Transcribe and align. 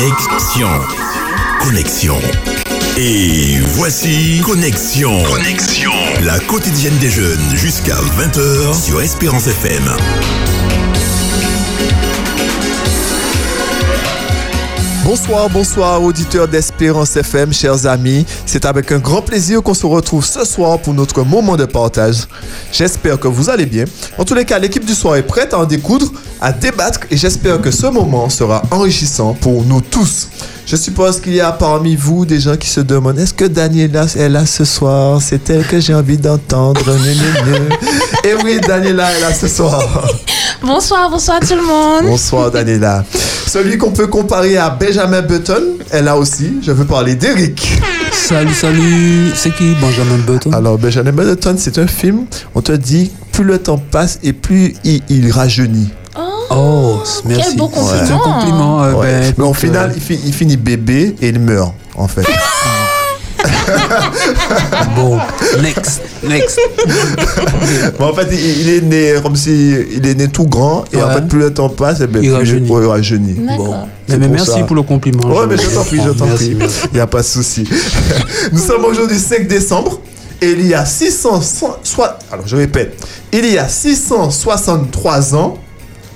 Connexion. 0.00 0.68
Connexion. 1.60 2.16
Et 2.96 3.58
voici 3.74 4.40
Connexion. 4.42 5.22
Connexion. 5.24 5.92
La 6.24 6.38
quotidienne 6.38 6.96
des 6.96 7.10
jeunes 7.10 7.50
jusqu'à 7.54 7.96
20h 7.96 8.82
sur 8.82 9.02
Espérance 9.02 9.46
FM. 9.46 9.82
Bonsoir, 15.04 15.50
bonsoir 15.50 16.02
auditeurs 16.02 16.48
d'Espérance 16.48 17.16
FM, 17.16 17.52
chers 17.52 17.84
amis. 17.84 18.24
C'est 18.46 18.64
avec 18.64 18.92
un 18.92 18.98
grand 19.00 19.20
plaisir 19.20 19.62
qu'on 19.62 19.74
se 19.74 19.84
retrouve 19.84 20.24
ce 20.24 20.46
soir 20.46 20.78
pour 20.78 20.94
notre 20.94 21.24
moment 21.24 21.56
de 21.56 21.66
partage. 21.66 22.26
J'espère 22.72 23.18
que 23.18 23.28
vous 23.28 23.50
allez 23.50 23.66
bien. 23.66 23.84
En 24.16 24.24
tous 24.24 24.34
les 24.34 24.46
cas, 24.46 24.58
l'équipe 24.58 24.84
du 24.86 24.94
soir 24.94 25.16
est 25.16 25.24
prête 25.24 25.52
à 25.52 25.58
en 25.58 25.64
découdre, 25.66 26.10
à 26.40 26.52
débattre 26.52 27.00
et 27.10 27.16
j'espère 27.16 27.60
que 27.60 27.70
ce 27.70 27.86
moment 27.86 28.28
sera 28.28 28.62
enrichissant 28.70 29.34
pour 29.34 29.64
nous 29.64 29.80
tous. 29.80 30.28
Je 30.66 30.76
suppose 30.76 31.20
qu'il 31.20 31.34
y 31.34 31.40
a 31.40 31.52
parmi 31.52 31.96
vous 31.96 32.24
des 32.24 32.40
gens 32.40 32.56
qui 32.56 32.68
se 32.68 32.80
demandent 32.80 33.18
est-ce 33.18 33.34
que 33.34 33.44
Daniela 33.44 34.06
est 34.16 34.28
là 34.28 34.46
ce 34.46 34.64
soir? 34.64 35.20
C'est 35.20 35.50
elle 35.50 35.66
que 35.66 35.80
j'ai 35.80 35.94
envie 35.94 36.16
d'entendre. 36.16 36.80
Et 38.24 38.34
oui, 38.44 38.60
Daniela 38.66 39.12
est 39.12 39.20
là 39.20 39.32
ce 39.32 39.48
soir. 39.48 40.06
Bonsoir, 40.62 41.08
bonsoir 41.08 41.40
tout 41.40 41.54
le 41.54 41.62
monde. 41.62 42.04
Bonsoir 42.04 42.50
Daniela. 42.50 43.02
Celui 43.46 43.78
qu'on 43.78 43.92
peut 43.92 44.08
comparer 44.08 44.58
à 44.58 44.68
Benjamin 44.68 45.22
Button 45.22 45.78
est 45.90 46.02
là 46.02 46.18
aussi. 46.18 46.58
Je 46.62 46.70
veux 46.70 46.84
parler 46.84 47.14
d'Eric. 47.14 47.80
Salut, 48.12 48.52
salut. 48.52 49.30
C'est 49.34 49.54
qui 49.54 49.74
Benjamin 49.80 50.18
Button? 50.26 50.52
Alors 50.52 50.76
Benjamin 50.76 51.12
Button, 51.12 51.54
c'est 51.56 51.78
un 51.78 51.86
film. 51.86 52.26
On 52.54 52.60
te 52.60 52.72
dit 52.72 53.10
plus 53.32 53.44
le 53.44 53.58
temps 53.58 53.78
passe 53.78 54.18
et 54.22 54.34
plus 54.34 54.74
il, 54.84 55.02
il 55.08 55.32
rajeunit. 55.32 55.88
Oh, 56.50 57.00
merci. 57.24 57.42
Quel 57.50 57.56
beau 57.58 57.68
compliment. 57.68 58.04
C'est 58.06 58.12
un 58.12 58.18
compliment. 58.18 58.82
euh, 58.82 58.92
Ouais. 58.94 59.06
ben, 59.20 59.34
Mais 59.38 59.44
au 59.44 59.48
écoute, 59.50 59.60
final, 59.60 59.90
euh, 59.90 59.94
il, 59.96 60.02
fi- 60.02 60.20
il 60.24 60.32
finit 60.34 60.56
bébé 60.56 61.14
et 61.20 61.28
il 61.28 61.38
meurt 61.38 61.72
en 61.96 62.08
fait. 62.08 62.22
bon, 64.96 65.18
next, 65.62 66.02
next. 66.22 66.58
Mais 67.98 68.04
en 68.04 68.12
fait, 68.14 68.28
il, 68.32 68.60
il 68.62 68.68
est 68.68 68.80
né 68.82 69.14
comme 69.22 69.36
si 69.36 69.74
il 69.92 70.06
est 70.06 70.14
né 70.14 70.28
tout 70.28 70.46
grand 70.46 70.84
et 70.92 71.00
en 71.02 71.06
Ouais. 71.08 71.14
fait, 71.14 71.28
plus 71.28 71.38
le 71.38 71.54
temps 71.54 71.68
passe, 71.68 72.00
et 72.00 72.06
ben, 72.06 72.22
Il 72.22 72.28
plus 72.30 72.36
rajeunit. 72.36 72.68
ouais, 72.70 72.82
il 72.82 72.88
rajeunit. 72.88 73.32
Bon. 73.34 73.46
D'accord. 73.46 73.88
C'est 74.08 74.18
Mais 74.18 74.26
pour 74.26 74.34
merci 74.34 74.50
ça. 74.50 74.58
pour 74.64 74.76
le 74.76 74.82
compliment. 74.82 75.26
Ouais, 75.28 75.46
mais 75.48 75.56
je 75.56 75.68
t'en 75.70 75.84
prie, 75.84 76.00
je 76.04 76.10
t'en 76.10 76.26
Merci, 76.26 76.46
prie. 76.46 76.54
merci. 76.56 76.80
Il 76.92 76.94
n'y 76.96 77.00
a 77.00 77.06
pas 77.06 77.20
de 77.20 77.26
souci. 77.26 77.64
Nous 78.52 78.58
sommes 78.58 78.84
aujourd'hui 78.84 79.18
5 79.18 79.46
décembre 79.46 80.00
et 80.42 80.50
il 80.50 80.66
y 80.66 80.74
a 80.74 80.84
600, 80.84 81.40
soit, 81.84 82.18
alors 82.32 82.46
je 82.46 82.56
répète, 82.56 82.96
il 83.32 83.46
y 83.46 83.58
a 83.58 83.68
663 83.68 85.34
ans, 85.36 85.58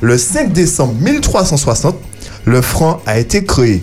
le 0.05 0.19
5 0.19 0.53
décembre 0.53 0.95
1360, 1.01 1.97
le 2.45 2.61
franc 2.61 3.01
a 3.07 3.19
été 3.19 3.43
créé. 3.45 3.83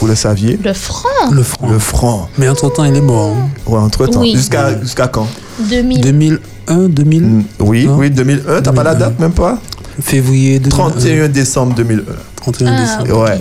Vous 0.00 0.06
le 0.08 0.16
saviez? 0.16 0.58
Le 0.62 0.72
franc? 0.72 1.08
Le 1.30 1.42
franc. 1.44 1.68
Le 1.68 1.78
franc. 1.78 2.28
Mais 2.36 2.48
entre-temps, 2.48 2.82
il 2.84 2.96
est 2.96 3.00
mort. 3.00 3.36
hein. 3.36 3.48
Ouais, 3.66 3.78
entre 3.78 4.06
temps. 4.08 4.20
Oui. 4.22 4.34
Jusqu'à 4.34 4.78
jusqu'à 4.80 5.06
quand? 5.06 5.28
2000. 5.60 6.00
2001, 6.00 6.88
2000, 6.88 7.22
Mm, 7.22 7.44
Oui, 7.60 7.86
Non. 7.86 7.96
oui, 7.96 8.10
2001. 8.10 8.60
T'as 8.60 8.72
pas 8.72 8.82
la 8.82 8.94
2001. 8.94 9.08
date, 9.10 9.20
même 9.20 9.32
pas? 9.32 9.58
Février 10.02 10.58
2001. 10.58 10.70
31 10.90 11.28
décembre 11.28 11.74
2001. 11.76 12.02
31 12.36 12.72
Ah, 12.76 12.80
décembre. 13.04 13.22
Ouais. 13.22 13.40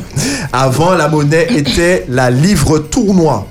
Avant, 0.54 0.94
la 0.94 1.08
monnaie 1.08 1.48
était 1.58 2.06
la 2.08 2.30
livre 2.30 2.78
tournoi. 2.78 3.48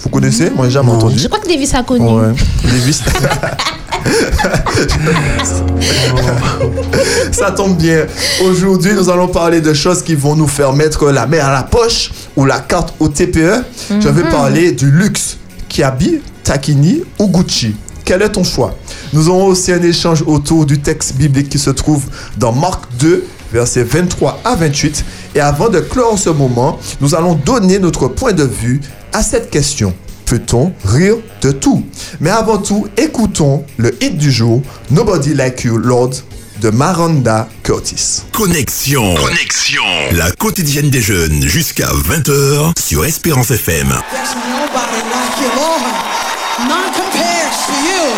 Vous 0.00 0.10
connaissez? 0.10 0.50
Moi, 0.54 0.66
j'ai 0.66 0.72
jamais 0.72 0.90
Non. 0.90 0.96
entendu. 0.96 1.18
Je 1.18 1.26
crois 1.28 1.40
que 1.40 1.48
Davis 1.48 1.72
a 1.74 1.82
connu. 1.82 2.04
Ouais. 2.06 2.34
Davis. 2.62 3.02
Ça 7.32 7.50
tombe 7.50 7.76
bien. 7.76 8.06
Aujourd'hui, 8.44 8.92
nous 8.94 9.10
allons 9.10 9.28
parler 9.28 9.60
de 9.60 9.74
choses 9.74 10.02
qui 10.02 10.14
vont 10.14 10.36
nous 10.36 10.48
faire 10.48 10.72
mettre 10.72 11.10
la 11.10 11.26
main 11.26 11.40
à 11.40 11.52
la 11.52 11.62
poche 11.62 12.10
ou 12.36 12.44
la 12.44 12.60
carte 12.60 12.94
au 13.00 13.08
TPE. 13.08 13.64
Je 14.00 14.08
vais 14.08 14.24
parler 14.24 14.72
du 14.72 14.90
luxe. 14.90 15.38
Kiabi, 15.68 16.20
Takini 16.44 17.02
ou 17.18 17.28
Gucci. 17.28 17.74
Quel 18.04 18.22
est 18.22 18.32
ton 18.32 18.44
choix? 18.44 18.74
Nous 19.12 19.28
aurons 19.28 19.46
aussi 19.46 19.72
un 19.72 19.82
échange 19.82 20.22
autour 20.26 20.66
du 20.66 20.78
texte 20.78 21.16
biblique 21.16 21.48
qui 21.48 21.58
se 21.58 21.70
trouve 21.70 22.04
dans 22.36 22.52
Marc 22.52 22.82
2, 22.98 23.24
versets 23.52 23.82
23 23.82 24.40
à 24.44 24.54
28. 24.54 25.04
Et 25.34 25.40
avant 25.40 25.70
de 25.70 25.80
clore 25.80 26.18
ce 26.18 26.30
moment, 26.30 26.78
nous 27.00 27.14
allons 27.14 27.34
donner 27.34 27.78
notre 27.78 28.08
point 28.08 28.32
de 28.32 28.44
vue 28.44 28.80
à 29.12 29.22
cette 29.22 29.50
question. 29.50 29.94
Peut-on 30.26 30.72
rire 30.84 31.16
de 31.42 31.52
tout? 31.52 31.84
Mais 32.20 32.30
avant 32.30 32.58
tout, 32.58 32.88
écoutons 32.96 33.64
le 33.76 33.94
hit 34.02 34.16
du 34.16 34.32
jour, 34.32 34.62
Nobody 34.90 35.34
Like 35.34 35.64
You, 35.64 35.76
Lord, 35.78 36.10
de 36.60 36.70
Maranda 36.70 37.48
Curtis. 37.62 38.22
Connexion. 38.32 39.14
Connexion. 39.16 39.82
La 40.12 40.30
quotidienne 40.30 40.88
des 40.88 41.02
jeunes 41.02 41.42
jusqu'à 41.42 41.88
20h 41.88 42.72
sur 42.80 43.04
Espérance 43.04 43.50
FM. 43.50 43.88
There's 43.88 44.34
nobody 44.48 45.02
like 45.10 45.40
you, 45.40 45.50
Lord. 45.56 45.82
None 46.68 46.92
compares 46.94 47.66
to 47.66 47.72
you. 47.84 48.13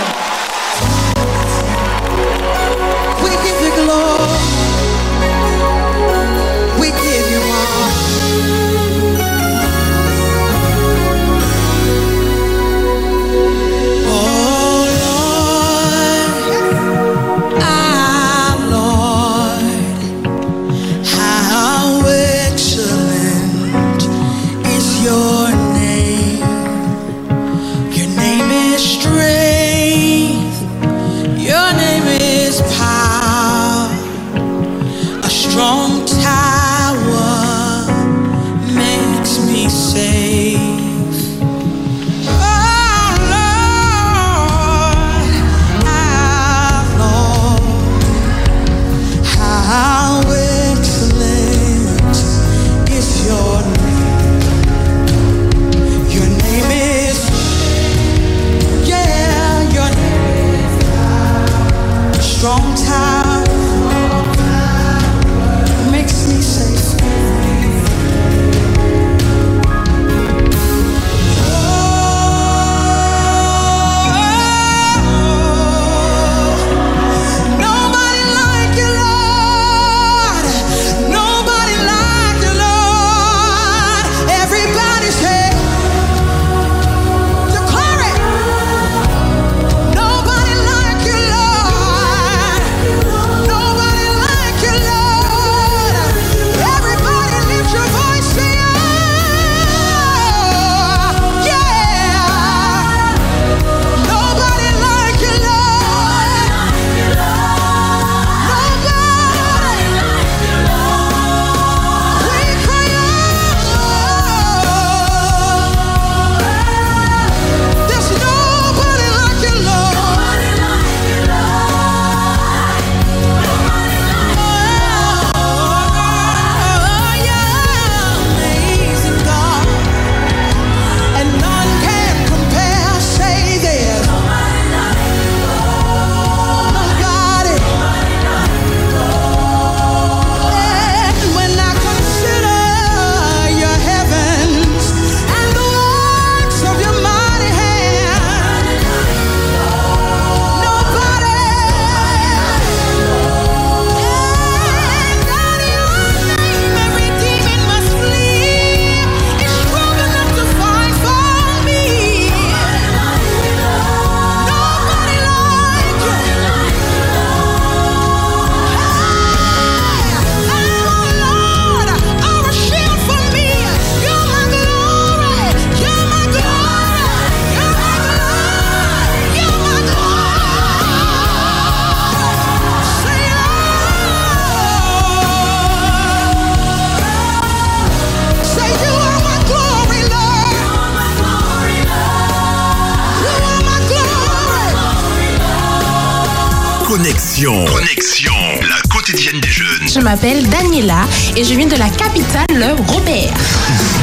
Et 201.37 201.45
je 201.45 201.55
viens 201.55 201.67
de 201.67 201.77
la 201.77 201.89
capitale, 201.89 202.47
le 202.55 202.73
Robert. 202.93 203.33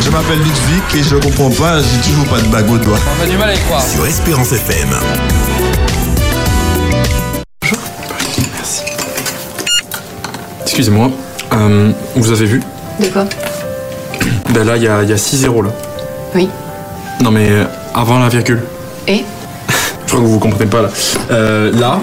Je 0.03 0.09
m'appelle 0.09 0.37
Ludovic 0.39 0.95
et 0.95 1.03
je 1.03 1.15
comprends 1.15 1.49
pas, 1.49 1.79
j'ai 1.79 2.09
toujours 2.09 2.25
pas 2.25 2.39
de 2.41 2.47
bague 2.47 2.69
au 2.71 2.77
doigt. 2.77 2.99
On 3.19 3.23
a 3.23 3.27
du 3.27 3.37
mal 3.37 3.49
à 3.49 3.55
y 3.55 3.59
croire. 3.59 3.81
Sur 3.81 4.05
Espérance 4.05 4.51
FM. 4.51 4.89
Excusez-moi, 10.63 11.11
euh, 11.53 11.91
vous 12.15 12.31
avez 12.31 12.45
vu? 12.45 12.61
De 12.99 13.07
quoi? 13.07 13.25
Ben 14.53 14.63
là, 14.65 14.77
il 14.77 14.83
y 14.83 14.87
a, 14.87 15.03
il 15.03 15.09
y 15.09 15.13
a 15.13 15.17
6 15.17 15.37
zéros 15.37 15.61
là. 15.61 15.69
Oui. 16.35 16.49
Non 17.21 17.31
mais 17.31 17.47
euh, 17.49 17.65
avant 17.93 18.19
la 18.19 18.29
virgule. 18.29 18.61
Et? 19.07 19.23
Je 20.05 20.11
crois 20.11 20.19
que 20.21 20.25
vous 20.25 20.39
comprenez 20.39 20.69
pas 20.69 20.81
là. 20.83 20.89
Euh, 21.31 21.71
là, 21.79 21.99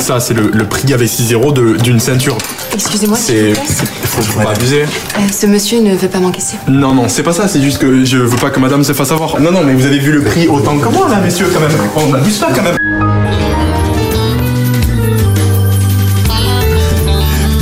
ça 0.00 0.20
c'est 0.20 0.34
le, 0.34 0.50
le 0.52 0.64
prix 0.66 0.92
avec 0.92 1.08
6 1.08 1.26
zéros 1.28 1.52
de- 1.52 1.76
d'une 1.78 2.00
ceinture. 2.00 2.36
Excusez-moi, 2.74 3.16
C'est. 3.16 3.54
Faut, 3.54 4.22
faut 4.22 4.40
pas 4.40 4.50
abuser. 4.50 4.82
Euh, 4.82 5.20
ce 5.32 5.46
monsieur 5.46 5.80
ne 5.80 5.94
veut 5.96 6.08
pas 6.08 6.18
m'encaisser. 6.18 6.56
Non, 6.68 6.92
non, 6.92 7.04
c'est 7.08 7.22
pas 7.22 7.32
ça, 7.32 7.46
c'est 7.46 7.62
juste 7.62 7.78
que 7.78 8.04
je 8.04 8.18
veux 8.18 8.36
pas 8.36 8.50
que 8.50 8.58
madame 8.58 8.82
se 8.82 8.92
fasse 8.92 9.12
avoir. 9.12 9.40
Non, 9.40 9.52
non, 9.52 9.62
mais 9.64 9.74
vous 9.74 9.86
avez 9.86 9.98
vu 10.00 10.10
le 10.12 10.22
prix 10.22 10.48
autant 10.48 10.76
que 10.78 10.88
moi 10.88 11.08
là, 11.08 11.20
messieurs, 11.20 11.46
quand 11.54 11.60
même. 11.60 11.70
On 11.96 12.08
n'abuse 12.12 12.38
pas 12.38 12.52
quand 12.52 12.62
même. 12.62 12.76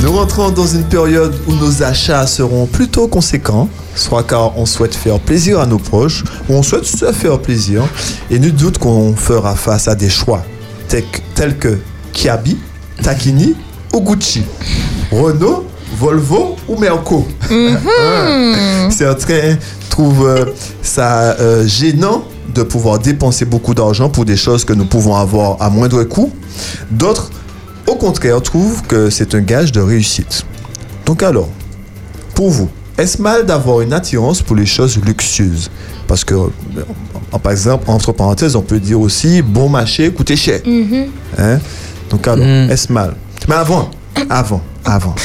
Nous 0.01 0.11
rentrons 0.11 0.49
dans 0.51 0.67
une 0.67 0.83
période 0.83 1.33
où 1.47 1.53
nos 1.53 1.83
achats 1.83 2.27
seront 2.27 2.65
plutôt 2.65 3.07
conséquents, 3.07 3.69
soit 3.95 4.23
car 4.23 4.57
on 4.57 4.65
souhaite 4.65 4.95
faire 4.95 5.19
plaisir 5.19 5.59
à 5.59 5.65
nos 5.65 5.77
proches, 5.79 6.23
ou 6.49 6.55
on 6.55 6.63
souhaite 6.63 6.85
se 6.85 7.11
faire 7.11 7.39
plaisir, 7.39 7.83
et 8.29 8.37
nul 8.39 8.53
doute 8.53 8.77
qu'on 8.79 9.15
fera 9.15 9.55
face 9.55 9.87
à 9.87 9.95
des 9.95 10.09
choix 10.09 10.43
tels 10.87 11.03
que- 11.05 11.19
tels 11.35 11.57
que 11.57 11.77
Kiabi, 12.11 12.57
Takini 13.01 13.55
ou 13.93 14.01
Gucci, 14.01 14.43
Renault, 15.21 15.65
Volvo 15.97 16.55
ou 16.67 16.77
Merco? 16.77 17.27
Ah. 17.51 18.89
Certains 18.89 19.57
trouvent 19.89 20.27
euh, 20.27 20.45
ça 20.81 21.35
euh, 21.39 21.65
gênant 21.67 22.23
de 22.53 22.63
pouvoir 22.63 22.99
dépenser 22.99 23.45
beaucoup 23.45 23.73
d'argent 23.73 24.09
pour 24.09 24.25
des 24.25 24.35
choses 24.37 24.65
que 24.65 24.73
nous 24.73 24.85
pouvons 24.85 25.15
avoir 25.15 25.61
à 25.61 25.69
moindre 25.69 26.03
coût. 26.03 26.31
D'autres 26.91 27.29
au 27.87 27.95
contraire, 27.95 28.41
trouve 28.41 28.81
que 28.83 29.09
c'est 29.09 29.35
un 29.35 29.41
gage 29.41 29.71
de 29.71 29.81
réussite. 29.81 30.45
Donc 31.05 31.21
alors, 31.21 31.49
pour 32.33 32.49
vous, 32.49 32.69
est-ce 32.97 33.21
mal 33.21 33.45
d'avoir 33.45 33.81
une 33.81 33.91
attirance 33.93 34.41
pour 34.41 34.55
les 34.55 34.65
choses 34.65 34.97
luxueuses? 35.05 35.69
Parce 36.07 36.23
que, 36.23 36.33
euh, 36.33 36.49
par 37.41 37.51
exemple, 37.51 37.89
entre 37.89 38.11
parenthèses, 38.13 38.55
on 38.55 38.61
peut 38.61 38.79
dire 38.79 38.99
aussi 39.01 39.41
bon 39.41 39.67
marché, 39.67 40.11
coûter 40.11 40.35
cher. 40.37 40.61
Hein? 41.37 41.59
Donc 42.09 42.25
alors, 42.27 42.45
Mm. 42.45 42.71
est-ce 42.71 42.91
mal? 42.91 43.15
Mais 43.49 43.55
avant, 43.55 43.89
avant, 44.29 44.61
avant. 44.85 45.15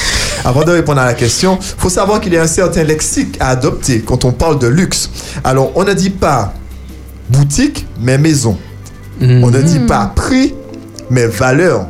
Avant 0.44 0.62
de 0.64 0.70
répondre 0.72 1.00
à 1.00 1.04
la 1.06 1.14
question, 1.14 1.58
faut 1.60 1.88
savoir 1.90 2.20
qu'il 2.20 2.32
y 2.32 2.36
a 2.36 2.42
un 2.42 2.46
certain 2.46 2.84
lexique 2.84 3.36
à 3.40 3.48
adopter 3.50 4.00
quand 4.00 4.24
on 4.24 4.32
parle 4.32 4.58
de 4.58 4.66
luxe. 4.68 5.10
Alors, 5.44 5.72
on 5.74 5.84
ne 5.84 5.92
dit 5.94 6.10
pas 6.10 6.52
boutique, 7.28 7.86
mais 8.00 8.18
maison. 8.18 8.56
Mm. 9.20 9.42
On 9.44 9.50
ne 9.50 9.60
dit 9.60 9.80
pas 9.80 10.12
prix, 10.14 10.54
mais 11.10 11.26
valeur. 11.26 11.86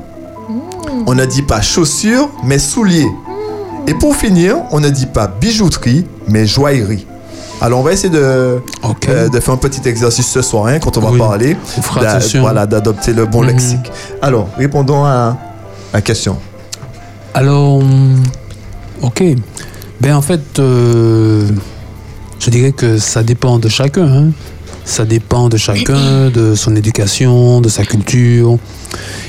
On 1.06 1.14
ne 1.14 1.24
dit 1.24 1.42
pas 1.42 1.60
chaussures, 1.60 2.28
mais 2.44 2.58
souliers. 2.58 3.08
Et 3.86 3.94
pour 3.94 4.16
finir, 4.16 4.56
on 4.70 4.80
ne 4.80 4.88
dit 4.88 5.06
pas 5.06 5.26
bijouterie, 5.26 6.06
mais 6.28 6.46
joaillerie. 6.46 7.06
Alors, 7.60 7.80
on 7.80 7.82
va 7.82 7.92
essayer 7.92 8.10
de, 8.10 8.18
euh, 8.20 8.58
de 9.28 9.40
faire 9.40 9.54
un 9.54 9.58
petit 9.58 9.86
exercice 9.88 10.26
ce 10.26 10.42
soir 10.42 10.66
hein, 10.66 10.78
quand 10.78 10.96
on 10.96 11.00
va 11.00 11.10
Oui. 11.10 11.18
parler. 11.18 11.56
On 11.76 11.82
fera. 11.82 12.18
Voilà, 12.40 12.66
d'adopter 12.66 13.12
le 13.12 13.26
bon 13.26 13.42
Mhm. 13.42 13.48
lexique. 13.48 13.90
Alors, 14.22 14.48
répondons 14.56 15.04
à 15.04 15.36
la 15.92 16.00
question. 16.00 16.38
Alors, 17.38 17.76
hum, 17.76 18.20
ok. 19.00 19.22
Ben 20.00 20.14
en 20.16 20.22
fait, 20.22 20.58
euh, 20.58 21.46
je 22.40 22.50
dirais 22.50 22.72
que 22.72 22.98
ça 22.98 23.22
dépend 23.22 23.60
de 23.60 23.68
chacun. 23.68 24.08
hein. 24.08 24.30
Ça 24.84 25.04
dépend 25.04 25.48
de 25.48 25.56
chacun, 25.56 26.30
de 26.30 26.54
son 26.56 26.74
éducation, 26.74 27.60
de 27.60 27.68
sa 27.68 27.84
culture, 27.84 28.58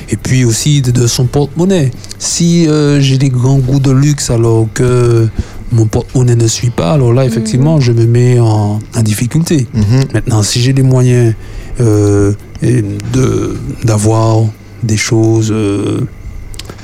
et 0.08 0.16
puis 0.16 0.44
aussi 0.44 0.82
de, 0.82 0.90
de 0.90 1.06
son 1.06 1.26
porte-monnaie. 1.26 1.92
Si 2.18 2.66
euh, 2.66 2.98
j'ai 3.00 3.16
des 3.18 3.28
grands 3.28 3.58
goûts 3.58 3.78
de 3.78 3.92
luxe 3.92 4.30
alors 4.30 4.66
que 4.74 5.28
mon 5.70 5.86
porte-monnaie 5.86 6.34
ne 6.34 6.48
suit 6.48 6.70
pas, 6.70 6.92
alors 6.94 7.12
là, 7.12 7.24
effectivement, 7.26 7.78
je 7.78 7.92
me 7.92 8.06
mets 8.06 8.40
en, 8.40 8.80
en 8.96 9.02
difficulté. 9.02 9.68
Mhm. 9.72 10.04
Maintenant, 10.14 10.42
si 10.42 10.60
j'ai 10.60 10.72
les 10.72 10.82
moyens 10.82 11.34
euh, 11.80 12.32
de 12.62 13.56
d'avoir 13.84 14.46
des 14.82 14.96
choses 14.96 15.52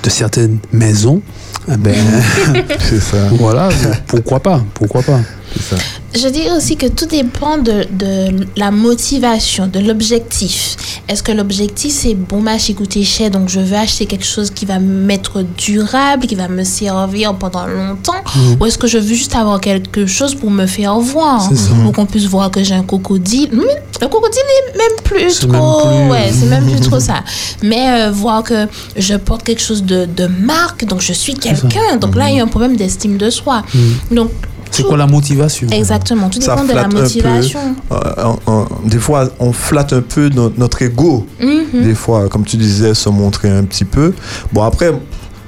de 0.06 0.10
certaines 0.10 0.58
maisons, 0.72 1.20
eh 1.68 1.76
ben, 1.76 1.92
C'est 2.78 3.00
ça. 3.00 3.26
voilà, 3.32 3.68
pourquoi 4.06 4.38
pas, 4.38 4.64
pourquoi 4.72 5.02
pas. 5.02 5.18
Ça. 5.60 5.76
Je 6.14 6.28
dirais 6.28 6.50
aussi 6.56 6.76
que 6.76 6.86
tout 6.86 7.06
dépend 7.06 7.58
de, 7.58 7.86
de 7.90 8.46
la 8.56 8.70
motivation, 8.70 9.66
de 9.66 9.80
l'objectif. 9.80 10.76
Est-ce 11.08 11.22
que 11.22 11.32
l'objectif 11.32 11.92
c'est 11.92 12.14
bon 12.14 12.40
match 12.40 12.72
coûter 12.74 13.04
cher, 13.04 13.30
donc 13.30 13.48
je 13.48 13.60
veux 13.60 13.76
acheter 13.76 14.06
quelque 14.06 14.24
chose 14.24 14.50
qui 14.50 14.64
va 14.66 14.78
m'être 14.78 15.44
durable, 15.56 16.26
qui 16.26 16.34
va 16.34 16.48
me 16.48 16.64
servir 16.64 17.34
pendant 17.34 17.66
longtemps, 17.66 18.22
ou 18.60 18.66
est-ce 18.66 18.76
que 18.78 18.86
je 18.86 18.98
veux 18.98 19.14
juste 19.14 19.34
avoir 19.34 19.60
quelque 19.60 20.06
chose 20.06 20.34
pour 20.34 20.50
me 20.50 20.66
faire 20.66 20.98
voir, 20.98 21.48
pour 21.84 21.92
qu'on 21.92 22.06
puisse 22.06 22.24
voir 22.26 22.50
que 22.50 22.62
j'ai 22.64 22.74
un 22.74 22.82
crocodile? 22.82 23.50
Hmm, 23.52 23.62
le 24.00 24.08
crocodile 24.08 24.42
est 24.58 24.78
même 24.78 24.96
plus 25.04 25.38
trop, 25.40 25.88
même 25.88 26.08
plus- 26.08 26.10
ouais, 26.10 26.30
c'est 26.32 26.46
même 26.46 26.64
plus 26.70 26.80
trop 26.80 27.00
ça. 27.10 27.22
Mais 27.62 27.88
euh, 27.88 28.10
voir 28.10 28.42
que 28.42 28.66
je 28.96 29.14
porte 29.14 29.42
quelque 29.44 29.62
chose 29.62 29.82
de, 29.84 30.06
de 30.06 30.26
marque, 30.26 30.84
donc 30.86 31.00
je 31.02 31.12
suis 31.12 31.34
quelqu'un, 31.34 31.96
donc 32.00 32.16
là 32.16 32.30
il 32.30 32.36
y 32.36 32.40
a 32.40 32.42
un 32.42 32.48
problème 32.48 32.76
d'estime 32.76 33.16
de 33.16 33.30
soi. 33.30 33.62
Donc 34.10 34.30
C'est 34.70 34.82
quoi 34.82 34.96
la 34.96 35.06
motivation 35.06 35.66
Exactement, 35.70 36.28
tout 36.28 36.38
dépend 36.38 36.64
de 36.64 36.72
la 36.72 36.84
peu. 36.84 37.00
motivation. 37.00 37.58
Euh, 37.92 38.64
des 38.84 38.98
fois, 38.98 39.28
on 39.38 39.52
flatte 39.52 39.92
un 39.92 40.02
peu 40.02 40.28
no- 40.28 40.52
notre 40.56 40.82
ego. 40.82 41.26
Mhm. 41.40 41.82
Des 41.82 41.94
fois, 41.94 42.28
comme 42.28 42.44
tu 42.44 42.56
disais, 42.56 42.94
se 42.94 43.08
montrer 43.08 43.48
un 43.50 43.64
petit 43.64 43.84
peu. 43.84 44.12
Bon, 44.52 44.62
après, 44.62 44.92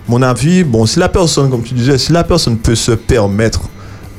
mon 0.09 0.23
avis, 0.23 0.65
bon, 0.65 0.87
si 0.87 0.99
la 0.99 1.09
personne, 1.09 1.51
comme 1.51 1.63
tu 1.63 1.75
disais, 1.75 1.99
si 1.99 2.13
la 2.13 2.25
personne 2.25 2.57
peut 2.57 2.75
se 2.75 2.93
permettre 2.93 3.61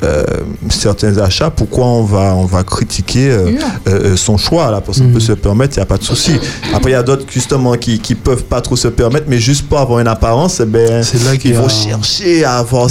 euh, 0.03 0.23
certains 0.69 1.17
achats, 1.17 1.49
pourquoi 1.49 1.85
on 1.85 2.03
va, 2.03 2.33
on 2.35 2.45
va 2.45 2.63
critiquer 2.63 3.31
euh, 3.31 3.51
euh, 3.87 4.15
son 4.15 4.37
choix 4.37 4.71
La 4.71 4.81
personne 4.81 5.11
peut 5.11 5.19
se 5.19 5.33
permettre, 5.33 5.75
il 5.75 5.79
n'y 5.79 5.83
a 5.83 5.85
pas 5.85 5.97
de 5.97 6.03
souci. 6.03 6.33
Après, 6.73 6.91
il 6.91 6.93
y 6.93 6.97
a 6.97 7.03
d'autres, 7.03 7.25
justement, 7.29 7.73
qui 7.73 7.99
ne 8.09 8.15
peuvent 8.15 8.43
pas 8.45 8.61
trop 8.61 8.75
se 8.75 8.87
permettre, 8.87 9.25
mais 9.27 9.39
juste 9.39 9.67
pour 9.67 9.79
avoir 9.79 9.99
une 9.99 10.07
apparence, 10.07 10.59
eh 10.61 10.65
ben, 10.65 11.03
C'est 11.03 11.23
là 11.25 11.35
qu'il 11.37 11.51
ils 11.51 11.57
vont 11.57 11.67
chercher 11.69 12.43
à 12.45 12.57
avoir 12.59 12.87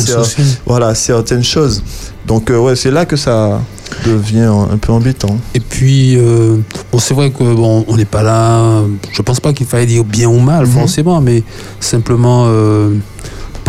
voilà, 0.67 0.95
certaines 0.95 1.45
choses. 1.45 1.83
Donc, 2.27 2.50
euh, 2.50 2.59
ouais, 2.59 2.77
c'est 2.77 2.91
là 2.91 3.07
que 3.07 3.17
ça 3.17 3.61
devient 4.05 4.50
un 4.71 4.77
peu 4.77 4.93
embêtant. 4.93 5.38
Et 5.55 5.61
puis, 5.61 6.17
euh, 6.19 6.57
bon, 6.93 6.99
c'est 6.99 7.15
vrai 7.15 7.31
que 7.31 7.43
bon, 7.55 7.87
on 7.88 7.97
n'est 7.97 8.05
pas 8.05 8.23
là. 8.23 8.83
Je 9.12 9.23
pense 9.23 9.41
pas 9.41 9.55
qu'il 9.55 9.67
faille 9.67 9.87
dire 9.87 10.05
bien 10.05 10.29
ou 10.29 10.38
mal, 10.38 10.67
Mhm. 10.67 10.73
forcément, 10.73 11.21
mais 11.23 11.43
simplement 11.81 12.45
euh, 12.49 12.91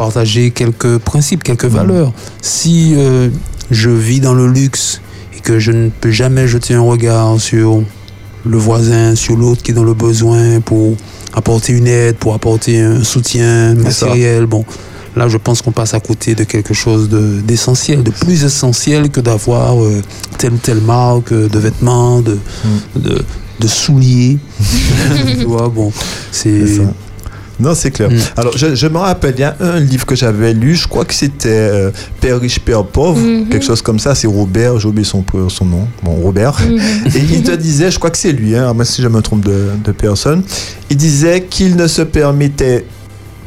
partager 0.03 0.51
quelques 0.51 0.97
principes, 0.99 1.43
quelques 1.43 1.65
valeurs. 1.65 2.13
Si 2.41 2.93
euh, 2.95 3.29
je 3.69 3.89
vis 3.89 4.19
dans 4.21 4.33
le 4.33 4.47
luxe 4.47 5.01
et 5.35 5.41
que 5.41 5.59
je 5.59 5.71
ne 5.71 5.89
peux 5.89 6.11
jamais 6.11 6.47
jeter 6.47 6.73
un 6.73 6.81
regard 6.81 7.39
sur 7.39 7.83
le 8.45 8.57
voisin, 8.57 9.15
sur 9.15 9.35
l'autre 9.35 9.61
qui 9.61 9.71
est 9.71 9.73
dans 9.73 9.83
le 9.83 9.93
besoin 9.93 10.61
pour 10.61 10.95
apporter 11.33 11.73
une 11.73 11.87
aide, 11.87 12.15
pour 12.15 12.33
apporter 12.33 12.79
un 12.79 13.03
soutien 13.03 13.75
matériel, 13.75 14.45
bon. 14.45 14.63
Là, 15.15 15.27
je 15.27 15.37
pense 15.37 15.61
qu'on 15.63 15.71
passe 15.71 15.93
à 15.95 15.99
côté 15.99 16.33
de 16.35 16.43
quelque 16.45 16.73
chose 16.73 17.09
de- 17.09 17.41
d'essentiel, 17.41 18.03
de, 18.03 18.11
plus 18.11 18.43
essentiel 18.43 19.09
que 19.09 19.19
d'avoir 19.19 19.83
euh, 19.83 20.01
telle 20.37 20.53
ou 20.53 20.57
telle 20.57 20.81
marque 20.81 21.33
de 21.33 21.59
vêtements, 21.59 22.21
de, 22.21 22.37
Mm. 22.95 22.99
de, 23.01 23.21
de 23.59 23.67
souliers. 23.67 24.37
tu 25.39 25.45
vois, 25.45 25.67
bon, 25.67 25.91
c'est. 26.31 26.79
Non, 27.59 27.75
c'est 27.75 27.91
clair. 27.91 28.09
Mm. 28.09 28.15
Alors, 28.37 28.57
je, 28.57 28.73
je 28.75 28.87
me 28.87 28.97
rappelle, 28.97 29.33
il 29.37 29.41
y 29.41 29.43
a 29.43 29.55
un 29.59 29.79
livre 29.79 30.05
que 30.05 30.15
j'avais 30.15 30.53
lu, 30.53 30.75
je 30.75 30.87
crois 30.87 31.03
que 31.05 31.13
c'était 31.13 31.49
euh, 31.49 31.91
Père 32.21 32.39
riche, 32.39 32.59
Père 32.59 32.83
pauvre, 32.85 33.19
Mhm. 33.19 33.49
quelque 33.49 33.65
chose 33.65 33.81
comme 33.81 33.99
ça. 33.99 34.15
C'est 34.15 34.27
Robert, 34.27 34.79
j'ai 34.79 34.87
oublié 34.87 35.05
son, 35.05 35.23
son 35.49 35.65
nom. 35.65 35.87
Bon, 36.03 36.11
Robert. 36.15 36.57
Mhm. 36.61 36.77
Et 37.15 37.19
il 37.19 37.43
te 37.43 37.51
disait, 37.51 37.91
je 37.91 37.97
crois 37.99 38.11
que 38.11 38.17
c'est 38.17 38.31
lui, 38.31 38.55
hein, 38.55 38.73
même 38.73 38.85
si 38.85 39.01
je 39.01 39.07
me 39.07 39.21
trompe 39.21 39.43
de, 39.45 39.69
de 39.83 39.91
personne, 39.91 40.41
il 40.89 40.97
disait 40.97 41.43
qu'il 41.49 41.75
ne 41.75 41.87
se 41.87 42.01
permettait 42.01 42.85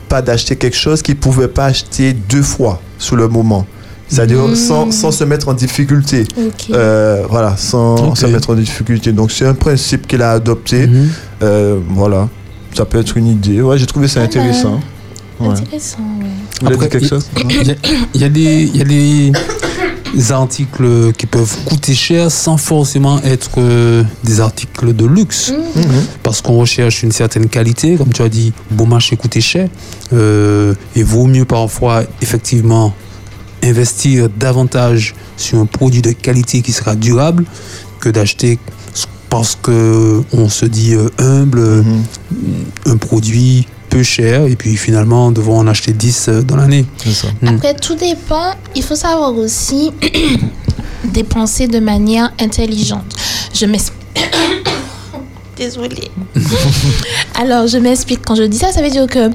pas 0.09 0.21
d'acheter 0.21 0.57
quelque 0.57 0.77
chose 0.77 1.01
qu'il 1.01 1.17
pouvait 1.17 1.49
pas 1.49 1.67
acheter 1.67 2.13
deux 2.13 2.43
fois 2.43 2.81
sous 2.99 3.17
le 3.17 3.29
moment. 3.29 3.67
C'est-à-dire 4.09 4.41
Mhm. 4.47 4.55
sans, 4.55 4.91
sans 4.91 5.11
se 5.11 5.25
mettre 5.25 5.49
en 5.49 5.55
difficulté. 5.55 6.25
Euh, 6.71 7.23
voilà, 7.31 7.57
sans 7.57 8.15
se 8.15 8.27
mettre 8.27 8.51
en 8.51 8.55
difficulté. 8.55 9.11
Donc 9.13 9.33
c'est 9.33 9.47
un 9.47 9.55
principe 9.55 10.07
qu'il 10.07 10.21
a 10.21 10.33
adopté. 10.33 10.87
Mhm. 10.87 11.09
Euh, 11.43 11.79
voilà, 11.89 12.29
ça 12.75 12.85
peut 12.85 12.99
être 13.01 13.17
une 13.17 13.27
idée. 13.29 13.61
Ouais, 13.63 13.79
j'ai 13.79 13.87
trouvé 13.87 14.09
ça 14.09 14.21
intéressant. 14.23 14.81
Ouais. 15.41 15.49
Intéressant. 15.51 15.99
Vous 16.61 16.67
Après, 16.69 16.89
quelque 16.89 17.07
chose? 17.09 17.29
Il 17.51 17.67
y, 17.67 17.71
a- 17.71 17.75
il 18.15 18.21
y 18.21 18.25
a 18.25 18.29
des. 18.29 18.63
il 18.73 18.77
y 18.77 18.81
a 18.81 18.85
des- 18.85 19.33
articles 20.31 21.13
qui 21.17 21.25
peuvent 21.27 21.57
coûter 21.65 21.95
cher 21.95 22.31
sans 22.31 22.59
forcément 22.59 23.19
être 23.23 23.51
euh, 23.59 24.05
des 24.25 24.41
articles 24.41 24.95
de 24.95 25.07
luxe. 25.07 25.53
Parce 26.23 26.43
qu'on 26.43 26.59
recherche 26.59 27.03
une 27.03 27.13
certaine 27.13 27.49
qualité, 27.49 27.97
comme 27.97 28.13
tu 28.13 28.21
as 28.23 28.29
dit, 28.29 28.53
bon 28.71 28.87
marché 28.87 29.17
coûter 29.17 29.41
cher. 29.41 29.69
Euh, 30.13 30.75
et 30.95 31.03
vaut 31.03 31.27
mieux 31.27 31.47
parfois 31.47 32.03
effectivement 32.21 32.93
investir 33.65 34.29
davantage 34.39 35.15
sur 35.39 35.59
un 35.59 35.67
produit 35.67 36.03
de 36.03 36.13
qualité 36.13 36.61
qui 36.61 36.73
sera 36.73 36.95
durable 36.95 37.45
que 38.01 38.11
d'acheter 38.11 38.59
parce 39.33 39.57
que 39.57 40.23
on 40.35 40.51
se 40.51 40.67
dit 40.67 40.93
euh, 40.93 41.09
humble 41.17 41.59
euh, 41.59 41.83
un 42.85 42.99
produit 42.99 43.67
peu 43.89 44.03
cher 44.03 44.45
et 44.45 44.57
puis 44.57 44.77
finalement 44.77 45.33
devons 45.33 45.57
en 45.57 45.67
acheter 45.67 45.95
10 45.95 46.29
euh, 46.29 46.43
dans 46.43 46.57
l'année. 46.57 46.85
C'est 47.03 47.15
ça. 47.15 47.29
Mm. 47.41 47.49
Après, 47.49 47.73
tout 47.73 47.95
dépend. 47.95 48.53
Il 48.77 48.83
faut 48.83 48.95
savoir 48.95 49.35
aussi 49.35 49.91
dépenser 51.05 51.67
de 51.67 51.79
manière 51.79 52.31
intelligente. 52.39 53.17
Je 53.55 53.65
m'explique. 53.65 54.03
Désolée. 55.57 56.11
Alors, 57.35 57.67
je 57.67 57.79
m'explique. 57.79 58.21
Quand 58.25 58.35
je 58.35 58.45
dis 58.45 58.59
ça, 58.59 58.73
ça 58.73 58.83
veut 58.83 58.91
dire 58.91 59.07
que 59.07 59.31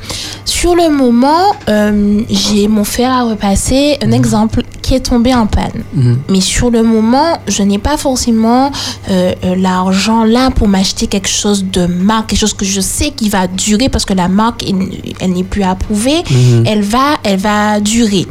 sur 0.46 0.76
le 0.76 0.90
moment, 0.90 1.54
euh, 1.70 2.22
j'ai 2.30 2.68
mon 2.68 2.84
fer 2.84 3.12
à 3.12 3.24
repasser, 3.24 3.98
un 4.04 4.12
exemple 4.12 4.64
qui 4.82 4.96
est 4.96 5.02
tombé 5.02 5.34
en 5.34 5.46
panne. 5.46 5.84
Mhm. 5.94 6.20
Mais 6.30 6.42
sur 6.42 6.72
le 6.72 6.82
moment, 6.82 7.38
je 7.48 7.62
n'ai 7.64 7.78
pas 7.78 7.98
forcément 7.98 8.72
euh, 9.10 9.34
euh, 9.44 9.56
l'argent 9.56 10.24
là 10.24 10.50
pour 10.50 10.68
m'acheter 10.68 11.08
quelque 11.08 11.30
chose 11.30 11.66
de 11.66 11.86
marque, 11.86 12.30
quelque 12.30 12.40
chose 12.40 12.54
que 12.54 12.66
je 12.66 12.82
sais 12.82 13.12
qui 13.12 13.30
va 13.30 13.48
durer 13.48 13.90
parce 13.90 14.06
que 14.06 14.14
la 14.14 14.28
marque, 14.28 14.64
elle, 14.68 14.90
elle 15.20 15.34
n'est 15.34 15.44
plus 15.44 15.64
approuvée. 15.64 16.24
Mhm. 16.30 16.64
Elle 16.66 16.82
va, 16.82 17.18
elle 17.24 17.40
va 17.40 17.80
durer. 17.80 18.26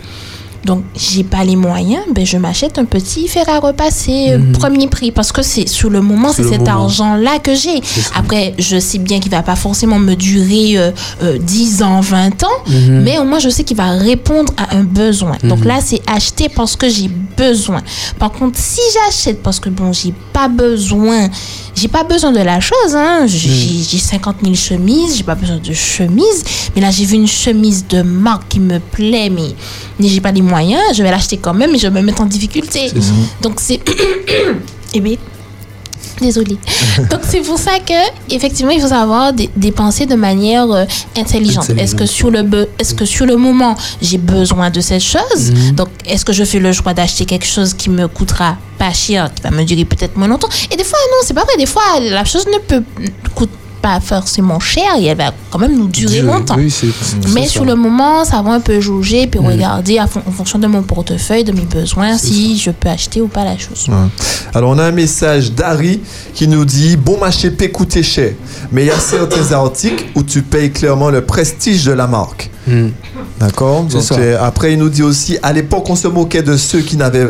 Donc, 0.66 0.82
j'ai 0.96 1.22
pas 1.22 1.44
les 1.44 1.54
moyens, 1.56 2.02
ben 2.12 2.26
je 2.26 2.36
m'achète 2.38 2.76
un 2.78 2.84
petit 2.84 3.28
fer 3.28 3.44
à 3.48 3.60
repasser 3.60 4.30
euh, 4.32 4.52
premier 4.52 4.88
prix 4.88 5.12
parce 5.12 5.30
que 5.30 5.40
c'est 5.42 5.68
sur 5.68 5.90
le 5.90 6.00
moment, 6.00 6.32
c'est 6.32 6.42
cet 6.42 6.66
argent-là 6.68 7.38
que 7.38 7.54
j'ai. 7.54 7.80
Après, 8.16 8.52
je 8.58 8.78
sais 8.78 8.98
bien 8.98 9.20
qu'il 9.20 9.30
va 9.30 9.42
pas 9.42 9.54
forcément 9.56 9.98
me 10.00 10.14
durer 10.14 10.76
euh, 10.76 10.90
euh, 11.22 11.38
10 11.38 11.82
ans, 11.82 12.00
20 12.00 12.42
ans, 12.42 12.48
Mhm. 12.66 13.02
mais 13.04 13.18
au 13.18 13.24
moins 13.24 13.38
je 13.38 13.48
sais 13.48 13.62
qu'il 13.62 13.76
va 13.76 13.90
répondre 13.92 14.52
à 14.56 14.74
un 14.76 14.82
besoin. 14.82 15.36
Donc 15.44 15.64
là, 15.64 15.78
c'est 15.80 16.02
acheter 16.08 16.48
parce 16.48 16.74
que 16.74 16.88
j'ai 16.88 17.08
besoin. 17.36 17.80
Par 18.18 18.32
contre, 18.32 18.58
si 18.58 18.80
j'achète 18.94 19.42
parce 19.42 19.60
que 19.60 19.68
bon, 19.68 19.92
j'ai 19.92 20.12
pas 20.32 20.48
besoin, 20.48 21.28
j'ai 21.76 21.88
pas 21.88 22.02
besoin 22.02 22.32
de 22.32 22.40
la 22.40 22.58
chose, 22.60 22.94
hein. 22.94 23.26
J'ai 23.26 23.82
j'ai 23.88 23.98
50 23.98 24.36
000 24.42 24.54
chemises, 24.54 25.16
j'ai 25.16 25.22
pas 25.22 25.34
besoin 25.36 25.58
de 25.58 25.72
chemise, 25.72 26.42
mais 26.74 26.80
là 26.82 26.90
j'ai 26.90 27.04
vu 27.04 27.14
une 27.14 27.28
chemise 27.28 27.86
de 27.88 28.02
marque 28.02 28.48
qui 28.48 28.58
me 28.60 28.78
plaît, 28.80 29.30
mais, 29.30 29.54
mais 30.00 30.08
j'ai 30.08 30.20
pas 30.20 30.32
les 30.32 30.42
moyens, 30.42 30.55
je 30.94 31.02
vais 31.02 31.10
l'acheter 31.10 31.36
quand 31.38 31.54
même, 31.54 31.72
mais 31.72 31.78
je 31.78 31.88
vais 31.88 32.00
me 32.00 32.06
mettre 32.06 32.22
en 32.22 32.26
difficulté. 32.26 32.90
Donc 33.42 33.54
c'est. 33.60 33.80
Eh 34.94 35.00
bien, 35.00 35.16
Désolée. 36.20 36.56
Donc 37.10 37.20
c'est 37.28 37.40
pour 37.40 37.58
ça 37.58 37.78
que 37.80 37.92
effectivement 38.34 38.70
il 38.72 38.80
faut 38.80 38.88
savoir 38.88 39.34
dé- 39.34 39.50
dépenser 39.54 40.06
de 40.06 40.14
manière 40.14 40.70
euh, 40.72 40.84
intelligente. 41.18 41.68
Est-ce 41.76 41.94
que 41.94 42.06
sur 42.06 42.30
le 42.30 42.42
est-ce 42.78 42.94
que 42.94 43.04
sur 43.04 43.26
le 43.26 43.36
moment 43.36 43.76
j'ai 44.00 44.16
besoin 44.16 44.70
de 44.70 44.80
cette 44.80 45.02
chose? 45.02 45.52
Donc 45.74 45.88
est-ce 46.06 46.24
que 46.24 46.32
je 46.32 46.44
fais 46.44 46.58
le 46.58 46.72
choix 46.72 46.94
d'acheter 46.94 47.26
quelque 47.26 47.44
chose 47.46 47.74
qui 47.74 47.90
me 47.90 48.08
coûtera 48.08 48.56
pas 48.78 48.92
cher, 48.94 49.30
qui 49.34 49.42
va 49.42 49.50
me 49.50 49.62
durer 49.64 49.84
peut-être 49.84 50.16
moins 50.16 50.28
longtemps? 50.28 50.48
Et 50.70 50.76
des 50.76 50.84
fois 50.84 50.98
non, 51.10 51.18
c'est 51.22 51.34
pas 51.34 51.44
vrai. 51.44 51.56
Des 51.58 51.66
fois 51.66 51.82
la 52.00 52.24
chose 52.24 52.46
ne 52.46 52.58
peut 52.60 52.82
coûte 53.34 53.50
pas 53.82 54.00
forcément 54.00 54.58
cher 54.58 54.84
et 54.98 55.04
elle 55.06 55.16
va 55.18 55.32
quand 55.50 55.58
même 55.58 55.76
nous 55.76 55.86
durer 55.88 56.14
Dieu, 56.14 56.22
longtemps. 56.26 56.56
Oui, 56.56 56.72
Mais 57.34 57.46
sur 57.46 57.62
ça. 57.62 57.66
le 57.68 57.74
moment, 57.76 58.24
ça 58.24 58.42
va 58.42 58.52
un 58.52 58.60
peu 58.60 58.80
jauger 58.80 59.26
puis 59.26 59.38
regarder 59.38 59.98
à 59.98 60.06
fon- 60.06 60.22
en 60.26 60.30
fonction 60.32 60.58
de 60.58 60.66
mon 60.66 60.82
portefeuille, 60.82 61.44
de 61.44 61.52
mes 61.52 61.64
besoins, 61.66 62.18
si 62.18 62.58
je 62.58 62.70
peux 62.70 62.88
acheter 62.88 63.20
ou 63.20 63.28
pas 63.28 63.44
la 63.44 63.56
chose. 63.56 63.86
Ouais. 63.88 63.94
Alors, 64.54 64.70
on 64.70 64.78
a 64.78 64.84
un 64.84 64.92
message 64.92 65.52
d'Harry 65.52 66.00
qui 66.34 66.48
nous 66.48 66.64
dit 66.64 66.96
Bon 66.96 67.18
marché 67.18 67.50
peut 67.50 67.68
coûter 67.68 68.02
cher, 68.02 68.32
mais 68.72 68.82
il 68.84 68.86
y 68.88 68.90
a 68.90 68.98
certains 68.98 69.52
articles 69.52 70.04
où 70.14 70.22
tu 70.22 70.42
payes 70.42 70.70
clairement 70.72 71.10
le 71.10 71.20
prestige 71.24 71.84
de 71.84 71.92
la 71.92 72.06
marque. 72.06 72.50
Mm. 72.66 72.88
D'accord 73.38 73.84
Donc, 73.84 74.02
euh, 74.12 74.36
Après, 74.40 74.72
il 74.72 74.78
nous 74.78 74.88
dit 74.88 75.02
aussi 75.02 75.38
À 75.42 75.52
l'époque, 75.52 75.88
on 75.88 75.96
se 75.96 76.08
moquait 76.08 76.42
de 76.42 76.56
ceux 76.56 76.80
qui 76.80 76.96
n'avaient 76.96 77.28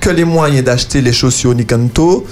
que 0.00 0.10
les 0.10 0.24
moyens 0.24 0.64
d'acheter 0.64 1.00
les 1.02 1.12
chaussures 1.12 1.54
Nikanto. 1.54 2.24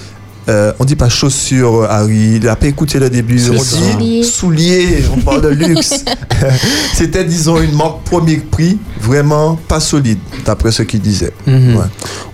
Euh, 0.49 0.73
on 0.79 0.85
dit 0.85 0.95
pas 0.95 1.09
chaussures, 1.09 1.83
euh, 1.83 1.87
Harry. 1.91 2.37
Il 2.37 2.45
n'a 2.45 2.55
pas 2.55 2.67
écouté 2.69 2.99
le 3.01 3.11
début. 3.11 3.41
On 3.51 3.59
ça. 3.59 3.77
dit 3.99 4.23
souliers. 4.25 5.05
On 5.17 5.21
parle 5.21 5.43
de 5.43 5.49
luxe. 5.49 6.05
C'était, 6.95 7.25
disons, 7.25 7.61
une 7.61 7.75
marque 7.75 8.03
premier 8.05 8.37
prix, 8.37 8.79
vraiment 9.01 9.59
pas 9.69 9.81
solide, 9.81 10.19
d'après 10.45 10.71
ce 10.71 10.83
qu'il 10.85 11.01
disait. 11.01 11.33
Mhm. 11.47 11.77
Ouais. 11.77 11.85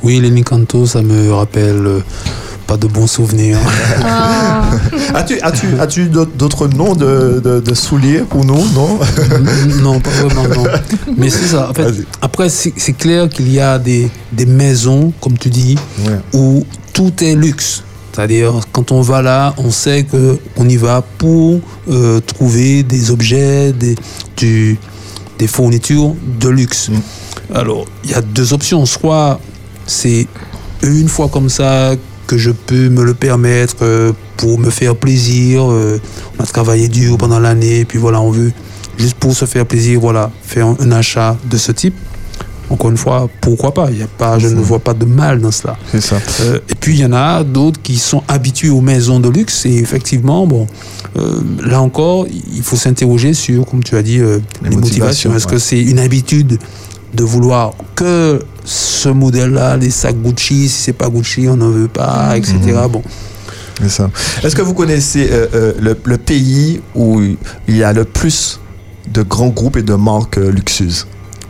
Oui, 0.02 0.21
les 0.21 0.31
Nikanto, 0.31 0.85
ça 0.87 1.00
me 1.00 1.33
rappelle 1.33 1.87
euh, 1.87 2.00
pas 2.66 2.76
de 2.76 2.87
bons 2.87 3.07
souvenirs. 3.07 3.59
As-tu 5.14 5.40
as-tu, 5.40 5.66
as-tu 5.81 6.07
d'autres 6.09 6.69
noms 6.69 6.95
de, 6.95 7.40
de, 7.42 7.61
de 7.61 7.75
souliers 7.75 8.21
pour 8.28 8.45
nous 8.45 8.62
Non? 8.75 8.99
Non, 9.83 10.00
pas 10.00 10.11
vraiment, 10.11 10.49
non. 10.54 10.64
Mais 11.16 11.28
c'est 11.31 11.47
ça. 11.49 11.71
En 11.71 11.75
fait, 11.75 11.83
Vas-y. 11.85 12.04
après, 12.21 12.49
c'est 12.49 12.73
c'est 12.76 12.92
clair 12.95 13.28
qu'il 13.28 13.50
y 13.52 13.61
a 13.61 13.78
des, 13.78 14.11
des 14.33 14.47
maisons, 14.47 15.12
comme 15.21 15.37
tu 15.38 15.49
dis, 15.50 15.76
Ouais. 16.07 16.19
où 16.35 16.64
tout 16.92 17.12
est 17.23 17.35
luxe. 17.35 17.83
C'est-à-dire, 18.12 18.52
quand 18.73 18.92
on 18.92 19.00
va 19.00 19.23
là, 19.23 19.54
on 19.57 19.71
sait 19.71 20.04
que 20.04 20.38
on 20.57 20.69
y 20.69 20.76
va 20.76 21.02
pour 21.19 21.61
euh, 21.90 22.21
trouver 22.21 22.83
des 22.83 23.11
objets, 23.11 23.73
des, 23.73 23.95
du- 24.37 24.78
des 25.38 25.47
fournitures 25.47 26.14
de 26.40 26.49
luxe. 26.50 26.90
Alors, 27.54 27.87
il 28.04 28.11
y 28.11 28.14
a 28.14 28.21
deux 28.21 28.52
options. 28.52 28.85
Soit 28.87 29.40
c'est 29.87 30.26
une 30.83 31.09
fois 31.09 31.28
comme 31.28 31.49
ça 31.49 31.95
que 32.26 32.37
je 32.37 32.50
peux 32.50 32.88
me 32.90 33.02
le 33.02 33.14
permettre 33.14 33.76
euh, 33.83 34.12
pour 34.37 34.59
me 34.59 34.71
faire 34.71 34.95
plaisir. 34.95 35.71
euh, 35.71 35.99
on 36.38 36.42
a 36.42 36.47
travaillé 36.47 36.88
dur 36.88 37.16
pendant 37.16 37.40
l'année, 37.40 37.85
puis 37.87 37.99
voilà, 37.99 38.21
on 38.21 38.31
veut 38.31 38.52
juste 38.99 39.16
pour 39.16 39.35
se 39.35 39.47
faire 39.47 39.64
plaisir, 39.66 40.00
voilà, 40.00 40.31
faire 40.42 40.66
un, 40.66 40.76
un 40.81 40.92
achat 40.92 41.37
de 41.50 41.57
ce 41.57 41.73
type. 41.73 41.95
Encore 42.73 42.91
une 42.91 42.97
fois, 42.97 43.29
pourquoi 43.43 43.75
pas? 43.75 43.88
Il 43.91 43.99
y 43.99 44.02
a 44.02 44.07
pas, 44.07 44.38
je 44.38 44.49
ne 44.49 44.61
vois 44.61 44.79
pas 44.79 44.95
de 44.95 45.05
mal 45.05 45.43
dans 45.43 45.50
cela. 45.50 45.76
C'est 45.91 46.00
ça. 46.00 46.17
Euh, 46.41 46.59
et 46.71 46.75
puis 46.75 46.95
il 46.95 47.00
y 47.00 47.05
en 47.05 47.12
a 47.12 47.45
d'autres 47.45 47.83
qui 47.83 47.99
sont 47.99 48.23
habitués 48.29 48.71
aux 48.71 48.81
maisons 48.81 49.21
de 49.21 49.29
luxe 49.29 49.67
et 49.67 49.76
effectivement, 49.76 50.47
bon, 50.47 50.67
euh, 51.19 51.41
là 51.62 51.83
encore, 51.83 52.26
il 52.26 52.62
faut 52.62 52.76
s'interroger 52.76 53.35
sur, 53.35 53.67
comme 53.67 53.85
tu 53.85 53.95
as 53.95 54.02
dit, 54.02 54.21
euh, 54.21 54.38
Les 54.62 54.71
les, 54.71 54.76
motivations, 54.76 55.31
motivations. 55.31 55.37
Est-ce 55.37 55.47
ouais. 55.49 55.52
que 55.52 55.59
c'est 55.59 55.83
une 55.83 55.99
habitude 55.99 56.59
de 57.12 57.23
vouloir 57.23 57.75
que 57.95 58.41
ce 58.64 59.11
modèle-là, 59.11 59.76
les 59.76 59.91
sacs 59.91 60.17
Gucci, 60.17 60.71
si 60.71 60.83
c'est 60.85 60.95
pas 60.95 61.11
Gucci, 61.11 61.49
on 61.50 61.57
n'en 61.57 61.69
veut 61.69 61.88
pas, 61.88 62.38
etc. 62.38 62.57
Bon, 62.91 63.02
C'est 63.83 63.91
ça. 63.91 64.11
Est-ce 64.43 64.57
que 64.57 64.62
vous 64.62 64.73
connaissez 64.73 65.29
le, 65.52 65.95
le 66.02 66.17
pays 66.17 66.81
où 66.95 67.21
il 67.69 67.76
y 67.76 67.85
a 67.85 67.93
le 67.93 68.05
plus 68.07 68.61
de 69.12 69.21
grands 69.21 69.49
groupes 69.49 69.76
et 69.76 69.83
de 69.83 69.95
marques 69.95 70.37
luxueuses? 70.38 71.07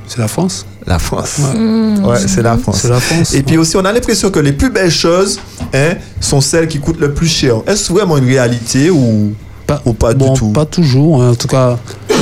C'est 0.09 0.19
la 0.19 0.27
France. 0.27 0.67
La 0.87 0.99
France. 0.99 1.39
Mmh. 1.57 2.05
Ouais, 2.05 2.19
c'est 2.27 2.43
la 2.43 2.57
France. 2.57 2.81
C'est 2.83 2.89
la 2.89 3.01
France. 3.01 3.35
Et 3.35 3.43
puis 3.43 3.57
aussi, 3.57 3.77
on 3.77 3.85
a 3.85 3.93
l'impression 3.93 4.31
que 4.31 4.41
les 4.41 4.53
plus 4.53 4.71
belles 4.71 4.91
choses 4.91 5.39
hein, 5.73 5.95
sont 6.21 6.41
celles 6.41 6.69
qui 6.69 6.79
coûtent 6.81 7.01
le 7.01 7.13
plus 7.15 7.29
cher. 7.29 7.57
Est-ce 7.67 7.93
vraiment 7.93 8.19
une 8.19 8.27
réalité 8.27 8.91
ou 8.91 9.33
pas, 9.67 9.81
ou 9.85 9.93
pas 9.93 10.13
du 10.13 10.19
bon, 10.19 10.35
tout? 10.35 10.49
Pas 10.51 10.67
toujours, 10.67 11.23
hein, 11.23 11.31
en 11.31 11.35
tout 11.35 11.49
cas. 11.49 11.79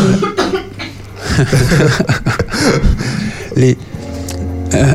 les, 3.57 3.77
euh, 4.75 4.95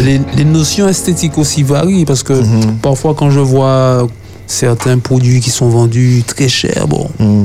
les, 0.00 0.20
les 0.36 0.44
notions 0.44 0.88
esthétiques 0.88 1.38
aussi 1.38 1.62
varient 1.62 2.04
parce 2.04 2.22
que 2.22 2.32
Mhm. 2.32 2.76
parfois 2.82 3.14
quand 3.14 3.30
je 3.30 3.40
vois 3.40 4.06
certains 4.46 4.98
produits 4.98 5.40
qui 5.40 5.50
sont 5.50 5.68
vendus 5.68 6.22
très 6.26 6.48
cher, 6.48 6.86
bon, 6.88 7.08
Hmm. 7.18 7.44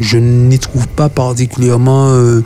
je 0.00 0.18
n'y 0.18 0.58
trouve 0.58 0.88
pas 0.88 1.08
particulièrement 1.08 2.08
euh, 2.10 2.42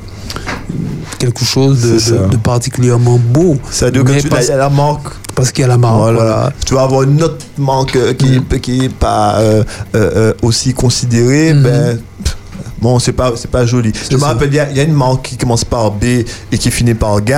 quelque 1.19 1.45
chose 1.45 1.81
de, 1.83 1.99
C'est 1.99 2.11
ça. 2.11 2.17
de- 2.27 2.31
de 2.33 2.37
particulièrement 2.37 3.19
beau. 3.19 3.57
C'est-à-dire 3.71 4.05
que 4.05 4.13
Mais 4.13 4.21
tu 4.21 4.29
parce, 4.29 4.47
il 4.47 4.51
y 4.51 4.53
a 4.53 4.57
la 4.57 4.69
marque. 4.71 5.09
parce 5.35 5.53
qu'il 5.53 5.63
y 5.63 5.65
a 5.65 5.69
la 5.69 5.79
marque. 5.79 5.97
Voilà. 5.97 6.19
voilà. 6.19 6.53
Tu 6.65 6.75
vas 6.75 6.83
avoir 6.83 7.03
une 7.03 7.23
autre 7.23 7.45
marque 7.59 7.97
euh, 7.97 8.13
qui 8.15 8.39
Mm. 8.39 8.61
qui 8.61 8.85
est 8.85 8.93
pas 8.95 9.37
euh, 9.39 9.63
euh, 9.95 10.33
aussi 10.43 10.73
considérée. 10.75 11.53
Mhm. 11.55 11.63
Ben, 11.63 11.99
pff, 12.25 12.36
bon, 12.81 12.99
c'est 12.99 13.13
pas, 13.13 13.33
c'est 13.37 13.51
pas 13.51 13.65
joli. 13.67 13.93
Je 14.11 14.17
me 14.17 14.23
rappelle, 14.23 14.49
il 14.51 14.57
y, 14.57 14.61
a- 14.61 14.71
il 14.71 14.77
y 14.77 14.81
a 14.81 14.83
une 14.85 14.93
marque 14.95 15.23
qui 15.23 15.37
commence 15.37 15.65
par 15.65 15.91
B 15.93 16.05
et 16.53 16.59
qui 16.59 16.71
finit 16.71 16.95
par 16.95 17.25
G. 17.27 17.35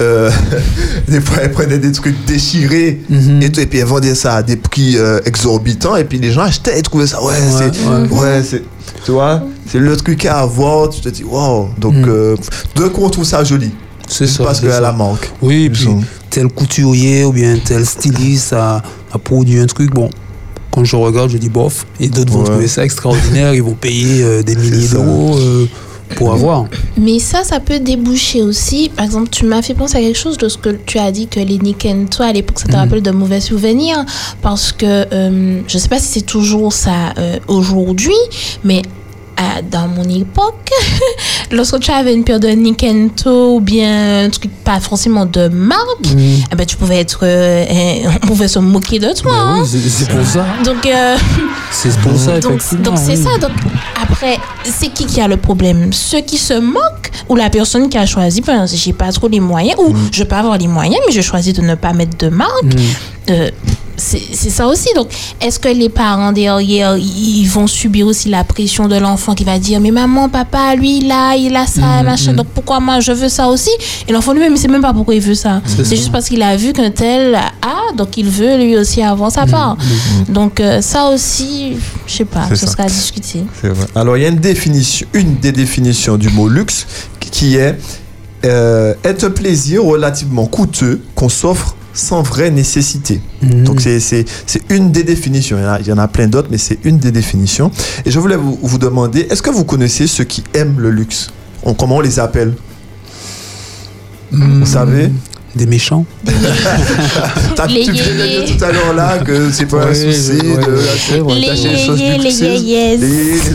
Euh, 0.00 0.30
des 1.08 1.20
fois, 1.20 1.38
elle 1.42 1.52
prenait 1.52 1.78
des 1.78 1.92
trucs 1.92 2.24
déchirés 2.26 3.00
Mhm. 3.08 3.42
et, 3.42 3.50
tout, 3.52 3.60
et 3.60 3.66
puis 3.66 3.78
elle 3.78 3.86
vendait 3.86 4.14
ça 4.14 4.36
à 4.36 4.42
des 4.42 4.56
prix 4.56 4.96
euh, 4.96 5.20
exorbitants. 5.24 5.96
Et 5.96 6.04
puis 6.04 6.18
les 6.18 6.30
gens 6.32 6.42
achetaient 6.42 6.78
et 6.78 6.82
trouvaient 6.82 7.06
ça. 7.06 7.22
Ouais, 7.22 7.34
c'est. 7.50 7.86
ouais. 7.88 8.08
Ouais, 8.10 8.42
c'est. 8.42 8.62
Tu 9.04 9.10
vois, 9.12 9.42
c'est 9.70 9.78
le 9.78 9.96
truc 9.96 10.24
à 10.26 10.38
avoir. 10.40 10.88
Tu 10.90 11.00
te 11.00 11.08
dis, 11.08 11.24
wow. 11.24 11.68
Donc, 11.78 11.94
Mhm. 11.94 12.04
euh, 12.08 12.36
d'un 12.74 12.88
coup, 12.88 13.02
on 13.04 13.10
trouve 13.10 13.24
ça 13.24 13.42
joli? 13.44 13.70
C'est 14.08 14.26
ça. 14.26 14.44
Parce 14.44 14.60
qu'elle 14.60 14.70
la 14.70 14.92
marque. 14.92 15.30
Oui, 15.42 15.68
puis 15.68 15.88
tel 16.30 16.48
couturier 16.48 17.24
ou 17.24 17.32
bien 17.32 17.56
tel 17.64 17.84
styliste 17.86 18.52
a, 18.52 18.82
a 19.12 19.18
produit 19.18 19.58
un 19.58 19.66
truc, 19.66 19.92
bon, 19.92 20.10
quand 20.76 20.84
je 20.84 20.94
regarde, 20.94 21.30
je 21.30 21.38
dis 21.38 21.48
bof. 21.48 21.86
Et 22.00 22.08
d'autres 22.08 22.32
vont 22.32 22.44
trouver 22.44 22.68
ça 22.68 22.84
extraordinaire, 22.84 23.54
ils 23.54 23.62
vont 23.62 23.72
payer 23.72 24.22
euh, 24.22 24.42
des 24.42 24.54
milliers 24.54 24.88
d'euros. 24.88 25.34
euh, 25.38 25.66
pour 26.14 26.32
avoir. 26.32 26.66
Mais 26.96 27.18
ça, 27.18 27.42
ça 27.42 27.58
peut 27.58 27.80
déboucher 27.80 28.40
aussi. 28.40 28.90
Par 28.94 29.04
exemple, 29.04 29.28
tu 29.28 29.44
m'as 29.44 29.60
fait 29.60 29.74
penser 29.74 29.98
à 29.98 30.00
quelque 30.00 30.18
chose 30.18 30.38
de 30.38 30.48
ce 30.48 30.56
que 30.56 30.70
tu 30.70 30.98
as 30.98 31.10
dit 31.10 31.26
que 31.26 31.40
les 31.40 31.58
Nikento, 31.58 32.22
à 32.22 32.32
l'époque, 32.32 32.60
ça 32.60 32.68
te 32.68 32.76
rappelle 32.76 33.02
de 33.02 33.10
mauvais 33.10 33.40
souvenirs. 33.40 34.04
Parce 34.40 34.70
que 34.70 35.04
euh, 35.12 35.60
je 35.66 35.78
sais 35.78 35.88
pas 35.88 35.98
si 35.98 36.20
c'est 36.20 36.26
toujours 36.26 36.72
ça 36.72 37.12
euh, 37.18 37.38
aujourd'hui, 37.48 38.14
mais 38.62 38.82
à- 39.36 39.62
dans 39.62 39.88
mon 39.88 40.04
époque, 40.08 40.70
lorsque 41.52 41.78
tu 41.80 41.90
avais 41.90 42.14
une 42.14 42.24
paire 42.24 42.40
de 42.40 42.48
Nikento 42.48 43.56
ou 43.56 43.60
bien 43.60 44.24
un 44.24 44.30
truc 44.30 44.50
pas 44.64 44.80
forcément 44.80 45.26
de 45.26 45.48
marque, 45.48 46.06
eh 46.50 46.54
ben, 46.56 46.66
tu 46.66 46.76
pouvais 46.76 47.00
être. 47.00 47.20
euh, 47.22 47.64
euh, 47.68 48.08
on 48.22 48.26
pouvait 48.26 48.48
se 48.48 48.58
moquer 48.58 48.98
de 48.98 49.12
toi. 49.12 49.32
Ben 49.32 49.38
hein. 49.38 49.58
oui, 49.62 49.68
c'est 49.70 49.88
c'est 49.88 50.08
pour 50.08 50.24
ça. 50.26 50.44
Donc. 50.64 50.86
euh, 50.86 51.16
C'est 51.72 51.94
pour 51.98 52.16
ça, 52.16 52.38
donc, 52.40 52.62
c'est 52.62 53.16
oui. 53.16 53.16
ça. 53.22 53.36
Donc 53.38 53.50
après, 54.02 54.38
c'est 54.64 54.88
qui 54.88 55.04
qui 55.04 55.20
a 55.20 55.28
le 55.28 55.36
problème? 55.36 55.92
Ceux 55.92 56.20
qui 56.20 56.38
se 56.38 56.54
moquent 56.54 57.10
ou 57.28 57.34
la 57.36 57.50
personne 57.50 57.88
qui 57.90 57.98
a 57.98 58.06
choisi, 58.06 58.40
ben, 58.40 58.64
j'ai 58.66 58.92
pas 58.94 59.12
trop 59.12 59.28
les 59.28 59.40
moyens 59.40 59.76
ou 59.78 59.92
je 60.10 60.22
peux 60.22 60.36
avoir 60.36 60.56
les 60.56 60.68
moyens, 60.68 60.96
mais 61.06 61.12
je 61.12 61.20
choisis 61.20 61.52
de 61.52 61.60
ne 61.60 61.74
pas 61.74 61.92
mettre 61.92 62.16
de 62.16 62.28
marque. 62.30 62.52
Euh, 63.30 63.50
c'est 63.96 64.50
ça 64.50 64.66
aussi. 64.66 64.88
Donc, 64.94 65.08
est-ce 65.40 65.58
que 65.58 65.68
les 65.68 65.88
parents 65.88 66.32
derrière, 66.32 66.96
ils 66.96 67.46
vont 67.46 67.66
subir 67.66 68.06
aussi 68.06 68.28
la 68.28 68.44
pression 68.44 68.88
de 68.88 68.96
l'enfant 68.96 69.34
qui 69.34 69.44
va 69.44 69.58
dire, 69.58 69.80
mais 69.80 69.90
maman, 69.90 70.28
papa, 70.28 70.74
lui, 70.74 70.98
il 70.98 71.10
a, 71.10 71.36
il 71.36 71.54
a 71.56 71.66
ça, 71.66 72.02
machin, 72.02 72.32
donc 72.34 72.46
pourquoi 72.54 72.80
moi 72.80 73.00
je 73.00 73.12
veux 73.12 73.28
ça 73.28 73.48
aussi? 73.48 73.70
Et 74.08 74.12
l'enfant 74.12 74.32
lui-même, 74.32 74.52
il 74.54 74.58
sait 74.58 74.68
même 74.68 74.82
pas 74.82 74.92
pourquoi 74.92 75.14
il 75.14 75.20
veut 75.20 75.34
ça. 75.34 75.60
C'est 75.66 75.96
juste 75.96 76.12
parce 76.12 76.28
qu'il 76.28 76.42
a 76.42 76.56
vu 76.56 76.72
qu'un 76.72 76.90
tel 76.90 77.34
a, 77.34 77.94
donc 77.96 78.16
il 78.16 78.28
veut 78.28 78.56
lui 78.56 78.76
aussi 78.76 79.02
avoir 79.02 79.30
sa 79.30 79.46
part. 79.46 79.76
Donc, 80.28 80.60
euh, 80.60 80.80
ça 80.80 81.08
aussi, 81.08 81.76
je 82.06 82.12
sais 82.14 82.24
pas, 82.24 82.48
ce 82.50 82.56
ça. 82.56 82.66
sera 82.66 82.82
à 82.84 82.86
discuter. 82.86 83.44
Vrai. 83.62 83.86
Alors, 83.94 84.16
il 84.16 84.22
y 84.22 84.26
a 84.26 84.28
une 84.28 84.36
définition, 84.36 85.06
une 85.14 85.36
des 85.36 85.52
définitions 85.52 86.16
du 86.16 86.28
mot 86.28 86.48
luxe 86.48 86.86
qui 87.30 87.56
est 87.56 87.76
euh, 88.44 88.94
être 89.04 89.24
un 89.24 89.30
plaisir 89.30 89.82
relativement 89.84 90.46
coûteux 90.46 91.00
qu'on 91.14 91.28
s'offre 91.28 91.74
sans 91.96 92.22
vraie 92.22 92.50
nécessité. 92.50 93.20
Donc, 93.42 93.80
c'est- 93.80 94.24
une 94.70 94.90
des 94.92 95.02
définitions. 95.02 95.56
Il 95.58 95.62
y 95.62 95.66
en 95.66 95.70
a, 95.70 95.80
il 95.80 95.86
y 95.86 95.92
en 95.92 95.98
a 95.98 96.08
plein 96.08 96.26
d'autres, 96.28 96.48
mais 96.50 96.58
c'est 96.58 96.78
une 96.84 96.98
des 96.98 97.10
définitions. 97.12 97.70
Et 98.04 98.10
je 98.10 98.18
voulais 98.18 98.36
vous, 98.36 98.58
vous 98.62 98.78
demander, 98.78 99.20
est-ce 99.30 99.42
que 99.42 99.50
vous 99.50 99.64
connaissez 99.64 100.06
ceux 100.06 100.24
qui 100.24 100.44
aiment 100.54 100.78
le 100.78 100.90
luxe? 100.90 101.28
On- 101.62 101.74
Comment 101.74 101.96
on 101.96 102.00
les 102.00 102.18
appelle? 102.18 102.54
Hmm, 104.32 104.60
Vous 104.60 104.66
savez? 104.66 105.10
Des 105.56 105.64
méchants. 105.66 106.04
T'as- 107.54 107.66
Les 107.66 107.84
Tu 107.84 107.92
viens 107.92 108.04
de 108.04 108.18
yéyés. 108.26 108.44
dire 108.44 108.56
tout 108.58 108.64
à 108.64 108.72
l'heure 108.72 108.92
là 108.94 109.18
que 109.18 109.50
c'est 109.50 109.64
pas 109.66 109.84
un 109.84 109.86
Ouais, 109.88 109.94
souci 109.94 110.32
ouais, 110.32 110.38
de 110.38 111.22
ouais, 111.22 111.22
ouais, 111.22 111.34
Les 111.34 112.30
choses 112.30 112.62
yéyés, 112.62 112.98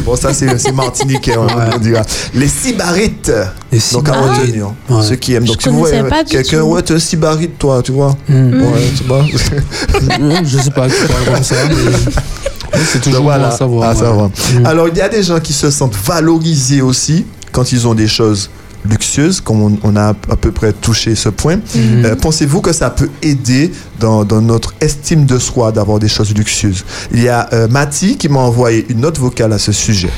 Bon, 0.03 0.15
ça 0.15 0.33
c'est 0.33 0.57
c'est 0.57 0.71
martiniquais, 0.71 1.35
on 1.37 1.77
dira. 1.79 2.01
Les 2.33 2.47
sibarites. 2.47 3.31
Les 3.71 3.79
Donc 3.93 4.09
à 4.09 4.13
sybarites. 4.13 4.41
retenir. 4.41 4.73
Ouais. 4.89 5.03
Ceux 5.03 5.15
qui 5.15 5.33
aiment. 5.33 5.45
Je 5.45 5.51
Donc 5.53 5.67
voyez 5.67 6.03
pas 6.03 6.23
du 6.23 6.31
quelqu'un, 6.31 6.61
ouais, 6.63 6.81
t'es 6.81 6.95
un 6.95 6.99
sybarite 6.99 7.57
toi, 7.59 7.81
tu 7.83 7.91
vois. 7.91 8.17
Hmm. 8.27 8.61
Ouais, 8.61 8.91
tu 8.97 9.03
vois. 9.03 9.19
Ouais, 9.21 10.41
je 10.43 10.57
sais 10.57 10.71
pas, 10.71 10.87
tu 10.89 10.95
parles 11.07 11.25
comme 11.35 11.43
ça, 11.43 11.55
Ouais, 12.73 12.79
c'est 12.91 13.01
toujours 13.01 13.23
Voilà, 13.23 13.49
bon 13.49 13.53
à 13.53 13.57
savoir. 13.57 13.89
à 13.89 13.93
ouais. 13.93 13.99
savoir. 13.99 14.29
Mm. 14.29 14.65
Alors 14.65 14.87
il 14.87 14.97
y 14.97 15.01
a 15.01 15.09
des 15.09 15.21
gens 15.21 15.39
qui 15.41 15.51
se 15.53 15.69
sentent 15.69 15.95
valorisés 16.05 16.81
aussi 16.81 17.25
quand 17.51 17.71
ils 17.73 17.85
ont 17.85 17.93
des 17.93 18.07
choses 18.07 18.49
luxueuses, 18.85 19.41
comme 19.41 19.61
on, 19.61 19.77
on 19.83 19.95
a 19.95 20.09
à 20.09 20.13
peu 20.13 20.51
près 20.51 20.73
touché 20.73 21.15
ce 21.15 21.29
point. 21.29 21.57
Mm-hmm. 21.57 22.05
Euh, 22.05 22.15
Pensez-vous 22.15 22.61
que 22.61 22.73
ça 22.73 22.89
peut 22.89 23.09
aider 23.21 23.71
dans, 23.99 24.25
dans 24.25 24.41
notre 24.41 24.73
estime 24.81 25.25
de 25.25 25.37
soi 25.37 25.71
d'avoir 25.71 25.99
des 25.99 26.07
choses 26.07 26.33
luxueuses? 26.33 26.83
Il 27.11 27.21
y 27.21 27.29
a 27.29 27.49
euh, 27.53 27.67
Mati 27.67 28.17
qui 28.17 28.29
m'a 28.29 28.39
envoyé 28.39 28.85
une 28.89 29.01
note 29.01 29.17
vocale 29.17 29.53
à 29.53 29.59
ce 29.59 29.71
sujet. 29.71 30.11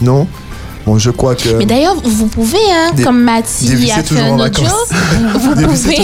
Non? 0.00 0.26
Bon, 0.88 0.96
je 0.96 1.10
crois 1.10 1.34
que... 1.34 1.50
Mais 1.50 1.66
d'ailleurs, 1.66 1.96
vous 2.02 2.28
pouvez, 2.28 2.56
hein, 2.72 2.92
Des- 2.94 3.02
comme 3.02 3.20
Mathie 3.22 3.66
Davis 3.68 3.90
a 3.92 4.02
fait 4.02 4.20
un 4.20 4.40
audio, 4.40 4.64
vous 5.34 5.54
pouvez, 5.54 5.98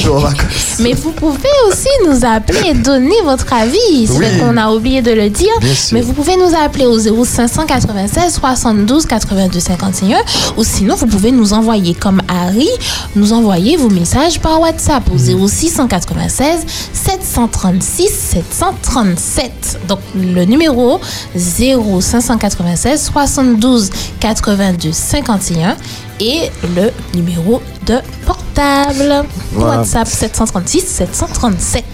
mais 0.81 0.92
vous 0.92 1.11
pouvez 1.12 1.49
aussi 1.68 1.88
nous 2.07 2.23
appeler 2.23 2.68
et 2.68 2.75
donner 2.75 3.14
votre 3.25 3.51
avis. 3.55 4.07
C'est 4.07 4.12
Oui. 4.12 4.27
qu'on 4.38 4.59
a 4.59 4.70
oublié 4.70 5.01
de 5.01 5.11
le 5.12 5.31
dire. 5.31 5.55
Mais 5.92 6.03
vous 6.03 6.12
pouvez 6.12 6.37
nous 6.37 6.53
appeler 6.62 6.85
au 6.85 6.99
0596 6.99 8.35
72 8.35 9.07
82 9.07 9.59
51 9.59 10.18
ou 10.59 10.64
sinon 10.64 10.97
vous 10.97 11.07
pouvez 11.07 11.31
nous 11.33 11.55
envoyer 11.55 11.94
comme 11.94 12.20
Harry, 12.29 12.68
nous 13.16 13.33
envoyer 13.33 13.79
vos 13.79 13.88
messages 13.88 14.38
par 14.38 14.61
WhatsApp 14.61 15.03
au 15.11 15.16
0696 15.16 16.66
736 16.92 18.09
737. 18.11 19.79
Donc 19.88 20.01
le 20.14 20.44
numéro 20.44 21.01
0596 21.35 23.03
72 23.03 23.88
82 24.20 24.73
51 24.92 25.76
et 26.20 26.50
le 26.76 26.90
numéro 27.14 27.60
de 27.87 27.96
portable 28.26 29.24
Voilà. 29.52 29.78
WhatsApp 29.78 30.06
736 30.08 30.80
737. 30.87 31.84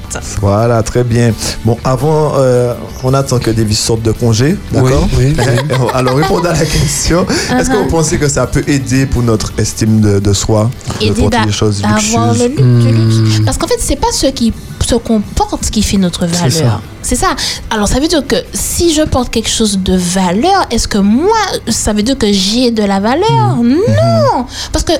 Voilà, 0.41 0.83
très 0.83 1.05
bien. 1.05 1.33
Bon, 1.65 1.79
avant, 1.85 2.33
euh, 2.37 2.75
on 3.05 3.15
attend 3.15 3.39
que 3.39 3.51
Davis 3.51 3.79
sorte 3.79 4.03
de 4.03 4.13
congé, 4.13 4.57
d'accord 4.73 5.07
Oui, 5.19 5.35
oui, 5.39 5.45
Alors, 5.95 6.17
répondez 6.17 6.49
à 6.49 6.53
la 6.53 6.67
question. 6.67 7.27
Est-ce 7.59 7.71
que 7.71 7.77
vous 7.77 7.89
pensez 7.89 8.19
que 8.19 8.29
ça 8.29 8.47
peut 8.47 8.65
aider 8.67 9.07
pour 9.07 9.23
notre 9.23 9.53
estime 9.59 10.01
de, 10.01 10.19
de 10.19 10.33
soi 10.33 10.71
de 11.01 11.07
aider 11.07 11.29
des 11.47 11.53
choses 11.53 11.81
d'avoir 11.81 12.35
le 12.35 12.47
luxe, 12.49 12.61
du 12.61 12.93
luxe. 12.93 13.41
Parce 13.45 13.57
qu'en 13.57 13.69
fait, 13.69 13.79
c'est 13.79 13.97
pas 13.97 14.13
ce 14.13 14.27
qui 14.27 14.53
ce 14.85 14.97
qu'on 14.97 15.21
porte 15.21 15.71
qui 15.71 15.83
fait 15.83 15.99
notre 15.99 16.27
ça. 16.29 16.49
valeur. 16.49 16.83
C'est 17.11 17.17
ça. 17.17 17.35
Alors, 17.71 17.89
ça 17.89 17.99
veut 17.99 18.07
dire 18.07 18.25
que 18.25 18.37
si 18.55 18.95
je 18.95 19.03
porte 19.03 19.31
quelque 19.31 19.49
chose 19.49 19.81
de 19.81 19.97
valeur, 19.97 20.65
est-ce 20.71 20.87
que 20.87 20.99
moi, 20.99 21.37
ça 21.67 21.93
veut 21.93 22.05
dire 22.05 22.17
que 22.17 22.33
j'ai 22.33 22.71
de 22.71 22.85
la 22.85 23.01
valeur? 23.01 23.57
Non. 23.65 24.47
Parce 24.73 24.85
que 24.85 24.93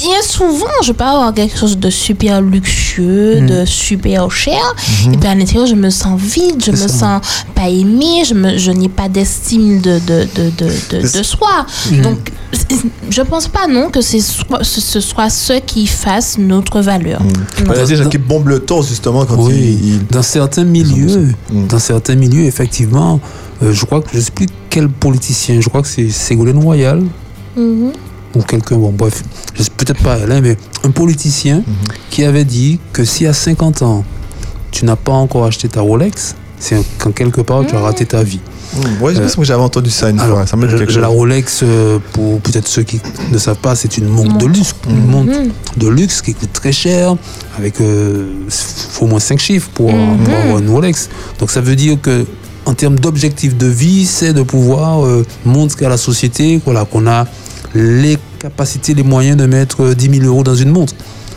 bien 0.00 0.22
souvent, 0.22 0.66
je 0.84 0.92
peux 0.92 1.04
avoir 1.04 1.32
quelque 1.34 1.56
chose 1.58 1.76
de 1.78 1.90
super 1.90 2.40
luxueux, 2.40 3.40
de 3.40 3.64
super 3.64 4.30
cher, 4.30 4.60
et 5.12 5.16
puis 5.16 5.28
à 5.28 5.34
l'intérieur, 5.34 5.66
je 5.66 5.74
me 5.74 5.90
sens 5.90 6.20
vide, 6.20 6.62
je 6.64 6.70
me 6.70 6.76
ça. 6.76 6.88
sens 6.88 7.20
pas 7.54 7.68
aimée, 7.68 8.22
je, 8.26 8.34
me, 8.34 8.56
je 8.58 8.70
n'ai 8.70 8.88
pas 8.88 9.08
d'estime 9.08 9.80
de, 9.80 9.98
de, 10.06 10.26
de, 10.36 10.50
de, 10.58 10.66
de, 11.00 11.06
C'est- 11.06 11.18
de 11.18 11.22
soi. 11.22 11.66
Donc, 12.02 12.32
je 13.10 13.22
pense 13.22 13.48
pas, 13.48 13.66
non, 13.66 13.90
que 13.90 14.00
c'est 14.00 14.20
soit- 14.20 14.62
ce, 14.62 14.80
ce 14.80 15.00
soit 15.00 15.30
ce 15.30 15.54
qui 15.60 15.86
fasse 15.86 16.38
notre 16.38 16.80
valeur. 16.80 17.20
Non. 17.22 17.72
Il 17.74 17.76
y 17.76 17.80
a 17.80 17.86
des 17.86 17.96
gens 17.96 18.08
qui 18.08 18.18
bombent 18.18 18.48
le 18.48 18.60
torse 18.60 18.88
justement 18.88 19.24
quand 19.26 19.36
Oui, 19.38 19.54
ils, 19.56 19.88
ils- 19.94 20.06
dans 20.06 20.22
certains 20.22 20.64
milieux, 20.64 21.34
Mm. 21.52 21.66
dans 21.66 21.78
certains 21.78 22.14
milieux, 22.14 22.44
effectivement, 22.44 23.20
euh, 23.62 23.72
je 23.72 23.84
crois 23.84 24.00
que 24.00 24.08
je 24.14 24.20
sais 24.20 24.30
plus 24.30 24.46
quel 24.70 24.88
politicien, 24.88 25.60
je 25.60 25.68
crois 25.68 25.82
que 25.82 25.88
c'est 25.88 26.08
Ségolène 26.10 26.58
Royal 26.58 27.02
Mhm. 27.56 27.92
Ou 28.34 28.42
quelqu'un, 28.42 28.76
bon 28.76 28.92
bref, 28.92 29.22
je 29.54 29.62
sais 29.62 29.70
peut-être 29.76 30.02
pas 30.02 30.18
elle, 30.18 30.32
hein, 30.32 30.40
mais 30.42 30.56
un 30.84 30.90
politicien 30.90 31.62
qui 32.10 32.24
avait 32.24 32.44
dit 32.44 32.78
que 32.92 33.04
si 33.04 33.26
à 33.26 33.32
50 33.32 33.82
ans 33.82 34.04
tu 34.70 34.84
n'as 34.84 34.96
pas 34.96 35.12
encore 35.12 35.44
acheté 35.44 35.68
ta 35.68 35.80
Rolex, 35.80 36.34
c'est 36.58 36.82
qu'en 36.98 37.12
quelque 37.12 37.40
part 37.40 37.64
tu 37.66 37.74
as 37.74 37.80
raté 37.80 38.06
ta 38.06 38.22
vie. 38.22 38.40
Ouais, 39.00 39.14
je 39.14 39.20
pense 39.20 39.36
que 39.36 39.44
j'avais 39.44 39.62
entendu 39.62 39.90
ça 39.90 40.10
une 40.10 40.18
fois. 40.18 40.46
Ça 40.46 40.56
me 40.56 40.66
dit 40.66 40.74
quelque 40.74 40.92
la 41.00 41.06
chose. 41.06 41.16
Rolex, 41.16 41.60
euh, 41.62 41.98
pour 42.12 42.38
peut-être 42.40 42.68
ceux 42.68 42.82
qui 42.82 43.00
ne 43.32 43.38
savent 43.38 43.56
pas, 43.56 43.74
c'est 43.74 43.96
une 43.96 44.08
montre 44.08 44.36
de 44.36 44.46
luxe, 44.46 44.74
une 44.88 45.06
montre 45.06 45.32
de 45.76 45.88
luxe 45.88 46.20
qui 46.20 46.34
coûte 46.34 46.52
très 46.52 46.72
cher, 46.72 47.16
avec 47.56 47.80
euh, 47.80 48.26
faut 48.50 49.06
au 49.06 49.08
moins 49.08 49.20
5 49.20 49.38
chiffres 49.38 49.70
pour, 49.72 49.90
pour 49.90 50.34
avoir 50.34 50.58
une 50.58 50.68
Rolex. 50.68 51.08
Donc 51.38 51.50
ça 51.50 51.60
veut 51.60 51.76
dire 51.76 51.98
que 52.00 52.26
en 52.66 52.74
termes 52.74 52.98
d'objectif 52.98 53.56
de 53.56 53.66
vie, 53.66 54.04
c'est 54.04 54.34
de 54.34 54.42
pouvoir 54.42 55.04
euh, 55.04 55.24
montrer 55.46 55.86
à 55.86 55.88
la 55.88 55.96
société 55.96 56.60
voilà, 56.64 56.84
qu'on 56.84 57.06
a 57.06 57.26
les 57.74 58.18
capacités, 58.38 58.94
les 58.94 59.02
moyens 59.02 59.36
de 59.36 59.46
mettre 59.46 59.82
euh, 59.82 59.94
10 59.94 60.20
000 60.20 60.26
euros 60.26 60.42
dans 60.42 60.54
une 60.54 60.70
montre. 60.70 60.94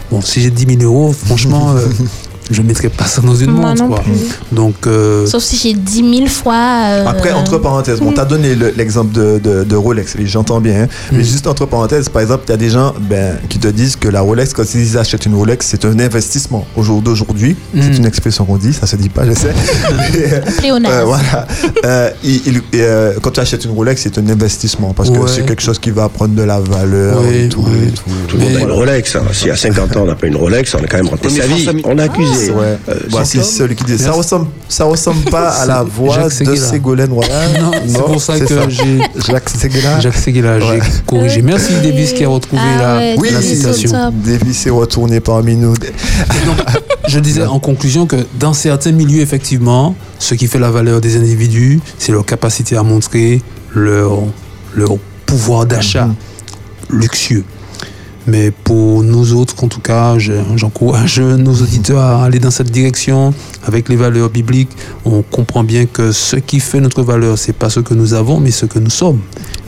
Bon, 0.09 0.21
si 0.21 0.41
j'ai 0.41 0.51
10 0.51 0.77
000 0.79 0.83
euros, 0.83 1.13
franchement, 1.13 1.71
euh, 1.71 1.87
je 2.51 2.61
ne 2.61 2.67
mettrais 2.67 2.89
pas 2.89 3.05
ça 3.05 3.21
dans 3.21 3.35
une 3.35 3.51
Moi 3.51 3.69
montre. 3.75 3.87
quoi. 3.87 4.03
Donc, 4.51 4.75
euh, 4.87 5.25
Sauf 5.25 5.43
si 5.43 5.55
j'ai 5.57 5.73
10 5.73 6.17
000 6.17 6.27
fois. 6.27 6.53
euh, 6.55 7.05
Après, 7.07 7.31
entre 7.31 7.57
parenthèses, 7.57 7.99
on 8.01 8.11
t'a 8.11 8.25
donné 8.25 8.55
le- 8.55 8.73
l'exemple 8.75 9.11
de, 9.13 9.39
de, 9.43 9.63
de 9.63 9.75
Rolex, 9.75 10.15
j'entends 10.25 10.59
bien, 10.61 10.83
hein. 10.83 10.87
Mm. 11.11 11.17
mais 11.17 11.23
juste 11.23 11.47
entre 11.47 11.65
parenthèses, 11.65 12.09
par 12.09 12.21
exemple, 12.21 12.43
il 12.47 12.51
y 12.51 12.53
a 12.53 12.57
des 12.57 12.69
gens 12.69 12.93
ben, 12.99 13.37
qui 13.49 13.59
te 13.59 13.67
disent 13.67 13.95
que 13.95 14.07
la 14.07 14.21
Rolex, 14.21 14.53
quand 14.53 14.63
ils 14.75 14.97
achètent 14.97 15.25
une 15.25 15.35
Rolex, 15.35 15.65
c'est 15.67 15.85
un 15.85 15.97
investissement. 15.99 16.65
Au 16.75 16.83
jour 16.83 17.01
d'aujourd'hui, 17.01 17.55
c'est 17.73 17.89
Mm. 17.89 17.95
une 17.97 18.05
expression 18.05 18.45
qu'on 18.45 18.57
dit, 18.57 18.73
ça 18.73 18.85
se 18.87 18.95
dit 18.95 19.09
pas, 19.09 19.25
je 19.25 19.33
sais. 19.33 19.53
Mais, 20.13 20.33
euh, 20.33 20.39
Pléonasme. 20.57 20.93
euh, 20.93 21.03
voilà. 21.05 21.47
Euh, 21.85 22.09
il- 22.23 22.41
il- 22.47 22.57
et, 22.57 22.81
euh, 22.81 23.13
quand 23.21 23.31
tu 23.31 23.39
achètes 23.39 23.65
une 23.65 23.71
Rolex, 23.71 24.01
c'est 24.01 24.17
un 24.17 24.27
investissement 24.29 24.93
parce 24.93 25.09
que 25.09 25.27
c'est 25.27 25.45
quelque 25.45 25.61
chose 25.61 25.79
qui 25.79 25.91
va 25.91 26.09
prendre 26.09 26.35
de 26.35 26.43
la 26.43 26.59
valeur 26.59 27.21
Oui, 27.27 27.35
et 27.45 27.49
tout. 27.49 27.63
oui. 27.67 27.87
et 27.87 27.91
tout. 27.91 28.03
Tout 28.27 28.37
le 28.37 28.43
monde 28.43 28.55
a 28.55 28.59
une 28.61 28.71
Rolex. 28.71 29.15
hein. 29.15 29.23
Si 29.31 29.49
à 29.49 29.55
50 29.55 29.95
ans 29.97 30.01
on 30.03 30.05
n'a 30.05 30.15
pas 30.15 30.27
une 30.27 30.35
Rolex, 30.35 30.73
on 30.75 30.83
a 30.83 30.87
quand 30.87 30.97
même 30.97 31.07
raté 31.09 31.29
sa 31.29 31.45
vie. 31.47 31.67
On 31.83 31.97
a 31.97 32.03
accusé. 32.03 32.40
Ouais. 32.49 32.77
Euh, 32.89 32.95
Bah, 33.11 33.21
c'est 33.23 33.43
celui 33.43 33.75
qui 33.75 33.83
dit. 33.83 33.97
Ça 33.97 34.11
ressemble, 34.11 34.47
ça 34.67 34.85
ressemble 34.85 35.23
pas 35.29 35.49
à 35.49 35.65
la 35.65 35.83
voix 35.97 36.15
Jacques 36.15 36.25
de 36.25 36.29
Séguéla. 36.31 36.67
Ségolène 36.67 37.11
Royal. 37.11 37.51
Non, 37.61 37.71
c'est 37.87 37.97
pour 38.01 38.21
ça 38.21 38.33
c'est 38.37 38.45
que 38.45 38.69
j'ai- 38.69 38.99
Jacques 39.27 39.49
Séguéla. 39.49 39.99
Jacques 39.99 40.15
Ouais. 40.25 40.79
j'ai 40.83 41.01
corrigé. 41.05 41.41
Merci. 41.41 41.73
Davis 41.83 42.13
qui 42.13 42.23
a 42.23 42.29
retrouvé 42.29 42.61
Ah 42.65 42.99
la, 42.99 43.15
Oui, 43.17 43.29
la 43.29 43.39
Davis, 43.39 43.57
citation. 43.59 44.11
Davis 44.25 44.65
est 44.65 44.69
retourné 44.71 45.19
parmi 45.19 45.55
nous. 45.55 45.73
Je 47.07 47.19
disais 47.19 47.45
en 47.45 47.59
conclusion 47.59 48.05
que 48.05 48.15
dans 48.39 48.53
certains 48.53 48.91
milieux, 48.91 49.21
effectivement, 49.21 49.95
ce 50.19 50.35
qui 50.35 50.47
fait 50.47 50.59
la 50.59 50.71
valeur 50.71 51.01
des 51.01 51.17
individus, 51.17 51.79
c'est 51.97 52.11
leur 52.11 52.25
capacité 52.25 52.77
à 52.77 52.83
montrer 52.83 53.41
leur, 53.75 54.19
leur 54.75 54.95
pouvoir 55.25 55.65
d'achat 55.65 56.09
luxueux. 56.89 57.43
Mais 58.27 58.51
pour 58.51 59.03
nous 59.03 59.33
autres, 59.33 59.55
en 59.63 59.67
tout 59.67 59.79
cas, 59.81 60.17
je- 60.19 60.33
j'encourage 60.55 61.19
nos 61.47 61.53
auditeurs 61.53 61.99
à 61.99 62.23
aller 62.23 62.39
dans 62.39 62.51
cette 62.51 62.71
direction 62.71 63.33
avec 63.65 63.89
les 63.89 63.95
valeurs 63.95 64.29
bibliques. 64.29 64.69
On 65.05 65.21
comprend 65.23 65.63
bien 65.63 65.85
que 65.87 66.11
ce 66.11 66.35
qui 66.35 66.59
fait 66.59 66.79
notre 66.79 67.01
valeur, 67.03 67.37
c'est 67.37 67.53
pas 67.53 67.69
ce 67.69 67.79
que 67.79 67.93
nous 67.93 68.13
avons, 68.13 68.39
mais 68.39 68.51
ce 68.51 68.65
que 68.65 68.79
nous 68.79 68.89
sommes. 68.91 69.19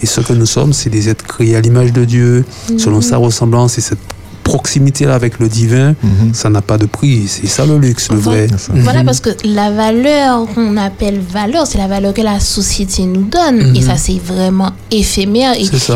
Et 0.01 0.05
ce 0.05 0.21
que 0.21 0.33
nous 0.33 0.45
sommes, 0.45 0.73
c'est 0.73 0.89
des 0.89 1.09
êtres 1.09 1.25
créés 1.25 1.55
à 1.55 1.61
l'image 1.61 1.93
de 1.93 2.05
Dieu, 2.05 2.45
selon 2.77 3.01
sa 3.01 3.17
ressemblance 3.17 3.77
et 3.77 3.81
cette 3.81 3.99
proximité-là 4.43 5.15
avec 5.15 5.39
le 5.39 5.47
divin, 5.47 5.95
ça 6.33 6.49
n'a 6.49 6.61
pas 6.61 6.77
de 6.77 6.85
prix. 6.85 7.27
C'est 7.27 7.47
ça 7.47 7.65
le 7.65 7.77
luxe, 7.77 8.09
le 8.11 8.17
vrai. 8.17 8.47
Voilà, 8.75 9.03
parce 9.03 9.19
que 9.19 9.29
la 9.45 9.71
valeur 9.71 10.45
qu'on 10.53 10.77
appelle 10.77 11.19
valeur, 11.19 11.65
c'est 11.67 11.77
la 11.77 11.87
valeur 11.87 12.13
que 12.13 12.21
la 12.21 12.39
société 12.39 13.03
nous 13.05 13.23
donne. 13.23 13.75
Et 13.75 13.81
ça, 13.81 13.95
c'est 13.97 14.19
vraiment 14.23 14.71
éphémère 14.91 15.53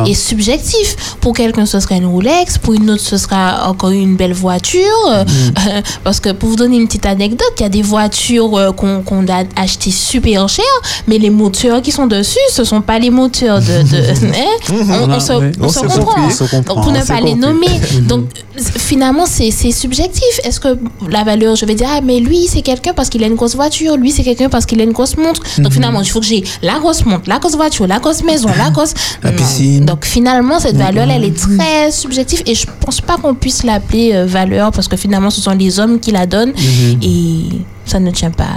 et, 0.08 0.14
subjectif. 0.14 0.96
Pour 1.22 1.34
quelqu'un, 1.34 1.66
ce 1.66 1.80
sera 1.80 1.96
une 1.96 2.06
Rolex. 2.06 2.58
Pour 2.58 2.74
une 2.74 2.90
autre, 2.90 3.02
ce 3.04 3.18
sera 3.18 3.70
encore 3.70 3.92
une 3.92 4.16
belle 4.16 4.34
voiture. 4.34 4.82
Euh, 5.12 5.24
parce 6.04 6.20
que 6.20 6.32
pour 6.32 6.50
vous 6.50 6.56
donner 6.56 6.78
une 6.78 6.88
petite 6.88 7.06
anecdote, 7.06 7.52
il 7.60 7.64
y 7.64 7.66
a 7.66 7.70
des 7.70 7.82
voitures 7.82 8.56
euh, 8.58 8.72
qu'on 8.72 9.02
qu'on 9.02 9.28
a 9.28 9.44
achetées 9.56 9.92
super 9.92 10.48
cher, 10.50 10.66
mais 11.08 11.18
les 11.18 11.30
moteurs 11.30 11.82
qui 11.82 11.92
sont 11.92 12.08
dessus, 12.08 12.38
ce 12.52 12.64
sont 12.64 12.82
pas 12.82 13.00
les 13.00 13.10
moteurs 13.10 13.60
de. 13.60 13.84
de- 13.84 13.98
hein? 14.92 15.02
on, 15.08 15.12
on 15.12 15.20
se, 15.20 15.34
Oui, 15.34 15.52
on 15.60 15.66
on 15.66 15.70
se 15.70 15.80
s'est 15.80 15.86
comprend. 15.86 16.06
compris, 16.06 16.22
on 16.26 16.30
se 16.30 16.44
comprend. 16.46 16.76
Donc, 16.76 16.84
pour 16.84 16.94
ne 16.94 17.02
pas 17.04 17.22
les 17.22 17.36
nommer. 17.36 17.68
Donc, 18.08 18.26
finalement, 18.58 19.26
c'est 19.26 19.52
c'est 19.52 19.72
subjectif. 19.72 20.40
Est-ce 20.44 20.60
que 20.60 20.78
la 21.10 21.24
valeur, 21.24 21.56
je 21.56 21.66
vais 21.66 21.76
dire, 21.76 21.88
ah, 21.90 22.02
mais 22.04 22.20
lui, 22.20 22.48
c'est 22.50 22.62
quelqu'un 22.62 22.94
parce 22.94 23.10
qu'il 23.10 23.24
a 23.24 23.28
une 23.28 23.36
grosse 23.36 23.56
voiture, 23.56 23.98
lui, 23.98 24.12
c'est 24.12 24.24
quelqu'un 24.24 24.50
parce 24.50 24.66
qu'il 24.66 24.80
a 24.82 24.84
une 24.84 24.92
grosse 24.92 25.18
montre. 25.18 25.42
Mhm. 25.58 25.64
Donc, 25.64 25.74
finalement, 25.74 26.02
il 26.02 26.10
faut 26.10 26.20
que 26.20 26.26
j'ai 26.26 26.44
la 26.62 26.80
grosse 26.80 27.06
montre, 27.06 27.24
la 27.28 27.40
grosse 27.40 27.56
voiture, 27.56 27.88
la 27.88 28.00
grosse 28.00 28.24
maison, 28.24 28.50
la 28.58 28.70
grosse. 28.70 28.94
La 29.24 29.32
Non. 29.32 29.38
piscine. 29.38 29.86
Donc, 29.86 30.06
finalement, 30.06 30.60
cette 30.60 30.78
valeur-là, 30.78 31.16
elle 31.16 31.26
est 31.26 31.38
très 31.38 31.92
subjective 31.92 32.42
et 32.46 32.56
je 32.56 32.66
pense 32.80 33.02
pas 33.02 33.18
qu'on 33.18 33.34
puisse 33.36 33.64
l'appeler 33.64 34.12
euh, 34.14 34.26
valeur 34.26 34.72
parce 34.72 34.88
que 34.88 34.98
finalement, 34.98 35.30
ce 35.30 35.42
sont 35.42 35.52
les 35.52 35.80
hommes 35.80 36.00
qui 36.00 36.12
la 36.12 36.26
donnent 36.26 36.54
et 37.02 37.40
ça 37.86 38.00
ne 38.00 38.12
tient 38.12 38.32
pas. 38.32 38.48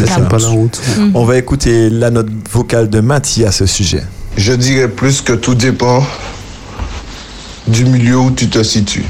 La 0.00 0.06
ça. 0.06 0.16
Route. 0.16 0.28
pas 0.28 0.38
la 0.38 0.48
route. 0.48 0.80
On 1.14 1.24
va 1.24 1.36
écouter 1.36 1.90
la 1.90 2.10
note 2.10 2.28
vocale 2.50 2.88
de 2.90 3.00
Mathieu 3.00 3.46
à 3.46 3.52
ce 3.52 3.66
sujet. 3.66 4.02
Je 4.36 4.52
dirais 4.52 4.88
plus 4.88 5.20
que 5.20 5.32
tout 5.32 5.54
dépend 5.54 6.02
du 7.66 7.84
milieu 7.84 8.18
où 8.18 8.30
tu 8.30 8.48
te 8.48 8.62
situes. 8.62 9.04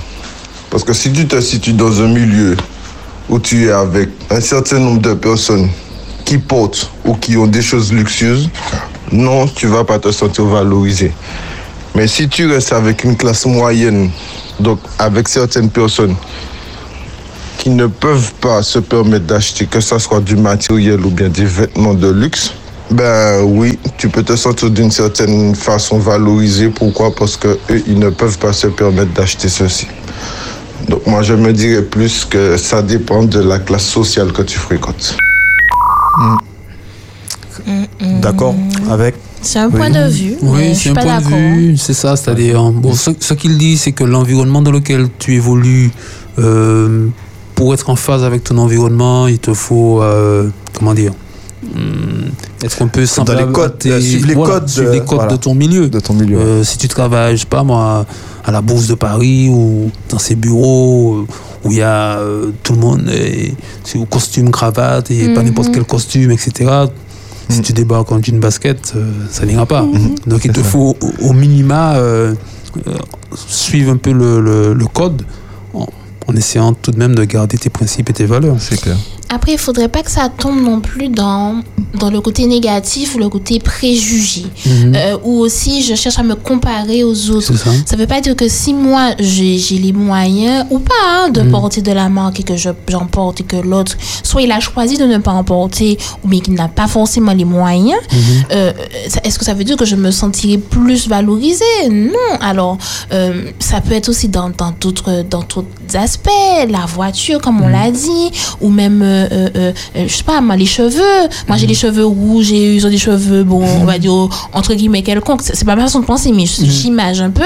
Parce 0.71 0.85
que 0.85 0.93
si 0.93 1.13
tu 1.13 1.27
te 1.27 1.41
situes 1.41 1.73
dans 1.73 2.01
un 2.01 2.09
milieu 2.09 2.57
où 3.29 3.39
tu 3.39 3.67
es 3.67 3.73
avec 3.73 4.09
un 4.31 4.41
certain 4.41 4.79
nombre 4.79 5.01
de 5.01 5.15
personnes 5.15 5.69
qui 6.25 6.39
portent 6.39 6.91
ou 7.05 7.15
qui 7.15 7.37
ont 7.37 7.49
des 7.49 7.63
choses 7.63 7.93
luxueuses, 7.93 8.49
non, 9.11 9.49
tu 9.49 9.67
vas 9.67 9.85
pas 9.85 9.99
te 9.99 10.13
sentir 10.13 10.45
valorisé. 10.45 11.13
Mais 11.97 12.07
si 12.07 12.29
tu 12.29 12.47
restes 12.47 12.73
avec 12.73 13.03
une 13.03 13.17
classe 13.17 13.47
moyenne, 13.47 14.11
donc 14.61 14.79
avec 14.99 15.29
certaines 15.29 15.71
personnes 15.71 16.15
qui 17.59 17.71
ne 17.71 17.87
peuvent 17.89 18.33
pas 18.41 18.63
se 18.63 18.79
permettre 18.79 19.27
d'acheter, 19.27 19.67
que 19.67 19.81
ce 19.81 19.99
soit 19.99 20.21
du 20.21 20.37
matériel 20.37 21.05
ou 21.05 21.11
bien 21.11 21.29
des 21.29 21.45
vêtements 21.45 21.95
de 21.95 22.11
luxe, 22.11 22.53
ben 22.91 23.43
oui, 23.43 23.79
tu 23.99 24.09
peux 24.09 24.23
te 24.23 24.37
sentir 24.37 24.71
d'une 24.71 24.91
certaine 24.91 25.55
façon 25.55 25.99
valorisé. 25.99 26.69
Pourquoi? 26.69 27.15
Parce 27.15 27.37
que 27.37 27.59
eux, 27.71 27.83
ils 27.87 27.99
ne 27.99 28.11
peuvent 28.11 28.39
pas 28.39 28.53
se 28.53 28.69
permettre 28.69 29.13
d'acheter 29.13 29.49
ceci. 29.49 29.87
Donc 30.89 31.07
moi, 31.07 31.23
je 31.23 31.35
me 31.35 31.53
dirais 31.53 31.83
plus 31.83 32.25
que 32.25 32.57
ça 32.57 32.83
dépend 32.83 33.25
de 33.25 33.41
la 33.41 33.59
classe 33.59 33.87
sociale 33.87 34.33
que 34.33 34.43
tu 34.43 34.59
fréquentes. 34.59 35.17
D'accord 38.21 38.55
Avec 38.91 39.15
C'est 39.43 39.59
un 39.59 39.71
point 39.71 39.91
de 39.91 40.09
vue. 40.11 40.37
Oui, 40.43 40.69
je 40.71 40.75
c'est 40.75 40.75
suis 40.75 40.91
un 40.91 40.95
pas 40.95 41.03
point 41.03 41.19
de 41.19 41.25
d'accord. 41.25 41.39
vue, 41.39 41.77
c'est 41.77 41.93
ça. 41.95 42.17
C'est-à-dire, 42.17 42.63
bon, 42.73 42.95
ce, 42.95 43.11
ce 43.19 43.35
qu'il 43.35 43.59
dit, 43.59 43.77
c'est 43.77 43.93
que 43.93 44.05
l'environnement 44.05 44.63
dans 44.63 44.71
lequel 44.73 45.09
tu 45.19 45.35
évolues, 45.35 45.91
euh, 46.39 47.07
pour 47.55 47.75
être 47.75 47.91
en 47.91 47.97
phase 47.97 48.25
avec 48.25 48.45
ton 48.45 48.57
environnement, 48.59 49.27
il 49.29 49.39
te 49.39 49.53
faut, 49.55 50.03
euh, 50.03 50.49
comment 50.79 50.95
dire, 50.95 51.13
hum, 51.75 52.31
être 52.63 52.83
un 52.83 52.87
peu 52.89 53.05
semblable 53.07 53.47
les 53.49 53.53
codes, 53.53 53.79
tes- 53.79 53.93
euh, 53.93 54.01
suivre 54.01 54.27
les 54.29 54.35
codes 54.35 54.69
suivre 54.69 54.89
de- 54.89 54.93
les 54.95 55.01
codes 55.01 55.09
voilà. 55.19 55.33
de 55.33 55.37
ton 55.37 55.55
milieu. 55.55 55.89
de 55.89 56.01
ton 56.01 56.15
milieu. 56.15 56.39
Euh, 56.39 56.65
si 56.65 56.79
tu 56.79 56.89
travailles, 56.89 57.37
je 57.37 57.43
sais 57.43 57.47
pas 57.47 57.63
moi, 57.63 58.07
à 58.51 58.53
la 58.53 58.61
Bourse 58.63 58.89
de 58.89 58.95
Paris 58.95 59.49
ou 59.49 59.91
dans 60.09 60.19
ces 60.19 60.35
bureaux 60.35 61.19
euh, 61.21 61.27
où 61.65 61.71
il 61.71 61.79
y 61.79 61.83
a 61.83 62.19
euh, 62.19 62.51
tout 62.65 62.73
le 62.75 62.81
monde 62.81 63.09
c'est 63.85 63.97
au 63.99 64.05
costume, 64.07 64.51
cravate 64.51 65.11
et 65.11 65.33
pas 65.35 65.43
n'importe 65.43 65.71
quel 65.73 65.85
costume, 65.85 66.33
etc. 66.33 66.71
Si 67.49 67.63
tu 67.63 67.73
débarques 67.73 68.11
en 68.13 68.21
jean 68.23 68.39
basket, 68.41 68.93
euh, 68.97 69.11
ça 69.31 69.45
n'ira 69.47 69.67
pas. 69.67 69.83
Donc 70.27 70.45
il 70.45 70.53
te 70.53 70.63
faut 70.63 70.97
au, 71.01 71.29
au 71.29 71.33
minima 71.33 71.95
euh, 71.95 72.35
euh, 72.87 72.95
suivre 73.35 73.93
un 73.93 73.97
peu 73.97 74.13
le, 74.13 74.41
le- 74.41 74.73
le 74.75 74.87
code 74.87 75.23
en, 75.75 75.87
en 76.29 76.37
essayant 76.37 76.73
tout 76.75 76.91
de 76.93 76.99
même 76.99 77.15
de 77.15 77.25
garder 77.25 77.57
tes 77.59 77.71
principes 77.71 78.11
et 78.11 78.13
tes 78.13 78.27
valeurs. 78.27 78.57
C'est 78.61 78.81
clair. 78.81 78.97
Après, 79.33 79.53
il 79.53 79.59
faudrait 79.59 79.89
pas 79.89 80.03
que 80.03 80.11
ça 80.11 80.29
tombe 80.29 80.61
non 80.61 80.81
plus 80.81 81.09
dans, 81.09 81.61
dans 82.01 82.11
le 82.11 82.21
côté 82.21 82.47
négatif 82.47 83.15
ou 83.15 83.19
le 83.19 83.29
côté 83.29 83.61
préjugé. 83.61 84.43
Euh, 84.67 85.17
ou 85.23 85.39
aussi, 85.39 85.83
je 85.83 85.95
cherche 85.95 86.19
à 86.19 86.25
me 86.25 86.35
comparer 86.35 87.05
aux 87.05 87.31
autres. 87.31 87.55
Ça. 87.57 87.71
Ça 87.87 87.97
veut 87.97 88.09
pas 88.09 88.21
dire 88.21 88.35
que 88.35 88.49
si 88.49 88.75
moi, 88.75 89.11
j'ai 89.21 89.57
les 89.79 89.93
moyens, 89.93 90.67
ou 90.71 90.81
pas, 90.81 90.95
hein, 91.09 91.29
de 91.31 91.43
porter 91.43 91.81
de 91.81 91.93
la 91.93 92.09
marque 92.09 92.41
et 92.41 92.43
que 92.43 92.57
je- 92.57 92.71
j'en 92.89 93.07
porte 93.07 93.41
et 93.41 93.45
que 93.45 93.57
l'autre, 93.57 93.97
soit 94.25 94.43
il 94.43 94.51
a 94.51 94.59
choisi 94.59 94.97
de 94.99 95.05
ne 95.05 95.19
pas 95.19 95.31
en 95.33 95.45
porter, 95.45 95.97
ou 96.25 96.29
bien 96.29 96.41
qu'il 96.41 96.55
n'a 96.55 96.67
pas 96.69 96.89
forcément 96.89 97.33
les 97.33 97.45
moyens, 97.45 98.01
euh, 98.53 98.73
ça- 99.09 99.21
est-ce 99.23 99.39
que 99.39 99.45
ça 99.45 99.55
veut 99.55 99.65
dire 99.65 99.77
que 99.77 99.85
je 99.85 99.95
me 99.97 100.11
sentirais 100.11 100.59
plus 100.59 101.07
valorisée? 101.09 101.65
Non. 101.89 102.37
Alors, 102.41 102.79
euh, 103.13 103.45
ça 103.61 103.81
peut 103.81 103.93
être 103.95 104.09
aussi 104.09 104.29
dans 104.29 104.51
d'autres 104.81 105.23
dans 105.31 105.41
d'autres 105.41 105.65
aspects, 105.95 106.29
la 106.69 106.85
voiture, 106.87 107.41
comme 107.41 107.61
on 107.63 107.69
l'a 107.69 107.91
dit, 107.93 108.31
ou 108.61 108.69
même, 108.71 109.03
euh, 109.33 109.49
euh, 109.57 109.73
je 110.07 110.13
sais 110.15 110.23
pas, 110.25 110.41
moi, 110.41 110.57
les 110.57 110.67
cheveux. 110.67 111.29
Moi, 111.49 111.57
j'ai 111.57 111.67
les 111.67 111.75
cheveux 111.75 112.05
rouges 112.05 112.53
et 112.53 112.75
ils 112.77 112.87
ont 112.87 112.91
des 112.91 112.99
cheveux, 112.99 113.43
bon, 113.45 113.65
on 113.81 113.85
va 113.85 113.99
dire, 113.99 114.29
entre 114.53 114.75
guillemets, 114.75 115.03
quelconques. 115.03 115.43
C'est 115.43 115.65
pas 115.65 115.77
ma 115.77 115.83
façon 115.83 116.01
de 116.01 116.07
penser, 116.07 116.33
mais 116.33 116.47
j'image 116.47 117.21
un 117.21 117.31
peu. 117.31 117.45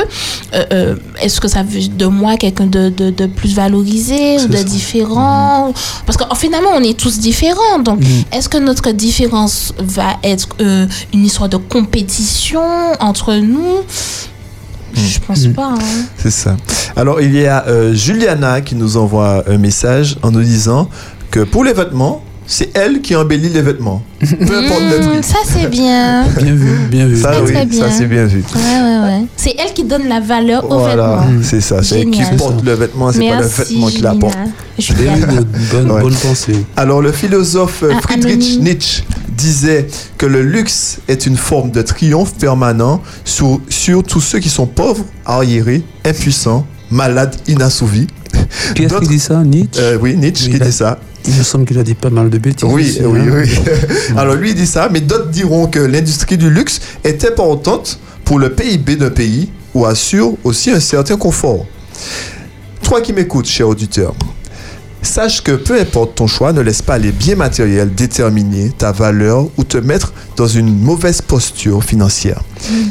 Euh, 0.54 0.64
euh, 0.72 0.96
Est-ce 1.20 1.40
que 1.40 1.48
ça 1.48 1.62
veut 1.62 1.88
de 1.88 2.06
moi 2.06 2.36
quelqu'un 2.36 2.66
de, 2.66 2.88
de, 2.88 3.10
de 3.10 3.26
plus 3.26 3.54
valorisé 3.54 4.38
ou 4.42 4.46
de 4.48 4.62
différent 4.62 5.72
Parce 6.06 6.16
qu'en 6.16 6.34
finalement, 6.34 6.70
on 6.74 6.82
est 6.82 6.98
tous 6.98 7.18
différents. 7.18 7.78
Donc, 7.84 8.00
est-ce 8.32 8.48
que 8.48 8.58
notre 8.58 8.90
différence 8.92 9.72
va 9.78 10.16
être 10.22 10.48
une 11.12 11.24
histoire 11.24 11.48
de 11.48 11.56
compétition 11.56 12.60
entre 13.00 13.34
nous? 13.34 13.82
Je 14.94 15.18
pense 15.26 15.46
pas. 15.48 15.70
hein. 15.74 16.04
C'est 16.18 16.30
ça. 16.30 16.56
Alors, 16.94 17.20
il 17.20 17.34
y 17.34 17.46
a 17.46 17.64
euh, 17.66 17.92
Juliana 17.94 18.60
qui 18.60 18.76
nous 18.76 18.96
envoie 18.96 19.42
un 19.48 19.58
message 19.58 20.16
en 20.22 20.30
nous 20.30 20.42
disant 20.42 20.88
que 21.34 21.40
pour 21.40 21.64
les 21.64 21.72
vêtements, 21.72 22.22
c'est 22.46 22.70
elle 22.76 23.00
qui 23.00 23.16
embellit 23.16 23.48
les 23.48 23.60
vêtements. 23.62 24.02
Peu 24.20 24.26
importe 24.58 24.82
le 24.82 25.00
prix. 25.10 25.22
ça, 25.22 25.38
c'est 25.44 25.68
bien. 25.68 26.24
Bien 26.40 26.54
vu, 26.54 26.76
bien 26.88 27.06
vu. 27.08 27.16
Ça, 27.20 27.32
Très, 27.32 27.40
oui, 27.40 27.52
très 27.52 27.66
bien. 27.66 27.80
ça 27.80 27.90
c'est 27.90 28.06
bien 28.06 28.24
vu. 28.26 28.44
Ouais, 28.54 28.60
ouais, 28.62 28.98
ouais. 29.08 29.24
C'est 29.36 29.56
elle 29.58 29.72
qui 29.72 29.82
donne 29.82 30.06
la 30.08 30.20
valeur 30.20 30.70
au 30.70 30.78
Voilà, 30.78 31.16
vêtement. 31.26 31.40
c'est 31.42 31.60
ça. 31.60 31.82
C'est 31.82 32.02
elle 32.02 32.10
qui 32.10 32.22
porte 32.38 32.62
le 32.64 32.74
vêtement, 32.74 33.10
c'est 33.10 33.28
pas 33.28 33.40
le 33.40 33.46
vêtement 33.46 33.86
qui 33.88 34.00
d'accord. 34.00 34.30
good. 34.30 35.48
Bonne, 35.72 35.90
Ouais. 35.90 36.00
bonne 36.02 36.14
pensée. 36.14 36.64
Alors, 36.76 37.02
le 37.02 37.10
philosophe 37.10 37.82
Ah, 37.90 38.00
Friedrich. 38.00 38.60
Nietzsche 38.60 39.02
disait 39.36 39.88
que 40.18 40.26
le 40.26 40.42
luxe 40.42 40.98
est 41.08 41.26
une 41.26 41.36
forme 41.36 41.72
de 41.72 41.82
triomphe 41.82 42.34
permanent 42.34 43.02
sur, 43.24 43.60
sur 43.68 44.04
tous 44.04 44.20
ceux 44.20 44.38
qui 44.38 44.50
sont 44.50 44.66
pauvres, 44.66 45.04
arriérés, 45.26 45.82
impuissants, 46.04 46.64
malades, 46.92 47.34
inassouvis. 47.48 48.06
Qui 48.76 48.84
est-ce 48.84 48.94
qui 48.98 49.08
dit 49.08 49.18
ça? 49.18 49.42
Nietzsche? 49.42 49.80
Euh, 49.82 49.98
oui, 50.00 50.14
Nietzsche 50.16 50.44
Oui, 50.46 50.50
qui 50.52 50.56
il 50.58 50.62
a- 50.62 50.66
dit 50.66 50.72
ça. 50.72 50.98
Il 51.26 51.34
me 51.34 51.42
semble 51.42 51.64
qu'il 51.64 51.78
a 51.78 51.82
dit 51.82 51.94
pas 51.94 52.10
mal 52.10 52.28
de 52.28 52.38
bêtises. 52.38 52.68
Oui, 52.68 52.82
aussi, 52.82 53.02
oui, 53.04 53.20
hein. 53.20 53.42
oui. 53.42 53.50
Alors 54.16 54.34
lui 54.34 54.50
il 54.50 54.54
dit 54.54 54.66
ça, 54.66 54.88
mais 54.90 55.00
d'autres 55.00 55.30
diront 55.30 55.66
que 55.66 55.78
l'industrie 55.78 56.36
du 56.36 56.50
luxe 56.50 56.80
est 57.02 57.24
importante 57.24 57.98
pour 58.24 58.38
le 58.38 58.50
PIB 58.50 58.96
d'un 58.96 59.10
pays 59.10 59.50
ou 59.74 59.86
assure 59.86 60.34
aussi 60.44 60.70
un 60.70 60.80
certain 60.80 61.16
confort. 61.16 61.66
Toi 62.82 63.00
qui 63.00 63.12
m'écoutes, 63.12 63.46
cher 63.46 63.68
auditeur, 63.68 64.14
sache 65.02 65.42
que 65.42 65.52
peu 65.52 65.78
importe 65.78 66.16
ton 66.16 66.26
choix, 66.26 66.52
ne 66.52 66.60
laisse 66.60 66.82
pas 66.82 66.98
les 66.98 67.12
biens 67.12 67.36
matériels 67.36 67.94
déterminer 67.94 68.70
ta 68.70 68.92
valeur 68.92 69.46
ou 69.56 69.64
te 69.64 69.78
mettre 69.78 70.12
dans 70.36 70.46
une 70.46 70.76
mauvaise 70.76 71.20
posture 71.20 71.82
financière. 71.84 72.42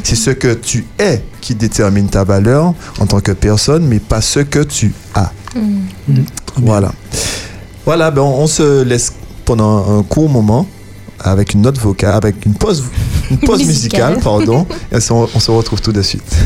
C'est 0.02 0.16
ce 0.16 0.30
que 0.30 0.54
tu 0.54 0.84
es 0.98 1.22
qui 1.40 1.54
détermine 1.54 2.08
ta 2.08 2.24
valeur 2.24 2.74
en 3.00 3.06
tant 3.06 3.20
que 3.20 3.32
personne, 3.32 3.86
mais 3.86 3.98
pas 3.98 4.20
ce 4.20 4.40
que 4.40 4.60
tu 4.60 4.92
as. 5.14 5.32
Voilà. 6.56 6.92
Voilà, 7.84 8.10
ben 8.10 8.22
on, 8.22 8.42
on 8.42 8.46
se 8.46 8.82
laisse 8.82 9.12
pendant 9.44 9.98
un 9.98 10.02
court 10.02 10.28
moment 10.28 10.66
avec 11.20 11.54
une 11.54 11.62
note 11.62 11.78
vocale, 11.78 12.14
avec 12.14 12.44
une 12.46 12.54
pause, 12.54 12.84
une 13.30 13.38
pause 13.38 13.58
musicale, 13.66 14.14
Musicale. 14.14 14.22
pardon. 14.22 14.66
Et 14.92 14.96
on, 15.10 15.28
on 15.34 15.40
se 15.40 15.50
retrouve 15.50 15.80
tout 15.80 15.92
de 15.92 16.02
suite. 16.02 16.36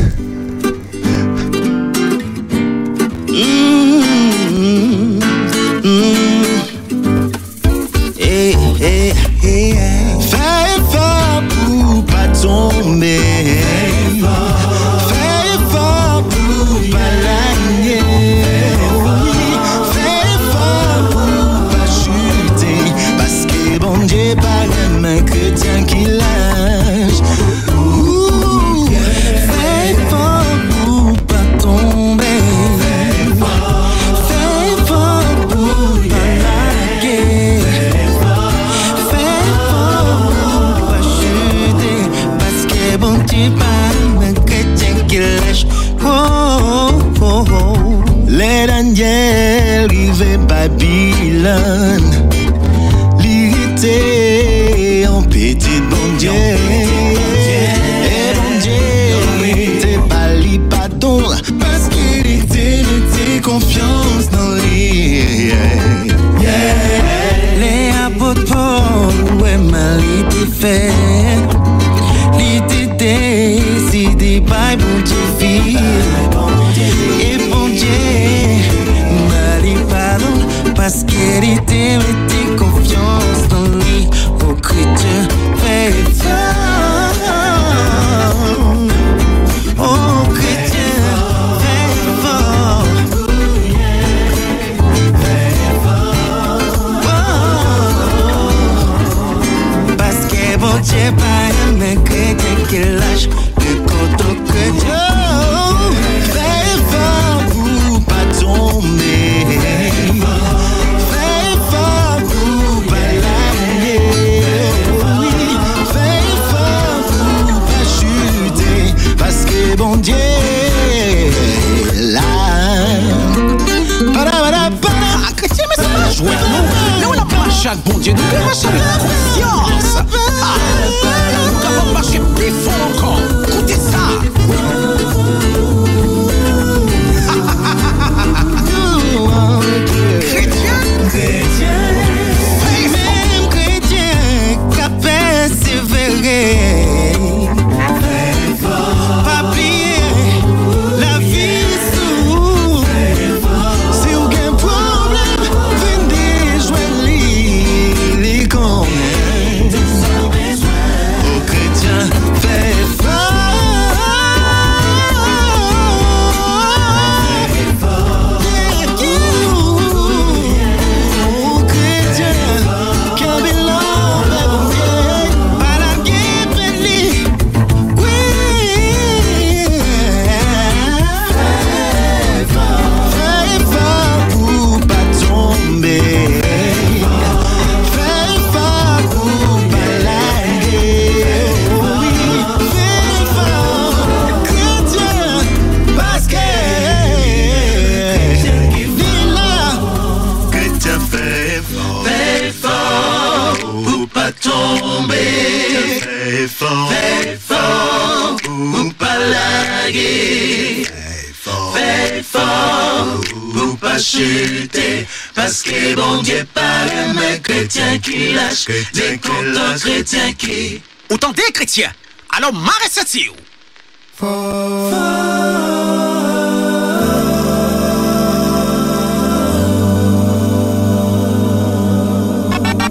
了 51.41 51.98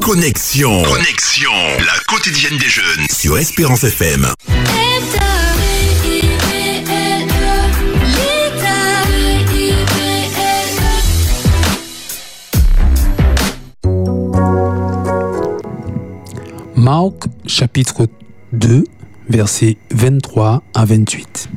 Connexion. 0.00 0.82
Connexion. 0.84 1.52
La 1.80 1.98
quotidienne 2.06 2.56
des 2.58 2.68
jeunes 2.68 3.06
sur 3.10 3.36
Espérance 3.36 3.82
FM. 3.84 4.28
Marc 16.76 17.14
chapitre 17.46 18.06
2, 18.06 18.17
versets 19.38 19.76
23 19.92 20.64
à 20.74 20.84
28. 20.84 21.48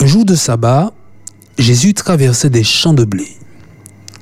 Un 0.00 0.06
jour 0.06 0.24
de 0.24 0.34
sabbat, 0.34 0.92
Jésus 1.56 1.94
traversait 1.94 2.50
des 2.50 2.64
champs 2.64 2.94
de 2.94 3.04
blé. 3.04 3.28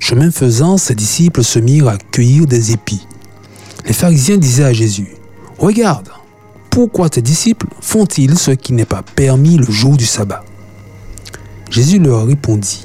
Chemin 0.00 0.30
faisant, 0.30 0.76
ses 0.76 0.94
disciples 0.94 1.42
se 1.42 1.59
mirent 1.59 1.88
à 1.88 1.96
cueillir 1.96 2.44
des 2.44 2.72
épis. 2.72 3.06
Les 3.87 3.94
pharisiens 3.94 4.37
disaient 4.37 4.64
à 4.64 4.74
Jésus, 4.74 5.16
Regarde, 5.56 6.11
pourquoi 6.68 7.09
tes 7.09 7.22
disciples 7.22 7.68
font-ils 7.80 8.38
ce 8.38 8.50
qui 8.50 8.74
n'est 8.74 8.85
pas 8.85 9.02
permis 9.02 9.56
le 9.56 9.70
jour 9.70 9.96
du 9.96 10.04
sabbat? 10.04 10.44
Jésus 11.70 12.00
leur 12.00 12.26
répondit, 12.26 12.85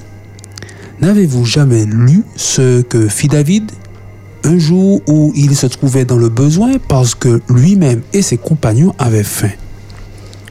N'avez-vous 1.02 1.44
jamais 1.44 1.84
lu 1.84 2.24
ce 2.38 2.82
que 2.84 3.10
fit 3.10 3.28
David? 3.28 3.70
Un 4.46 4.60
jour 4.60 5.02
où 5.08 5.34
il 5.36 5.56
se 5.56 5.66
trouvait 5.66 6.06
dans 6.06 6.18
le 6.18 6.30
besoin 6.30 6.74
parce 6.88 7.16
que 7.16 7.42
lui-même 7.50 8.02
et 8.14 8.22
ses 8.22 8.38
compagnons 8.38 8.94
avaient 9.00 9.24
faim 9.24 9.50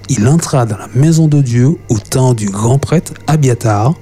Il 0.09 0.27
entra 0.27 0.67
dans 0.67 0.77
la 0.77 0.89
maison 0.97 1.29
de 1.29 1.41
Dieu 1.41 1.77
au 1.89 1.99
temps 1.99 2.35
du 2.35 2.47
grand 2.47 2.79
prêtre 2.79 3.15
Abiatar 3.29 3.95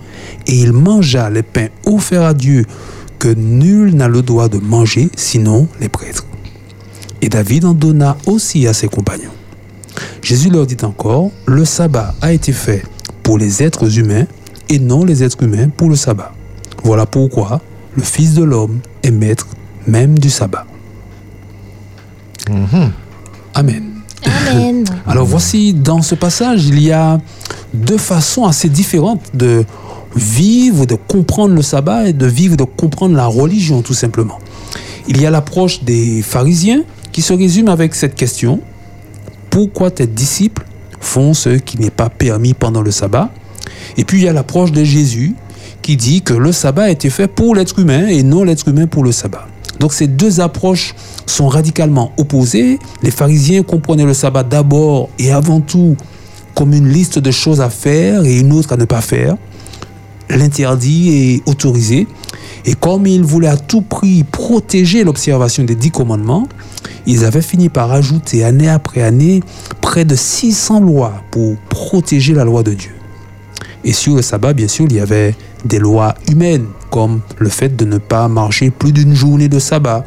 et 0.47 0.55
il 0.55 0.73
mangea 0.73 1.29
les 1.29 1.43
pains 1.43 1.69
offerts 1.85 2.23
à 2.23 2.33
Dieu 2.33 2.65
que 3.19 3.29
nul 3.29 3.95
n'a 3.95 4.09
le 4.09 4.23
droit 4.23 4.49
de 4.49 4.59
manger 4.59 5.11
sinon 5.15 5.69
les 5.79 5.91
prêtres. 5.91 6.27
Et 7.21 7.29
David 7.29 7.67
en 7.67 7.75
donna 7.75 8.17
aussi 8.27 8.67
à 8.67 8.73
ses 8.73 8.89
compagnons. 8.89 9.31
Jésus 10.23 10.49
leur 10.49 10.67
dit 10.67 10.83
encore, 10.83 11.31
le 11.47 11.65
sabbat 11.67 12.15
a 12.23 12.33
été 12.33 12.53
fait 12.53 12.83
pour 13.23 13.37
les 13.37 13.63
êtres 13.63 13.99
humains 13.99 14.25
et 14.71 14.79
non 14.79 15.05
les 15.05 15.23
êtres 15.23 15.43
humains 15.43 15.69
pour 15.69 15.91
le 15.91 15.97
sabbat. 15.97 16.33
Voilà 16.83 17.05
pourquoi 17.05 17.61
le 17.95 18.03
Fils 18.03 18.35
de 18.35 18.43
l'homme 18.43 18.81
est 19.03 19.11
maître 19.11 19.47
même 19.87 20.19
du 20.19 20.31
sabbat. 20.31 20.67
Amen. 23.55 23.93
Amen. 24.25 24.85
Alors 25.07 25.27
voici, 25.27 25.75
dans 25.75 26.03
ce 26.03 26.15
passage, 26.15 26.67
il 26.67 26.81
y 26.83 26.93
a 26.93 27.21
deux 27.75 27.99
façons 27.99 28.45
assez 28.45 28.69
différentes 28.69 29.23
de 29.35 29.65
vivre, 30.15 30.87
de 30.87 30.95
comprendre 30.95 31.55
le 31.55 31.63
sabbat 31.63 32.09
et 32.09 32.13
de 32.13 32.27
vivre, 32.27 32.57
de 32.57 32.65
comprendre 32.65 33.17
la 33.17 33.27
religion, 33.27 33.83
tout 33.83 33.95
simplement. 33.95 34.39
Il 35.09 35.21
y 35.21 35.27
a 35.27 35.31
l'approche 35.31 35.83
des 35.83 36.23
pharisiens 36.23 36.83
qui 37.13 37.23
se 37.23 37.33
résume 37.33 37.69
avec 37.69 37.95
cette 37.95 38.15
question. 38.15 38.61
Pourquoi 39.51 39.91
tes 39.91 40.07
disciples 40.07 40.65
font 41.01 41.35
ce 41.35 41.51
qui 41.51 41.79
n'est 41.79 41.91
pas 41.91 42.09
permis 42.09 42.55
pendant 42.55 42.83
le 42.83 42.91
sabbat? 42.91 43.31
Et 43.97 44.05
puis 44.05 44.21
il 44.21 44.25
y 44.25 44.29
a 44.29 44.33
l'approche 44.33 44.73
de 44.73 44.85
Jésus 44.85 45.35
qui 45.83 45.97
dit 45.97 46.23
que 46.23 46.35
le 46.35 46.53
sabbat 46.53 46.85
a 46.85 46.91
été 46.91 47.11
fait 47.11 47.27
pour 47.27 47.55
l'être 47.55 47.79
humain 47.79 48.07
et 48.07 48.23
non 48.23 48.45
l'être 48.45 48.69
humain 48.69 48.87
pour 48.87 49.03
le 49.03 49.13
sabbat. 49.13 49.47
Donc 49.83 49.93
ces 49.93 50.07
deux 50.07 50.39
approches 50.39 50.95
sont 51.27 51.49
radicalement 51.49 52.13
opposées. 52.17 52.79
Les 53.03 53.11
pharisiens 53.11 53.65
comprenaient 53.65 54.05
le 54.05 54.15
sabbat 54.15 54.45
d'abord 54.45 55.09
et 55.19 55.33
avant 55.33 55.61
tout 55.61 55.97
comme 56.55 56.73
une 56.73 56.89
liste 56.89 57.19
de 57.19 57.33
choses 57.33 57.61
à 57.61 57.69
faire 57.69 58.25
et 58.25 58.39
une 58.39 58.53
autre 58.53 58.73
à 58.73 58.77
ne 58.77 58.85
pas 58.85 59.01
faire. 59.01 59.37
l'interdit 60.31 61.11
et 61.11 61.43
autorisé. 61.47 62.07
Et 62.65 62.75
comme 62.75 63.09
ils 63.09 63.25
voulaient 63.25 63.49
à 63.49 63.57
tout 63.57 63.83
prix 63.83 64.23
protéger 64.23 65.03
l'observation 65.03 65.65
des 65.65 65.75
dix 65.75 65.91
commandements, 65.91 66.47
ils 67.05 67.25
avaient 67.25 67.43
fini 67.43 67.69
par 67.69 67.91
ajouter 67.91 68.45
année 68.45 68.69
après 68.69 69.03
année 69.03 69.43
près 69.81 70.05
de 70.05 70.15
600 70.15 70.79
lois 70.79 71.25
pour 71.33 71.57
protéger 71.69 72.35
la 72.35 72.45
loi 72.45 72.63
de 72.63 72.73
Dieu. 72.73 72.95
Et 73.83 73.93
sur 73.93 74.15
le 74.15 74.23
sabbat, 74.23 74.53
bien 74.53 74.69
sûr, 74.69 74.87
il 74.89 74.95
y 74.95 75.01
avait 75.01 75.35
des 75.65 75.81
lois 75.81 76.15
humaines, 76.31 76.69
comme 76.93 77.23
le 77.39 77.49
fait 77.49 77.75
de 77.75 77.85
ne 77.87 77.97
pas 77.99 78.29
marcher 78.29 78.71
plus 78.71 78.93
d'une 78.93 79.15
journée 79.15 79.49
de 79.49 79.59
sabbat, 79.59 80.05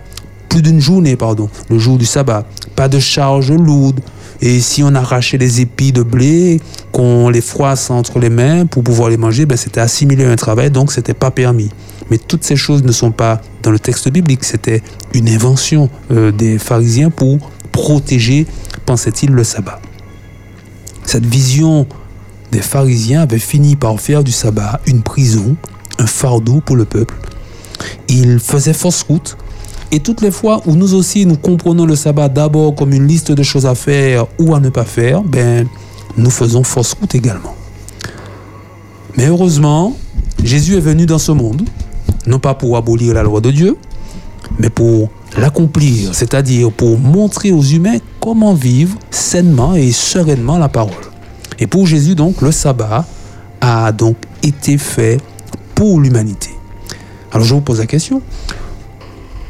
plus 0.47 0.61
d'une 0.61 0.79
journée, 0.79 1.15
pardon, 1.17 1.49
le 1.69 1.79
jour 1.79 1.97
du 1.97 2.05
sabbat, 2.05 2.45
pas 2.75 2.87
de 2.87 2.99
charge 2.99 3.51
lourde. 3.51 3.99
Et 4.39 4.59
si 4.59 4.83
on 4.83 4.93
arrachait 4.93 5.37
les 5.37 5.61
épis 5.61 5.91
de 5.91 6.03
blé, 6.03 6.61
qu'on 6.91 7.29
les 7.29 7.41
froisse 7.41 7.89
entre 7.89 8.19
les 8.19 8.29
mains 8.29 8.67
pour 8.67 8.83
pouvoir 8.83 9.09
les 9.09 9.17
manger, 9.17 9.47
ben 9.47 9.57
c'était 9.57 9.81
assimilé 9.81 10.25
à 10.25 10.31
un 10.31 10.35
travail, 10.35 10.69
donc 10.69 10.91
c'était 10.91 11.15
pas 11.15 11.31
permis. 11.31 11.71
Mais 12.11 12.19
toutes 12.19 12.43
ces 12.43 12.55
choses 12.55 12.83
ne 12.83 12.91
sont 12.91 13.11
pas 13.11 13.41
dans 13.63 13.71
le 13.71 13.79
texte 13.79 14.09
biblique, 14.09 14.43
c'était 14.43 14.83
une 15.13 15.27
invention 15.27 15.89
euh, 16.11 16.31
des 16.31 16.59
pharisiens 16.59 17.09
pour 17.09 17.39
protéger, 17.71 18.45
pensait-il, 18.85 19.31
le 19.31 19.43
sabbat. 19.43 19.81
Cette 21.03 21.25
vision 21.25 21.87
des 22.51 22.61
pharisiens 22.61 23.21
avait 23.21 23.39
fini 23.39 23.75
par 23.75 23.99
faire 23.99 24.23
du 24.23 24.31
sabbat 24.31 24.79
une 24.85 25.01
prison, 25.01 25.55
un 25.99 26.05
fardeau 26.05 26.61
pour 26.65 26.75
le 26.75 26.85
peuple. 26.85 27.15
Ils 28.07 28.39
faisaient 28.39 28.73
fausse 28.73 29.03
route. 29.03 29.37
Et 29.91 29.99
toutes 29.99 30.21
les 30.21 30.31
fois 30.31 30.61
où 30.65 30.75
nous 30.75 30.93
aussi 30.93 31.25
nous 31.25 31.37
comprenons 31.37 31.85
le 31.85 31.95
sabbat 31.95 32.27
d'abord 32.29 32.75
comme 32.75 32.93
une 32.93 33.07
liste 33.07 33.31
de 33.31 33.43
choses 33.43 33.65
à 33.65 33.75
faire 33.75 34.25
ou 34.39 34.55
à 34.55 34.59
ne 34.59 34.69
pas 34.69 34.83
faire, 34.83 35.21
ben, 35.21 35.67
nous 36.17 36.29
faisons 36.29 36.63
fausse 36.63 36.93
route 36.93 37.15
également. 37.15 37.55
Mais 39.17 39.27
heureusement, 39.27 39.95
Jésus 40.43 40.75
est 40.75 40.81
venu 40.81 41.05
dans 41.05 41.19
ce 41.19 41.31
monde, 41.31 41.63
non 42.27 42.39
pas 42.39 42.53
pour 42.53 42.77
abolir 42.77 43.13
la 43.13 43.23
loi 43.23 43.39
de 43.41 43.51
Dieu, 43.51 43.77
mais 44.59 44.69
pour 44.69 45.09
l'accomplir, 45.37 46.13
c'est-à-dire 46.13 46.71
pour 46.71 46.99
montrer 46.99 47.51
aux 47.51 47.63
humains 47.63 47.97
comment 48.19 48.53
vivre 48.53 48.97
sainement 49.11 49.75
et 49.75 49.91
sereinement 49.91 50.57
la 50.57 50.69
parole. 50.69 50.93
Et 51.59 51.67
pour 51.67 51.87
Jésus, 51.87 52.15
donc, 52.15 52.41
le 52.41 52.51
sabbat 52.51 53.05
a 53.61 53.91
donc 53.91 54.17
été 54.43 54.77
fait 54.77 55.19
pour 55.75 55.99
l'humanité. 55.99 56.51
Alors 57.31 57.45
je 57.45 57.53
vous 57.53 57.61
pose 57.61 57.79
la 57.79 57.85
question, 57.85 58.21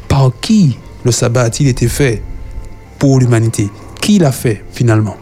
par 0.08 0.32
qui 0.40 0.76
le 1.04 1.12
sabbat 1.12 1.42
a-t-il 1.42 1.68
été 1.68 1.88
fait 1.88 2.22
pour 2.98 3.20
l'humanité? 3.20 3.70
Qui 4.00 4.18
l'a 4.18 4.32
fait 4.32 4.64
finalement 4.72 5.16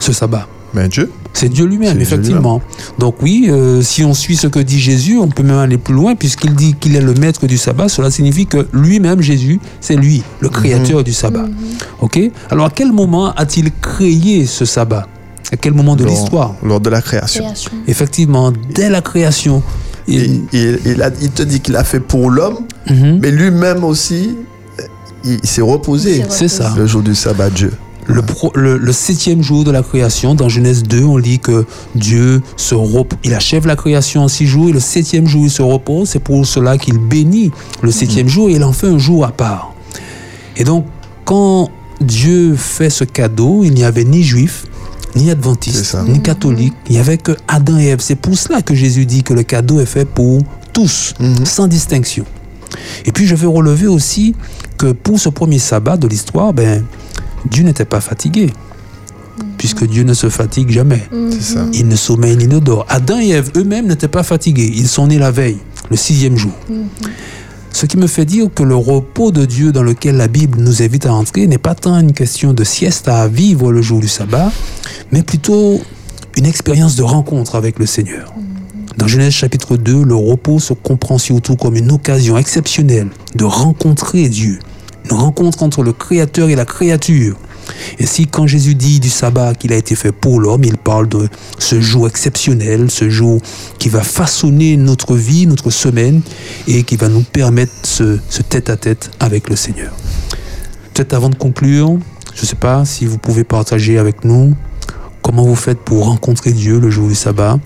Ce 0.00 0.12
sabbat? 0.12 0.48
Mais 0.74 0.88
Dieu. 0.88 1.10
C'est 1.34 1.48
Dieu 1.48 1.66
lui-même, 1.66 1.94
Dieu 1.94 2.02
effectivement. 2.02 2.60
Donc 2.98 3.16
oui, 3.22 3.46
euh, 3.48 3.82
si 3.82 4.04
on 4.04 4.14
suit 4.14 4.36
ce 4.36 4.46
que 4.46 4.58
dit 4.58 4.78
Jésus, 4.78 5.18
on 5.18 5.28
peut 5.28 5.42
même 5.42 5.58
aller 5.58 5.78
plus 5.78 5.94
loin, 5.94 6.14
puisqu'il 6.14 6.54
dit 6.54 6.74
qu'il 6.74 6.94
est 6.96 7.00
le 7.00 7.14
maître 7.14 7.46
du 7.46 7.58
sabbat. 7.58 7.88
Cela 7.88 8.10
signifie 8.10 8.46
que 8.46 8.66
lui-même, 8.72 9.20
Jésus, 9.20 9.60
c'est 9.80 9.96
lui, 9.96 10.22
le 10.40 10.48
créateur 10.48 11.04
du 11.04 11.12
sabbat. 11.12 11.46
Ok? 12.00 12.18
Alors 12.50 12.66
à 12.66 12.70
quel 12.70 12.92
moment 12.92 13.32
a-t-il 13.32 13.70
créé 13.80 14.46
ce 14.46 14.64
sabbat? 14.64 15.06
À 15.50 15.56
quel 15.56 15.74
moment 15.74 15.96
de 15.96 16.04
l'histoire 16.04 16.54
Lors 16.62 16.80
de 16.80 16.88
la 16.90 17.02
création. 17.02 17.44
Création. 17.44 17.72
Effectivement, 17.86 18.52
dès 18.74 18.88
la 18.88 19.00
création. 19.02 19.62
Il, 20.08 20.42
il- 20.52 20.78
il 20.84 21.02
a- 21.02 21.10
il 21.20 21.30
te 21.30 21.42
dit 21.42 21.60
qu'il 21.60 21.76
a 21.76 21.84
fait 21.84 22.00
pour 22.00 22.30
l'homme, 22.30 22.58
Mhm. 22.90 23.18
mais 23.22 23.30
lui-même 23.30 23.84
aussi, 23.84 24.36
il, 25.24 25.38
il 25.42 25.48
s'est 25.48 25.62
reposé. 25.62 26.24
C'est 26.28 26.48
ça. 26.48 26.72
Le 26.76 26.86
jour 26.86 27.02
du 27.02 27.14
sabbat, 27.14 27.50
Dieu. 27.50 27.72
Le, 28.08 28.20
pro- 28.22 28.50
le- 28.56 28.78
le 28.78 28.92
septième 28.92 29.42
jour 29.44 29.62
de 29.62 29.70
la 29.70 29.82
création, 29.82 30.34
dans 30.34 30.48
Genèse 30.48 30.82
2, 30.82 31.04
on 31.04 31.16
lit 31.18 31.38
que 31.38 31.64
Dieu 31.94 32.42
se 32.56 32.74
repose. 32.74 33.16
Il 33.22 33.32
achève 33.32 33.64
la 33.66 33.76
création 33.76 34.22
en 34.24 34.28
six 34.28 34.46
jours 34.48 34.68
et 34.70 34.72
le 34.72 34.80
septième 34.80 35.28
jour, 35.28 35.44
il 35.44 35.50
se 35.50 35.62
repose. 35.62 36.08
C'est 36.08 36.18
pour 36.18 36.44
cela 36.44 36.78
qu'il 36.78 36.98
bénit 36.98 37.52
le 37.82 37.92
septième 37.92 38.28
jour 38.28 38.48
et 38.50 38.54
il 38.54 38.64
en 38.64 38.72
fait 38.72 38.88
un 38.88 38.98
jour 38.98 39.24
à 39.24 39.30
part. 39.30 39.72
Et 40.56 40.64
donc, 40.64 40.84
quand 41.24 41.70
Dieu 42.00 42.56
fait 42.56 42.90
ce 42.90 43.04
cadeau, 43.04 43.62
il 43.62 43.72
n'y 43.72 43.84
avait 43.84 44.02
ni 44.04 44.24
juif, 44.24 44.64
ni 45.16 45.30
adventiste, 45.30 45.96
ni 46.06 46.20
catholique. 46.22 46.74
Il 46.88 46.92
n'y 46.92 46.98
avait 46.98 47.18
que 47.18 47.32
Adam 47.48 47.78
et 47.78 47.86
Ève. 47.86 48.00
C'est 48.00 48.16
pour 48.16 48.36
cela 48.36 48.62
que 48.62 48.74
Jésus 48.74 49.06
dit 49.06 49.22
que 49.22 49.34
le 49.34 49.42
cadeau 49.42 49.80
est 49.80 49.86
fait 49.86 50.04
pour 50.04 50.42
tous, 50.72 51.14
sans 51.44 51.68
distinction. 51.68 52.24
Et 53.04 53.12
puis 53.12 53.26
je 53.26 53.34
veux 53.34 53.48
relever 53.48 53.86
aussi 53.86 54.34
que 54.78 54.92
pour 54.92 55.20
ce 55.20 55.28
premier 55.28 55.58
sabbat 55.58 55.96
de 55.96 56.06
l'histoire, 56.06 56.52
ben, 56.52 56.84
Dieu 57.50 57.64
n'était 57.64 57.84
pas 57.84 58.00
fatigué. 58.00 58.50
Puisque 59.58 59.86
Dieu 59.86 60.02
ne 60.02 60.14
se 60.14 60.28
fatigue 60.28 60.70
jamais. 60.70 61.08
Ça. 61.40 61.66
Il 61.72 61.86
ne 61.86 61.96
sommeille 61.96 62.36
ni 62.36 62.46
ne 62.46 62.58
dort. 62.58 62.84
Adam 62.88 63.20
et 63.20 63.30
Ève 63.30 63.50
eux-mêmes 63.56 63.86
n'étaient 63.86 64.08
pas 64.08 64.22
fatigués. 64.22 64.70
Ils 64.74 64.88
sont 64.88 65.06
nés 65.06 65.18
la 65.18 65.30
veille, 65.30 65.58
le 65.90 65.96
sixième 65.96 66.36
jour. 66.36 66.52
Ce 67.72 67.86
qui 67.86 67.96
me 67.96 68.06
fait 68.06 68.24
dire 68.24 68.48
que 68.54 68.62
le 68.62 68.76
repos 68.76 69.32
de 69.32 69.44
Dieu 69.44 69.72
dans 69.72 69.82
lequel 69.82 70.16
la 70.16 70.28
Bible 70.28 70.58
nous 70.60 70.82
invite 70.82 71.06
à 71.06 71.12
entrer 71.12 71.46
n'est 71.46 71.58
pas 71.58 71.74
tant 71.74 71.98
une 71.98 72.12
question 72.12 72.52
de 72.52 72.64
sieste 72.64 73.08
à 73.08 73.26
vivre 73.28 73.72
le 73.72 73.82
jour 73.82 74.00
du 74.00 74.08
sabbat, 74.08 74.52
mais 75.10 75.22
plutôt 75.22 75.80
une 76.36 76.46
expérience 76.46 76.96
de 76.96 77.02
rencontre 77.02 77.56
avec 77.56 77.78
le 77.78 77.86
Seigneur. 77.86 78.32
Dans 78.98 79.08
Genèse 79.08 79.32
chapitre 79.32 79.76
2, 79.76 80.04
le 80.04 80.14
repos 80.14 80.58
se 80.58 80.74
comprend 80.74 81.18
surtout 81.18 81.56
comme 81.56 81.76
une 81.76 81.90
occasion 81.90 82.36
exceptionnelle 82.36 83.08
de 83.34 83.44
rencontrer 83.44 84.28
Dieu. 84.28 84.58
Une 85.10 85.16
rencontre 85.16 85.62
entre 85.62 85.82
le 85.82 85.92
Créateur 85.92 86.50
et 86.50 86.54
la 86.54 86.66
créature. 86.66 87.36
Et 87.98 88.06
si 88.06 88.26
quand 88.26 88.46
Jésus 88.46 88.74
dit 88.74 89.00
du 89.00 89.08
sabbat 89.10 89.54
qu'il 89.54 89.72
a 89.72 89.76
été 89.76 89.94
fait 89.94 90.12
pour 90.12 90.40
l'homme, 90.40 90.64
il 90.64 90.76
parle 90.76 91.08
de 91.08 91.28
ce 91.58 91.80
jour 91.80 92.08
exceptionnel, 92.08 92.90
ce 92.90 93.08
jour 93.10 93.40
qui 93.78 93.88
va 93.88 94.02
façonner 94.02 94.76
notre 94.76 95.14
vie, 95.16 95.46
notre 95.46 95.70
semaine, 95.70 96.22
et 96.66 96.82
qui 96.84 96.96
va 96.96 97.08
nous 97.08 97.22
permettre 97.22 97.72
ce, 97.82 98.18
ce 98.28 98.42
tête-à-tête 98.42 99.10
avec 99.20 99.48
le 99.48 99.56
Seigneur. 99.56 99.92
Peut-être 100.94 101.12
avant 101.14 101.28
de 101.30 101.34
conclure, 101.36 101.98
je 102.34 102.42
ne 102.42 102.46
sais 102.46 102.56
pas 102.56 102.84
si 102.84 103.06
vous 103.06 103.18
pouvez 103.18 103.44
partager 103.44 103.98
avec 103.98 104.24
nous 104.24 104.54
comment 105.22 105.44
vous 105.44 105.54
faites 105.54 105.78
pour 105.78 106.06
rencontrer 106.06 106.52
Dieu 106.52 106.78
le 106.80 106.90
jour 106.90 107.08
du 107.08 107.14
sabbat. 107.14 107.58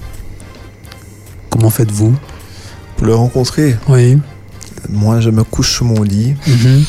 Comment 1.51 1.71
faites-vous? 1.71 2.14
Pour 2.97 3.07
le 3.07 3.14
rencontrer, 3.14 3.77
Oui. 3.89 4.18
moi, 4.91 5.21
je 5.21 5.31
me 5.31 5.43
couche 5.45 5.73
sur 5.75 5.85
mon 5.85 6.03
lit, 6.03 6.35
Mhm. 6.47 6.85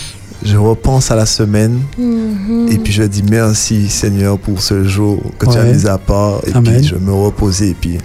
Je 0.47 0.57
repense 0.57 1.11
à 1.11 1.15
la 1.15 1.25
semaine, 1.25 1.79
Mhm. 1.97 2.67
et 2.71 2.77
puis 2.77 2.93
je 2.93 3.03
dis 3.03 3.23
merci 3.29 3.87
Seigneur 3.89 4.37
pour 4.39 4.61
ce 4.61 4.83
jour 4.83 5.21
que 5.37 5.45
tu 5.45 5.57
as 5.57 5.63
mis 5.63 5.85
à 5.87 5.97
part, 5.97 6.39
et 6.47 6.53
Amen. 6.53 6.77
puis 6.79 6.87
je 6.87 6.95
me 6.95 7.11
repose, 7.13 7.61
et 7.61 7.75
puis 7.79 7.97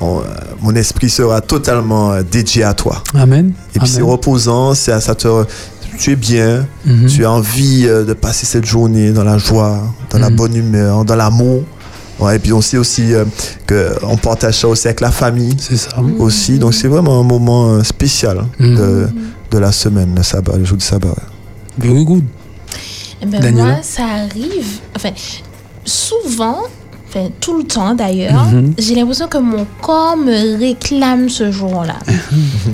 on- 0.00 0.18
euh, 0.20 0.22
mon 0.62 0.74
esprit 0.74 1.08
sera 1.10 1.40
totalement 1.40 2.12
euh, 2.12 2.22
dédié 2.22 2.64
à 2.64 2.74
toi. 2.74 3.02
Amen. 3.14 3.52
Et 3.74 3.78
puis 3.78 3.88
c'est 3.88 4.02
reposant, 4.02 4.74
c'est 4.74 4.98
ça 5.00 5.14
te, 5.14 5.44
tu 5.98 6.12
es 6.12 6.16
bien, 6.16 6.66
Mhm. 6.84 7.06
tu 7.08 7.24
as 7.24 7.30
envie 7.32 7.86
euh, 7.86 8.04
de 8.04 8.12
passer 8.12 8.44
cette 8.46 8.66
journée 8.66 9.12
dans 9.12 9.24
la 9.24 9.38
joie, 9.38 9.82
dans 10.10 10.18
la 10.18 10.28
Mhm. 10.30 10.36
bonne 10.36 10.54
humeur, 10.56 11.04
dans 11.04 11.16
l'amour. 11.16 11.62
Ouais, 12.18 12.36
et 12.36 12.38
puis 12.38 12.52
on 12.54 12.62
sait 12.62 12.78
aussi 12.78 13.12
euh, 13.12 13.24
qu'on 13.68 14.16
partage 14.16 14.54
ça 14.60 14.68
aussi 14.68 14.86
avec 14.86 15.00
la 15.02 15.10
famille. 15.10 15.54
C'est 15.58 15.76
ça. 15.76 15.90
Aussi, 16.18 16.58
donc 16.58 16.72
c'est 16.72 16.88
vraiment 16.88 17.20
un 17.20 17.24
moment 17.24 17.82
spécial 17.84 18.44
de, 18.58 19.06
de 19.50 19.58
la 19.58 19.70
semaine, 19.70 20.14
le 20.16 20.22
sabbat, 20.22 20.56
le 20.56 20.64
jour 20.64 20.78
du 20.78 20.84
sabbat. 20.84 21.14
Very 21.78 22.04
good. 22.04 22.24
Eh 23.22 23.26
ben, 23.26 23.54
moi, 23.54 23.76
ça 23.82 24.04
arrive, 24.04 24.78
enfin, 24.94 25.10
souvent, 25.84 26.58
enfin, 27.08 27.28
tout 27.40 27.56
le 27.56 27.64
temps 27.64 27.94
d'ailleurs, 27.94 28.44
Mhm. 28.44 28.74
j'ai 28.78 28.94
l'impression 28.94 29.26
que 29.28 29.38
mon 29.38 29.66
corps 29.80 30.16
me 30.16 30.58
réclame 30.58 31.28
ce 31.28 31.50
jour-là. 31.50 31.96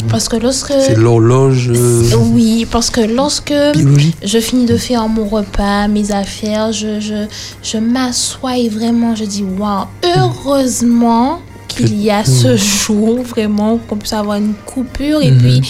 Parce 0.08 0.28
que 0.28 0.36
lorsque. 0.36 0.72
C'est 0.72 0.96
l'horloge 0.96 1.70
euh, 1.74 2.16
Oui, 2.32 2.66
parce 2.70 2.90
que 2.90 3.00
lorsque 3.00 3.52
biologique. 3.74 4.16
je 4.24 4.38
finis 4.38 4.66
de 4.66 4.76
faire 4.76 5.08
mon 5.08 5.26
repas, 5.28 5.86
mes 5.88 6.10
affaires, 6.12 6.72
je, 6.72 6.98
je, 7.00 7.26
je 7.62 7.78
m'assois 7.78 8.56
et 8.58 8.68
vraiment 8.68 9.14
je 9.14 9.24
dis 9.24 9.44
waouh, 9.44 9.86
heureusement 10.16 11.40
qu'il 11.74 12.00
y 12.00 12.10
a 12.10 12.24
ce 12.24 12.56
jour, 12.56 13.22
vraiment, 13.22 13.78
qu'on 13.78 13.96
puisse 13.96 14.12
avoir 14.12 14.36
une 14.38 14.54
coupure. 14.66 15.20
Et 15.22 15.30
Mhm. 15.30 15.38
puis, 15.38 15.60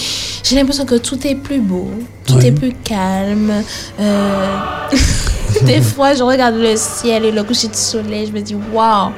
j'ai 0.43 0.57
l'impression 0.57 0.85
que 0.85 0.97
tout 0.97 1.19
est 1.27 1.35
plus 1.35 1.61
beau, 1.61 1.91
tout 2.27 2.35
Ouais. 2.35 2.47
est 2.47 2.53
plus 2.53 2.73
calme. 2.85 3.53
Euh, 4.01 4.57
Des 5.67 5.81
fois, 5.83 6.15
je 6.15 6.23
regarde 6.23 6.57
le 6.57 6.75
ciel 6.77 7.25
et 7.27 7.31
le 7.31 7.43
coucher 7.45 7.69
du 7.69 7.77
soleil, 7.77 8.27
je 8.27 8.33
me 8.33 8.41
dis 8.41 8.57
waouh. 8.73 9.11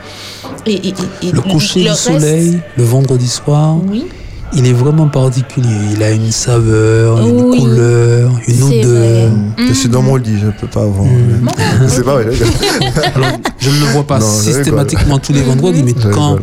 Et, 0.67 0.73
et- 0.75 0.89
et- 1.23 1.29
et 1.29 1.33
Le 1.33 1.41
coucher 1.41 1.81
le 1.81 1.85
du 1.87 1.91
reste- 1.91 2.03
soleil, 2.03 2.61
le 2.77 2.85
vendredi 2.85 3.29
soir, 3.29 3.77
Oui. 3.89 4.05
il 4.53 4.67
est 4.67 4.73
vraiment 4.73 5.07
particulier. 5.09 5.77
Il 5.93 6.03
a 6.03 6.11
une 6.11 6.33
saveur, 6.33 7.21
une 7.21 7.41
Oui. 7.41 7.61
couleur, 7.61 8.31
une 8.49 8.63
odeur. 8.65 9.31
vrai. 9.31 9.65
Je 9.69 9.73
suis 9.75 9.89
dans 9.89 10.03
mon 10.03 10.17
lit, 10.17 10.37
je 10.43 10.49
peux 10.61 10.67
pas 10.67 10.85
voir. 10.85 11.07
Mhm. 11.07 11.49
c'est 11.89 12.05
pas 12.05 12.15
vrai. 12.17 12.27
Alors, 13.15 13.29
je 13.59 13.71
ne 13.71 13.79
le 13.79 13.87
vois 13.93 14.05
pas 14.05 14.19
Non, 14.19 14.27
systématiquement 14.27 15.19
tous 15.21 15.33
les 15.33 15.43
vendredis, 15.43 15.83
mais 15.85 15.93
quand 15.95 16.33
rigole. 16.33 16.43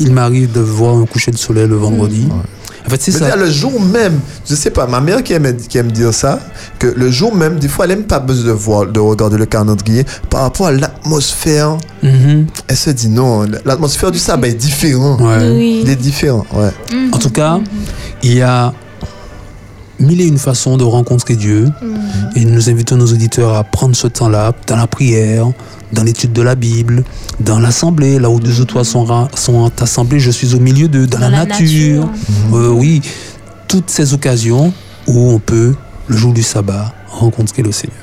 Il 0.00 0.12
m'arrive 0.12 0.50
de 0.52 0.60
voir 0.60 0.96
un 0.96 1.06
coucher 1.06 1.30
de 1.30 1.36
soleil 1.36 1.68
le 1.68 1.76
vendredi, 1.76 2.26
En 2.86 2.90
fait, 2.90 3.00
c'est 3.00 3.12
ça. 3.12 3.26
dire, 3.26 3.36
le 3.36 3.50
jour 3.50 3.80
même, 3.80 4.18
je 4.48 4.54
sais 4.54 4.70
pas, 4.70 4.86
ma 4.86 5.00
mère 5.00 5.22
qui 5.22 5.32
aime, 5.34 5.56
qui 5.56 5.78
aime 5.78 5.92
dire 5.92 6.12
ça, 6.14 6.40
que 6.78 6.86
le 6.86 7.10
jour 7.10 7.34
même, 7.34 7.58
des 7.58 7.68
fois, 7.68 7.84
elle 7.84 7.92
aime 7.92 8.04
pas 8.04 8.18
besoin 8.18 8.46
de 8.46 8.52
voir, 8.52 8.86
de 8.86 8.98
regarder 8.98 9.36
le 9.36 9.46
calendrier 9.46 10.04
par 10.30 10.42
rapport 10.42 10.66
à 10.66 10.72
l'atmosphère. 10.72 11.76
Mhm. 12.02 12.46
Elle 12.66 12.76
se 12.76 12.90
dit 12.90 13.08
non, 13.08 13.42
l'atmosphère 13.64 14.10
du 14.10 14.18
sabbat 14.18 14.48
est 14.48 14.54
différent. 14.54 15.18
Ouais. 15.20 15.50
Oui. 15.50 15.80
Il 15.84 15.90
est 15.90 15.96
différent, 15.96 16.46
ouais. 16.54 16.70
En 17.12 17.18
tout 17.18 17.30
cas, 17.30 17.60
il 18.22 18.34
y 18.34 18.42
a 18.42 18.72
mille 19.98 20.22
et 20.22 20.26
une 20.26 20.38
façons 20.38 20.76
de 20.78 20.84
rencontrer 20.84 21.36
Dieu. 21.36 21.68
Et 22.34 22.44
nous 22.44 22.70
invitons 22.70 22.96
nos 22.96 23.06
auditeurs 23.06 23.54
à 23.54 23.64
prendre 23.64 23.94
ce 23.94 24.06
temps-là 24.06 24.52
dans 24.66 24.76
la 24.76 24.86
prière, 24.86 25.46
dans 25.92 26.02
l'étude 26.04 26.32
de 26.32 26.42
la 26.42 26.54
Bible, 26.54 27.04
dans 27.40 27.58
l'assemblée, 27.58 28.18
là 28.18 28.30
où 28.30 28.40
deux 28.40 28.60
ou 28.60 28.64
trois 28.64 28.84
sont, 28.84 29.28
sont 29.34 29.70
assemblés, 29.80 30.20
je 30.20 30.30
suis 30.30 30.54
au 30.54 30.60
milieu 30.60 30.88
d'eux, 30.88 31.06
dans, 31.06 31.18
la, 31.18 31.30
la 31.30 31.46
nature. 31.46 32.08
Euh, 32.52 32.68
oui, 32.68 33.02
toutes 33.68 33.90
ces 33.90 34.14
occasions 34.14 34.72
où 35.06 35.30
on 35.30 35.38
peut, 35.38 35.74
le 36.10 36.16
jour 36.16 36.32
du 36.32 36.42
sabbat, 36.42 36.92
rencontrer 37.08 37.62
le 37.62 37.70
Seigneur. 37.70 37.96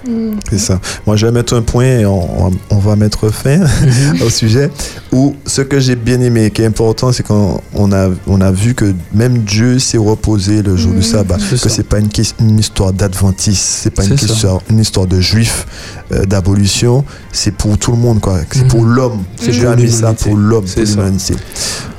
C'est 0.49 0.60
ça. 0.60 0.80
Moi, 1.05 1.18
je 1.18 1.26
vais 1.26 1.32
mettre 1.34 1.53
un 1.55 1.62
point 1.62 1.84
et 1.99 2.05
on, 2.05 2.51
on 2.70 2.78
va 2.78 2.95
mettre 2.95 3.30
fin 3.30 3.60
au 4.26 4.30
sujet. 4.30 4.72
Où 5.12 5.36
ce 5.45 5.62
que 5.62 5.78
j'ai 5.82 5.97
bien 5.97 6.22
aimé, 6.22 6.49
qui 6.51 6.62
est 6.62 6.66
important, 6.66 7.12
c'est 7.12 7.24
qu'on 7.24 7.60
on 7.74 7.91
a, 7.91 8.10
on 8.26 8.39
a 8.39 8.49
vu 8.51 8.76
que 8.76 8.95
même 9.14 9.39
Dieu 9.39 9.78
s'est 9.80 9.97
reposé 9.97 10.62
le 10.62 10.78
jour 10.78 10.93
du 10.93 11.03
sabbat. 11.03 11.38
C'est 11.38 11.49
Que 11.51 11.58
ça. 11.58 11.70
c'est 11.70 11.84
pas 11.84 11.99
une, 11.99 12.10
histoire 12.58 12.93
d'adventiste, 12.93 13.62
c'est 13.84 13.91
pas 13.91 14.05
une 14.05 14.14
histoire, 14.16 14.62
une 14.70 14.80
histoire 14.80 15.05
de 15.05 15.20
juifs, 15.20 15.68
euh, 16.14 16.24
d'abolition. 16.24 17.03
C'est 17.34 17.51
pour 17.51 17.78
tout 17.78 17.91
le 17.91 17.97
monde, 17.97 18.22
quoi. 18.22 18.39
C'est 18.51 18.68
pour 18.70 18.86
l'homme. 18.86 19.24
C'est 19.36 19.51
Dieu 19.51 19.68
a 19.68 19.76
mis 19.76 19.91
ça 19.91 20.14
pour 20.14 20.38
l'homme, 20.38 20.64
C'est 20.66 20.82
pour 20.82 20.88
ça. 20.88 20.95
l'humanité. 20.95 21.36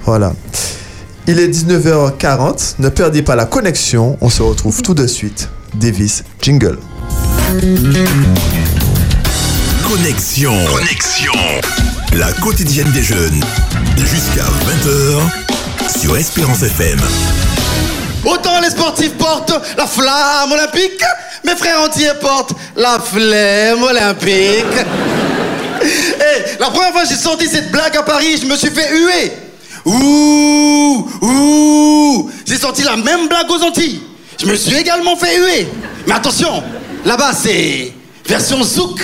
Voilà. 0.06 0.32
Il 1.26 1.38
est 1.38 1.48
19h40. 1.48 2.76
Ne 2.78 2.88
perdez 2.88 3.20
pas 3.20 3.36
la 3.36 3.44
connexion. 3.44 4.16
On 4.22 4.30
se 4.30 4.42
retrouve 4.42 4.80
tout 4.82 4.94
de 4.94 5.06
suite. 5.06 5.50
Davis, 5.74 6.24
jingle. 6.40 6.78
Connexion. 9.86 10.52
Connexion. 10.66 11.32
La 12.14 12.32
quotidienne 12.32 12.90
des 12.92 13.02
jeunes. 13.02 13.40
Jusqu'à 13.96 14.44
20h 14.44 15.98
sur 15.98 16.16
Espérance 16.16 16.62
FM. 16.62 16.98
Autant 18.24 18.60
les 18.60 18.70
sportifs 18.70 19.14
portent 19.14 19.54
la 19.76 19.86
flamme 19.86 20.52
olympique, 20.52 21.02
mes 21.44 21.56
frères 21.56 21.80
entiers 21.82 22.10
portent 22.20 22.52
la 22.76 22.98
flemme 22.98 23.82
olympique. 23.82 24.64
Eh, 25.80 26.58
la 26.60 26.66
première 26.70 26.92
fois 26.92 27.02
que 27.04 27.08
j'ai 27.08 27.14
sorti 27.14 27.46
cette 27.46 27.70
blague 27.70 27.96
à 27.96 28.02
Paris, 28.02 28.38
je 28.42 28.46
me 28.46 28.56
suis 28.56 28.70
fait 28.70 28.90
huer. 28.92 29.32
Ouh, 29.84 31.08
ouh, 31.22 32.30
j'ai 32.44 32.58
sorti 32.58 32.82
la 32.82 32.96
même 32.96 33.28
blague 33.28 33.50
aux 33.50 33.62
Antilles. 33.62 34.02
Je 34.39 34.47
me 34.47 34.55
suis 34.55 34.76
également 34.76 35.16
fait 35.16 35.36
huer. 35.36 35.68
Mais 36.07 36.14
attention, 36.14 36.62
là-bas 37.05 37.32
c'est 37.32 37.93
version 38.26 38.62
zouk. 38.62 39.01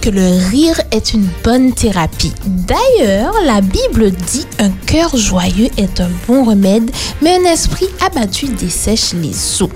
Que 0.00 0.10
le 0.10 0.50
rire 0.50 0.80
est 0.90 1.14
une 1.14 1.26
bonne 1.42 1.72
thérapie. 1.72 2.32
D'ailleurs, 2.44 3.34
la 3.46 3.60
Bible 3.60 4.10
dit 4.10 4.46
un 4.58 4.70
cœur 4.70 5.16
joyeux 5.16 5.68
est 5.78 6.00
un 6.00 6.10
bon 6.26 6.44
remède, 6.44 6.90
mais 7.22 7.36
un 7.36 7.50
esprit 7.50 7.88
abattu 8.04 8.48
dessèche 8.48 9.14
les 9.14 9.62
os. 9.62 9.70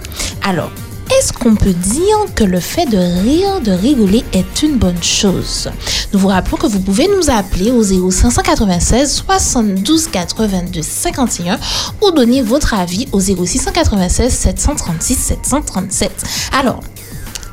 Alors, 0.47 0.71
est-ce 1.19 1.33
qu'on 1.33 1.55
peut 1.55 1.73
dire 1.73 2.17
que 2.35 2.45
le 2.45 2.61
fait 2.61 2.87
de 2.87 2.99
rire, 2.99 3.61
de 3.63 3.73
rigoler 3.73 4.25
est 4.33 4.63
une 4.63 4.77
bonne 4.77 5.03
chose? 5.03 5.71
Nous 6.13 6.19
vous 6.19 6.29
rappelons 6.29 6.57
que 6.57 6.67
vous 6.67 6.81
pouvez 6.81 7.09
nous 7.09 7.31
appeler 7.31 7.71
au 7.71 7.83
0596 7.83 9.11
72 9.27 10.09
82 10.09 10.83
51 10.83 11.59
ou 12.03 12.11
donner 12.11 12.43
votre 12.43 12.75
avis 12.75 13.09
au 13.13 13.21
0696 13.21 14.33
736 14.33 15.15
737. 15.15 16.11
Alors, 16.59 16.81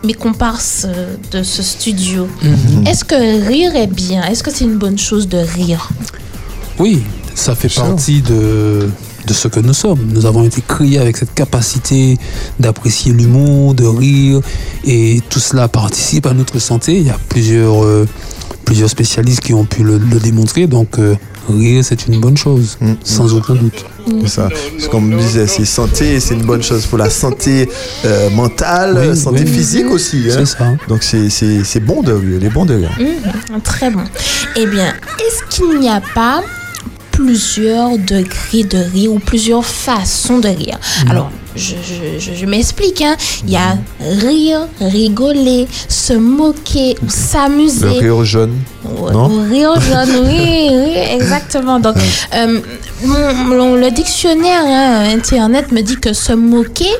mes 0.03 0.13
comparses 0.13 0.85
euh, 0.87 1.15
de 1.31 1.43
ce 1.43 1.61
studio, 1.61 2.27
Mhm. 2.43 2.87
est-ce 2.87 3.03
que 3.03 3.47
rire 3.47 3.75
est 3.75 3.87
bien? 3.87 4.23
Est-ce 4.23 4.43
que 4.43 4.51
c'est 4.51 4.63
une 4.65 4.77
bonne 4.77 4.97
chose 4.97 5.27
de 5.27 5.37
rire? 5.37 5.89
Oui, 6.79 7.03
ça 7.35 7.53
fait 7.55 7.73
partie 7.73 8.21
de, 8.21 8.89
de 9.27 9.33
ce 9.33 9.47
que 9.47 9.59
nous 9.59 9.73
sommes. 9.73 9.99
Nous 10.11 10.25
avons 10.25 10.43
été 10.43 10.61
créés 10.67 10.97
avec 10.97 11.17
cette 11.17 11.33
capacité 11.33 12.17
d'apprécier 12.59 13.13
l'humour, 13.13 13.75
de 13.75 13.85
rire, 13.85 14.41
et 14.85 15.21
tout 15.29 15.39
cela 15.39 15.67
participe 15.67 16.25
à 16.25 16.33
notre 16.33 16.57
santé. 16.59 16.97
Il 16.97 17.05
y 17.05 17.09
a 17.11 17.19
plusieurs, 17.29 17.83
euh, 17.83 18.07
plusieurs 18.65 18.89
spécialistes 18.89 19.41
qui 19.41 19.53
ont 19.53 19.65
pu 19.65 19.83
le, 19.83 19.97
le 19.99 20.19
démontrer, 20.19 20.65
donc 20.65 20.97
euh, 20.97 21.15
rire, 21.51 21.83
c'est 21.83 22.07
une 22.07 22.19
bonne 22.19 22.37
chose, 22.37 22.77
sans 23.03 23.33
aucun 23.33 23.55
doute. 23.55 23.85
C'est 24.21 24.27
ça. 24.27 24.49
C'est 24.79 24.89
comme 24.89 25.13
on 25.13 25.17
disait, 25.17 25.47
c'est 25.47 25.65
santé, 25.65 26.19
c'est 26.19 26.33
une 26.33 26.43
bonne 26.45 26.63
chose 26.63 26.85
pour 26.87 26.97
la 26.97 27.09
santé 27.09 27.69
euh, 28.05 28.29
mentale, 28.31 29.09
Oui, 29.11 29.17
santé 29.17 29.43
oui. 29.45 29.51
physique 29.53 29.85
aussi. 29.91 30.23
hein. 30.29 30.33
C'est 30.39 30.45
ça. 30.45 30.65
Donc 30.87 31.03
c'est- 31.03 31.29
c'est 31.29 31.63
c'est 31.63 31.79
bon 31.79 32.01
de 32.01 32.11
rire, 32.13 32.37
il 32.39 32.45
est 32.45 32.49
bon 32.49 32.65
de 32.65 32.73
rire. 32.75 32.91
Mhm, 32.99 33.61
Très 33.61 33.89
bon. 33.91 34.03
Eh 34.55 34.65
bien, 34.65 34.93
est-ce 35.19 35.55
qu'il 35.55 35.79
n'y 35.79 35.89
a 35.89 36.01
pas 36.15 36.41
plusieurs 37.11 37.97
degrés 37.97 38.63
de 38.63 38.77
rire 38.77 39.11
ou 39.13 39.19
plusieurs 39.19 39.65
façons 39.65 40.39
de 40.39 40.47
rire? 40.47 40.79
Alors, 41.09 41.31
je, 41.55 41.75
je- 41.75 42.19
je- 42.19 42.33
je 42.35 42.45
m'explique. 42.45 43.01
hein. 43.01 43.15
Il 43.45 43.51
y 43.51 43.55
a 43.57 43.77
rire, 43.99 44.67
rigoler, 44.79 45.67
se 45.87 46.13
moquer 46.13 46.95
ou 47.01 47.05
Le 47.05 47.11
s'amuser. 47.11 47.87
rire 47.99 48.23
jaune. 48.23 48.57
Non? 49.13 49.27
rire 49.49 49.79
jaune, 49.81 50.25
oui, 50.25 50.69
oui, 50.71 50.93
exactement. 51.11 51.79
Donc, 51.79 51.95
euh, 52.35 52.59
mon- 53.03 53.33
mon- 53.33 53.75
le 53.75 53.91
dictionnaire 53.91 54.63
hein, 54.65 55.13
Internet 55.15 55.71
me 55.71 55.81
dit 55.81 55.97
que 55.97 56.13
se 56.13 56.33
moquer, 56.33 56.91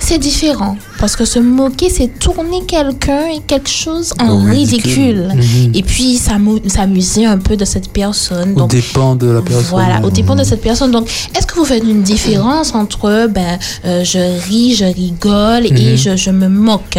c'est 0.00 0.18
différent. 0.18 0.76
Parce 0.98 1.16
que 1.16 1.24
se 1.24 1.38
moquer, 1.38 1.90
c'est 1.90 2.18
tourner 2.18 2.62
quelqu'un 2.66 3.26
et 3.34 3.40
quelque 3.46 3.68
chose 3.68 4.14
en 4.20 4.38
ridicule. 4.44 5.28
Mhm. 5.34 5.72
Et 5.74 5.82
puis, 5.82 6.16
s'amu- 6.16 6.62
s'amuser 6.68 7.26
un 7.26 7.38
peu 7.38 7.56
de 7.56 7.64
cette 7.64 7.88
personne. 7.92 8.58
Au 8.60 8.66
dépend 8.66 9.14
de 9.16 9.26
la 9.26 9.42
personne. 9.42 9.64
voilà, 9.70 10.00
au 10.04 10.10
dépend 10.10 10.34
de 10.36 10.44
cette 10.44 10.60
personne. 10.62 10.90
Donc, 10.92 11.08
est-ce 11.36 11.46
que 11.46 11.56
vous 11.56 11.64
faites 11.64 11.82
une 11.84 12.02
différence 12.02 12.74
entre 12.74 13.28
ben, 13.28 13.58
euh, 13.84 14.04
je 14.04 14.18
ris, 14.48 14.74
je 14.76 14.84
rigole 14.84 15.66
et 15.66 15.72
Mhm. 15.72 15.96
je, 15.96 16.16
je 16.16 16.30
me 16.30 16.48
moque? 16.48 16.98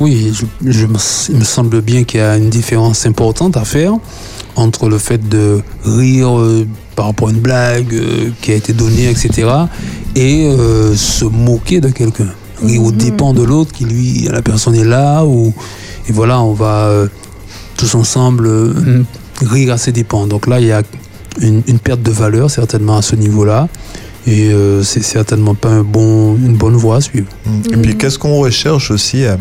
Oui, 0.00 0.32
je, 0.32 0.44
je 0.70 0.86
me- 0.86 0.96
il 1.30 1.36
me 1.36 1.44
semble 1.44 1.80
bien 1.82 2.04
qu'il 2.04 2.20
y 2.20 2.22
a 2.22 2.36
une 2.36 2.50
différence 2.50 3.04
importante 3.04 3.56
à 3.56 3.64
faire 3.64 3.94
entre 4.54 4.88
le 4.88 4.98
fait 4.98 5.28
de 5.28 5.60
rire 5.84 6.38
euh, 6.38 6.66
par 6.94 7.06
rapport 7.06 7.28
à 7.28 7.30
une 7.32 7.40
blague 7.40 7.92
euh, 7.94 8.30
qui 8.40 8.52
a 8.52 8.54
été 8.54 8.72
donnée, 8.72 9.10
etc., 9.10 9.48
et 10.14 10.46
euh, 10.46 10.94
se 10.96 11.24
moquer 11.24 11.80
de 11.80 11.88
quelqu'un. 11.88 12.28
Rire 12.62 12.82
au 12.82 12.92
dépend 12.92 13.32
de 13.34 13.42
l'autre, 13.42 13.72
qui 13.72 13.84
lui, 13.84 14.28
la 14.30 14.42
personne 14.42 14.74
est 14.74 14.84
là, 14.84 15.24
ou, 15.24 15.52
et 16.08 16.12
voilà, 16.12 16.40
on 16.42 16.52
va 16.54 16.86
euh, 16.88 17.06
tous 17.76 17.94
ensemble 17.94 18.46
euh, 18.46 19.02
rire 19.42 19.72
à 19.72 19.78
ses 19.78 19.92
dépens. 19.92 20.26
Donc 20.26 20.46
là, 20.46 20.58
il 20.60 20.66
y 20.66 20.72
a 20.72 20.82
une, 21.40 21.62
une 21.68 21.78
perte 21.78 22.02
de 22.02 22.10
valeur 22.10 22.50
certainement 22.50 22.96
à 22.96 23.02
ce 23.02 23.14
niveau-là, 23.14 23.68
et 24.26 24.50
euh, 24.52 24.82
c'est 24.82 25.02
certainement 25.04 25.54
pas 25.54 25.68
un 25.70 25.84
bon, 25.84 26.34
une 26.36 26.56
bonne 26.56 26.74
voie 26.76 26.96
à 26.96 27.00
suivre. 27.00 27.28
Et 27.72 27.76
puis 27.76 27.96
qu'est-ce 27.96 28.18
qu'on 28.18 28.38
recherche 28.38 28.90
aussi 28.90 29.24
euh, 29.24 29.36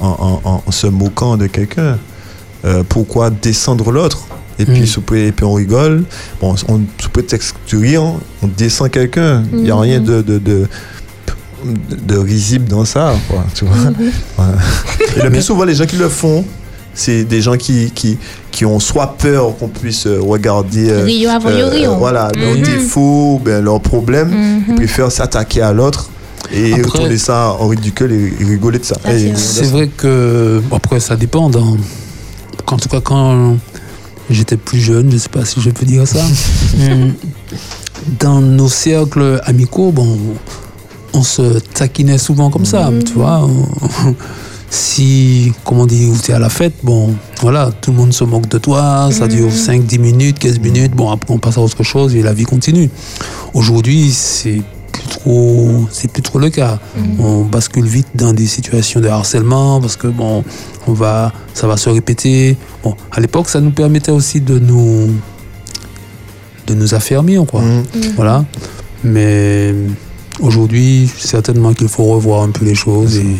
en, 0.00 0.40
en- 0.44 0.62
en 0.66 0.70
se 0.72 0.86
moquant 0.86 1.36
de 1.36 1.46
quelqu'un 1.48 1.98
Euh, 2.64 2.84
Pourquoi 2.88 3.30
descendre 3.30 3.90
l'autre? 3.90 4.20
Et 4.60 4.64
puis, 4.64 4.84
et 5.16 5.32
on 5.42 5.52
rigole. 5.54 6.04
Bon, 6.40 6.54
on, 6.68 6.80
sous 7.00 7.10
prétexte 7.10 7.56
du 7.66 7.76
rire, 7.76 8.02
on 8.42 8.46
descend 8.56 8.88
quelqu'un. 8.88 9.42
Il 9.52 9.62
n'y 9.64 9.70
a 9.72 9.76
rien 9.76 9.98
de, 10.00 10.22
de, 10.22 10.38
de, 10.38 10.68
de 11.64 12.16
risible 12.18 12.66
dans 12.68 12.84
ça. 12.84 13.14
Quoi, 13.28 13.44
tu 13.54 13.64
vois 13.64 13.76
Voilà. 14.36 14.52
Et 15.16 15.22
le 15.22 15.30
plus 15.30 15.42
souvent, 15.42 15.64
les 15.64 15.74
gens 15.74 15.86
qui 15.86 15.96
le 15.96 16.08
font, 16.08 16.44
c'est 16.94 17.24
des 17.24 17.40
gens 17.40 17.56
qui, 17.56 17.90
qui, 17.94 18.18
qui 18.50 18.64
ont 18.66 18.78
soit 18.80 19.16
peur 19.16 19.56
qu'on 19.58 19.68
puisse 19.68 20.06
euh, 20.06 20.20
regarder 20.20 20.90
euh, 20.90 21.04
Rio 21.04 21.30
avant 21.30 21.50
yo 21.50 21.68
rio. 21.70 21.94
voilà, 21.96 22.28
leurs 22.36 22.54
Mhm. 22.56 22.62
défauts, 22.62 23.40
ben, 23.44 23.64
leurs 23.64 23.80
problèmes. 23.80 24.28
Mhm. 24.30 24.64
Ils 24.68 24.74
préfèrent 24.74 25.10
s'attaquer 25.12 25.62
à 25.62 25.72
l'autre 25.72 26.10
et 26.52 26.72
Après- 26.74 26.82
retourner 26.82 27.16
ça 27.18 27.56
en 27.58 27.68
ridicule 27.68 28.12
et, 28.12 28.34
et 28.42 28.44
rigoler 28.44 28.78
de 28.78 28.84
ça. 28.84 28.96
Et- 29.10 29.32
C'est 29.36 29.66
vrai 29.70 29.88
que, 29.88 30.60
après, 30.70 31.00
ça 31.00 31.16
dépend. 31.16 31.48
Dans, 31.48 31.76
en 32.66 32.76
tout 32.76 32.88
cas, 32.90 33.00
quand 33.00 33.56
j'étais 34.28 34.58
plus 34.58 34.78
jeune, 34.80 35.10
je 35.10 35.16
sais 35.16 35.28
pas 35.30 35.44
si 35.46 35.60
je 35.62 35.70
peux 35.70 35.86
dire 35.86 36.06
ça, 36.06 36.20
dans 38.20 38.40
nos 38.40 38.68
cercles 38.68 39.40
amicaux, 39.44 39.92
bon, 39.92 40.18
on 41.14 41.22
se 41.22 41.58
taquinait 41.74 42.18
souvent 42.18 42.50
comme 42.50 42.64
ça, 42.64 42.90
tu 43.04 43.14
vois. 43.14 43.40
on- 43.46 44.14
si, 44.70 45.52
comment 45.64 45.86
dire, 45.86 46.08
vous 46.08 46.18
êtes 46.18 46.30
à 46.30 46.38
la 46.38 46.48
fête, 46.48 46.72
bon, 46.82 47.14
voilà, 47.42 47.70
tout 47.82 47.90
le 47.90 47.96
monde 47.98 48.12
se 48.14 48.24
moque 48.24 48.48
de 48.48 48.56
toi, 48.58 49.10
ça 49.12 49.28
dure 49.28 49.52
5, 49.52 49.84
10 49.84 49.98
minutes, 49.98 50.38
15 50.38 50.60
minutes, 50.60 50.92
bon, 50.92 51.10
après 51.10 51.32
on 51.34 51.38
passe 51.38 51.58
à 51.58 51.60
autre 51.60 51.82
chose 51.82 52.14
et 52.16 52.22
la 52.22 52.32
vie 52.32 52.44
continue. 52.44 52.88
Aujourd'hui, 53.52 54.10
c'est 54.12 54.62
trop, 55.10 55.86
c'est 55.90 56.10
plus 56.10 56.22
trop 56.22 56.38
le 56.38 56.48
cas. 56.48 56.78
On 57.18 57.42
bascule 57.44 57.84
vite 57.84 58.06
dans 58.14 58.32
des 58.32 58.46
situations 58.46 59.00
de 59.00 59.08
harcèlement 59.08 59.78
parce 59.78 59.96
que 59.96 60.06
bon, 60.06 60.42
on 60.86 60.92
va, 60.94 61.32
ça 61.52 61.66
va 61.66 61.76
se 61.76 61.90
répéter. 61.90 62.56
Bon, 62.82 62.94
à 63.10 63.20
l'époque, 63.20 63.50
ça 63.50 63.60
nous 63.60 63.72
permettait 63.72 64.10
aussi 64.12 64.40
de 64.40 64.58
nous, 64.58 65.10
de 66.66 66.74
nous 66.74 66.94
affermir, 66.94 67.44
quoi. 67.44 67.60
Voilà. 68.16 68.44
Mais 69.04 69.74
aujourd'hui, 70.40 71.10
certainement 71.18 71.72
qu'il 71.74 71.88
faut 71.88 72.04
revoir 72.04 72.42
un 72.42 72.50
peu 72.50 72.64
les 72.64 72.74
choses 72.74 73.16
et, 73.18 73.36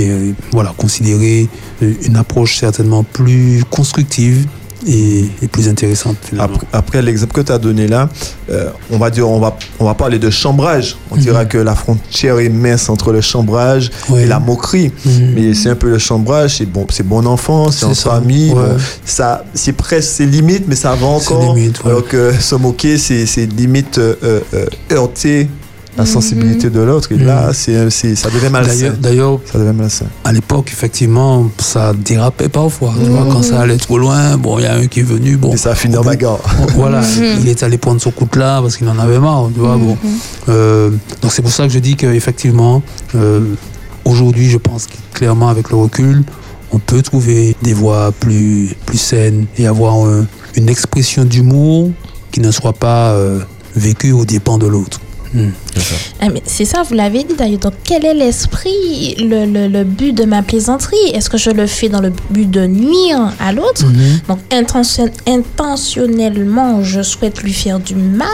et, 0.00 0.10
euh, 0.10 0.32
voilà, 0.52 0.74
considérer 0.76 1.48
euh, 1.82 1.92
une 2.02 2.16
approche 2.16 2.58
certainement 2.58 3.02
plus 3.04 3.64
constructive 3.70 4.46
et, 4.86 5.24
et 5.42 5.48
plus 5.48 5.68
intéressante 5.68 6.16
finalement. 6.22 6.54
Après, 6.54 6.66
après 6.72 7.02
l'exemple 7.02 7.32
que 7.32 7.40
tu 7.40 7.50
as 7.50 7.58
donné 7.58 7.88
là, 7.88 8.08
euh, 8.50 8.70
on 8.90 8.98
va 8.98 9.10
dire, 9.10 9.28
on 9.28 9.40
va, 9.40 9.56
on 9.80 9.84
va 9.84 9.94
parler 9.94 10.18
de 10.18 10.28
chambrage. 10.30 10.96
On 11.10 11.16
dira 11.16 11.42
Mhm. 11.42 11.48
que 11.48 11.58
la 11.58 11.74
frontière 11.74 12.38
est 12.38 12.50
mince 12.50 12.88
entre 12.88 13.10
le 13.10 13.20
chambrage 13.20 13.90
et 14.16 14.26
la 14.26 14.38
moquerie. 14.38 14.92
Mais 15.34 15.54
c'est 15.54 15.70
un 15.70 15.74
peu 15.76 15.88
le 15.90 15.98
chambrage, 15.98 16.58
c'est 16.58 16.66
bon, 16.66 16.86
c'est 16.90 17.06
bon 17.06 17.26
enfant, 17.26 17.70
c'est 17.72 17.86
en 17.86 17.94
ça, 17.94 18.10
famille. 18.10 18.50
ouais. 18.50 18.54
bon, 18.54 18.76
ça, 19.04 19.44
c'est 19.54 19.72
presque, 19.72 20.08
c'est 20.10 20.26
limite, 20.26 20.64
mais 20.68 20.76
ça 20.76 20.94
va 20.94 21.06
encore. 21.06 21.54
limite, 21.54 21.82
ouais. 21.82 21.90
Alors 21.90 22.06
que 22.06 22.32
se 22.38 22.54
moquer, 22.54 22.98
c'est, 22.98 23.24
c'est 23.26 23.46
limite 23.46 23.98
euh, 23.98 24.14
euh, 24.54 24.66
heurter 24.92 25.48
la 25.96 26.04
sensibilité 26.06 26.68
de 26.70 26.80
l'autre. 26.80 27.10
Et 27.12 27.16
là, 27.16 27.52
c'est, 27.52 27.88
c'est, 27.90 28.14
ça 28.14 28.28
devient 28.30 28.50
malsain. 28.50 28.94
D'ailleurs- 29.00 29.40
à 30.24 30.32
l'époque, 30.32 30.68
effectivement, 30.72 31.48
ça 31.58 31.92
dérapait 31.94 32.48
parfois. 32.48 32.92
Tu 33.02 33.08
vois, 33.10 33.26
quand 33.32 33.42
ça 33.42 33.60
allait 33.60 33.76
trop 33.78 33.98
loin, 33.98 34.36
bon, 34.36 34.58
il 34.58 34.62
y 34.64 34.66
a 34.66 34.74
un 34.74 34.86
qui 34.86 35.00
est 35.00 35.04
venu, 35.04 35.36
bon. 35.36 35.52
Et 35.52 35.56
ça 35.56 35.70
a 35.70 35.74
fini 35.74 35.96
en 35.96 36.02
bagarre. 36.02 36.38
Voilà, 36.74 37.00
Mhm. 37.00 37.38
il 37.40 37.48
est 37.48 37.62
allé 37.62 37.78
prendre 37.78 38.00
son 38.00 38.10
coup 38.10 38.26
de 38.30 38.38
là 38.38 38.60
parce 38.60 38.76
qu'il 38.76 38.88
en 38.88 38.98
avait 38.98 39.18
marre, 39.18 39.48
tu 39.54 39.60
vois. 39.60 39.76
Bon. 39.76 39.96
Euh, 40.48 40.90
donc 41.22 41.32
c'est 41.32 41.42
pour 41.42 41.50
ça 41.52 41.66
que 41.66 41.72
je 41.72 41.78
dis 41.78 41.96
qu'effectivement, 41.96 42.82
euh, 43.14 43.40
aujourd'hui, 44.04 44.48
je 44.50 44.58
pense 44.58 44.86
que 44.86 44.94
clairement, 45.14 45.48
avec 45.48 45.70
le 45.70 45.76
recul, 45.76 46.22
on 46.72 46.78
peut 46.78 47.00
trouver 47.02 47.56
des 47.62 47.72
voies 47.72 48.12
plus, 48.18 48.74
plus 48.84 48.98
saines 48.98 49.46
et 49.56 49.66
avoir 49.66 49.94
un- 49.94 50.26
une 50.56 50.68
expression 50.68 51.24
d'humour 51.24 51.90
qui 52.32 52.40
ne 52.40 52.50
soit 52.50 52.72
pas 52.74 53.12
euh, 53.12 53.40
vécue 53.74 54.12
aux 54.12 54.24
dépens 54.24 54.58
de 54.58 54.66
l'autre. 54.66 55.00
Hmm. 55.34 55.48
Ah, 56.20 56.28
mais 56.32 56.42
c'est 56.46 56.64
ça, 56.64 56.82
vous 56.82 56.94
l'avez 56.94 57.24
dit 57.24 57.34
d'ailleurs. 57.36 57.58
Donc, 57.60 57.74
quel 57.84 58.04
est 58.04 58.14
l'esprit, 58.14 59.14
le, 59.18 59.44
le- 59.46 59.68
le 59.68 59.84
but 59.84 60.12
de 60.12 60.24
ma 60.24 60.42
plaisanterie? 60.42 60.96
Est-ce 61.12 61.28
que 61.30 61.38
je 61.38 61.50
le 61.50 61.66
fais 61.66 61.88
dans 61.88 62.00
le 62.00 62.12
but 62.30 62.50
de 62.50 62.66
nuire 62.66 63.32
à 63.40 63.52
l'autre? 63.52 63.84
Mhm. 63.84 64.20
Donc, 64.28 64.38
intention- 64.52 65.10
intentionnellement, 65.26 66.82
je 66.82 67.02
souhaite 67.02 67.42
lui 67.42 67.52
faire 67.52 67.78
du 67.80 67.94
mal. 67.94 68.28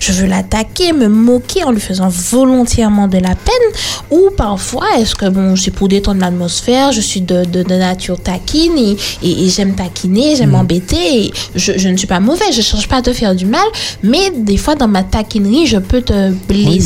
Je 0.00 0.12
veux 0.12 0.26
l'attaquer, 0.26 0.92
me 0.92 1.08
moquer 1.08 1.64
en 1.64 1.70
lui 1.70 1.80
faisant 1.80 2.08
volontairement 2.08 3.08
de 3.08 3.18
la 3.18 3.34
peine. 3.34 3.70
Ou 4.10 4.30
parfois, 4.36 4.86
est-ce 4.98 5.14
que, 5.14 5.28
bon, 5.28 5.56
c'est 5.56 5.70
pour 5.70 5.88
détendre 5.88 6.20
l'atmosphère, 6.20 6.92
je 6.92 7.00
suis 7.00 7.20
de, 7.20 7.44
de- 7.44 7.62
de 7.62 7.74
nature 7.74 8.18
taquine 8.20 8.76
et, 8.78 8.96
et- 9.22 9.44
et 9.44 9.48
j'aime 9.48 9.74
taquiner, 9.74 10.36
j'aime 10.36 10.54
embêter. 10.54 11.24
Et 11.26 11.32
je, 11.54 11.72
je 11.76 11.88
ne 11.88 11.96
suis 11.96 12.06
pas 12.06 12.20
mauvais, 12.20 12.44
je 12.52 12.58
ne 12.58 12.62
cherche 12.62 12.88
pas 12.88 12.96
à 12.96 13.02
te 13.02 13.12
faire 13.12 13.34
du 13.34 13.46
mal. 13.46 13.66
Mais 14.02 14.30
des 14.34 14.56
fois, 14.56 14.74
dans 14.74 14.88
ma 14.88 15.02
taquinerie, 15.02 15.66
je 15.66 15.78
peux 15.78 16.02
te 16.02 16.30
blesser. 16.48 16.85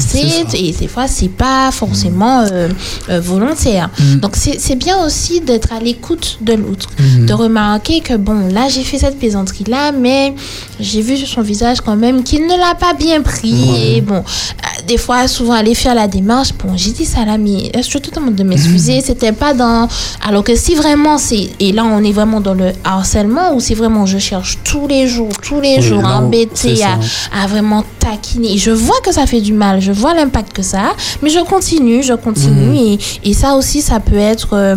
Et 0.54 0.72
des 0.72 0.88
fois, 0.88 1.06
c'est 1.06 1.28
pas 1.28 1.70
forcément 1.72 2.40
euh, 2.40 2.68
euh, 3.08 3.20
volontaire. 3.20 3.90
Mm. 3.98 4.16
Donc, 4.16 4.36
c'est 4.36 4.76
bien 4.76 5.04
aussi 5.04 5.40
d'être 5.40 5.72
à 5.72 5.80
l'écoute 5.80 6.38
de 6.40 6.54
l'autre. 6.54 6.88
Mhm. 6.98 7.26
De 7.26 7.32
remarquer 7.32 8.00
que, 8.00 8.14
bon, 8.16 8.48
là, 8.52 8.68
j'ai 8.68 8.82
fait 8.82 8.98
cette 8.98 9.18
plaisanterie-là, 9.18 9.92
mais 9.92 10.34
j'ai 10.78 11.02
vu 11.02 11.16
sur 11.16 11.28
son 11.28 11.42
visage 11.42 11.80
quand 11.80 11.96
même 11.96 12.22
qu'il 12.22 12.42
ne 12.46 12.56
l'a 12.56 12.74
pas 12.74 12.94
bien 12.94 13.20
pris. 13.22 13.96
Et 13.96 14.00
bon, 14.00 14.16
euh, 14.16 14.82
des 14.86 14.98
fois, 14.98 15.28
souvent, 15.28 15.52
aller 15.52 15.74
faire 15.74 15.94
la 15.94 16.08
démarche, 16.08 16.50
bon, 16.62 16.76
j'ai 16.76 16.92
dit 16.92 17.04
ça 17.04 17.24
là, 17.24 17.38
mais 17.38 17.70
je 17.74 17.98
te 17.98 18.10
demande 18.14 18.34
de 18.34 18.42
m'excuser. 18.42 19.00
C'était 19.00 19.32
pas 19.32 19.54
dans. 19.54 19.88
Alors 20.26 20.44
que 20.44 20.54
si 20.56 20.74
vraiment 20.74 21.18
c'est. 21.18 21.50
Et 21.60 21.72
là, 21.72 21.84
on 21.84 22.02
est 22.02 22.12
vraiment 22.12 22.40
dans 22.40 22.54
le 22.54 22.72
harcèlement, 22.84 23.54
ou 23.54 23.60
si 23.60 23.74
vraiment 23.74 24.06
je 24.06 24.18
cherche 24.18 24.58
tous 24.64 24.86
les 24.88 25.06
jours, 25.06 25.32
tous 25.42 25.60
les 25.60 25.76
Oui, 25.76 25.82
jours, 25.82 26.02
là, 26.02 26.18
à 26.18 27.40
à, 27.40 27.44
à 27.44 27.46
vraiment 27.46 27.84
taquiner. 27.98 28.56
Je 28.58 28.70
vois 28.70 29.00
que 29.04 29.12
ça 29.12 29.26
fait 29.26 29.40
du 29.40 29.52
mal, 29.52 29.80
je 29.80 29.89
vois 29.90 30.14
l'impact 30.14 30.52
que 30.52 30.62
ça 30.62 30.80
a, 30.80 30.92
mais 31.22 31.30
je 31.30 31.40
continue, 31.44 32.02
je 32.02 32.14
continue. 32.14 32.68
Mhm. 32.70 32.74
Et, 32.74 32.98
et 33.24 33.34
ça 33.34 33.54
aussi, 33.54 33.82
ça 33.82 34.00
peut 34.00 34.16
être. 34.16 34.54
euh, 34.54 34.76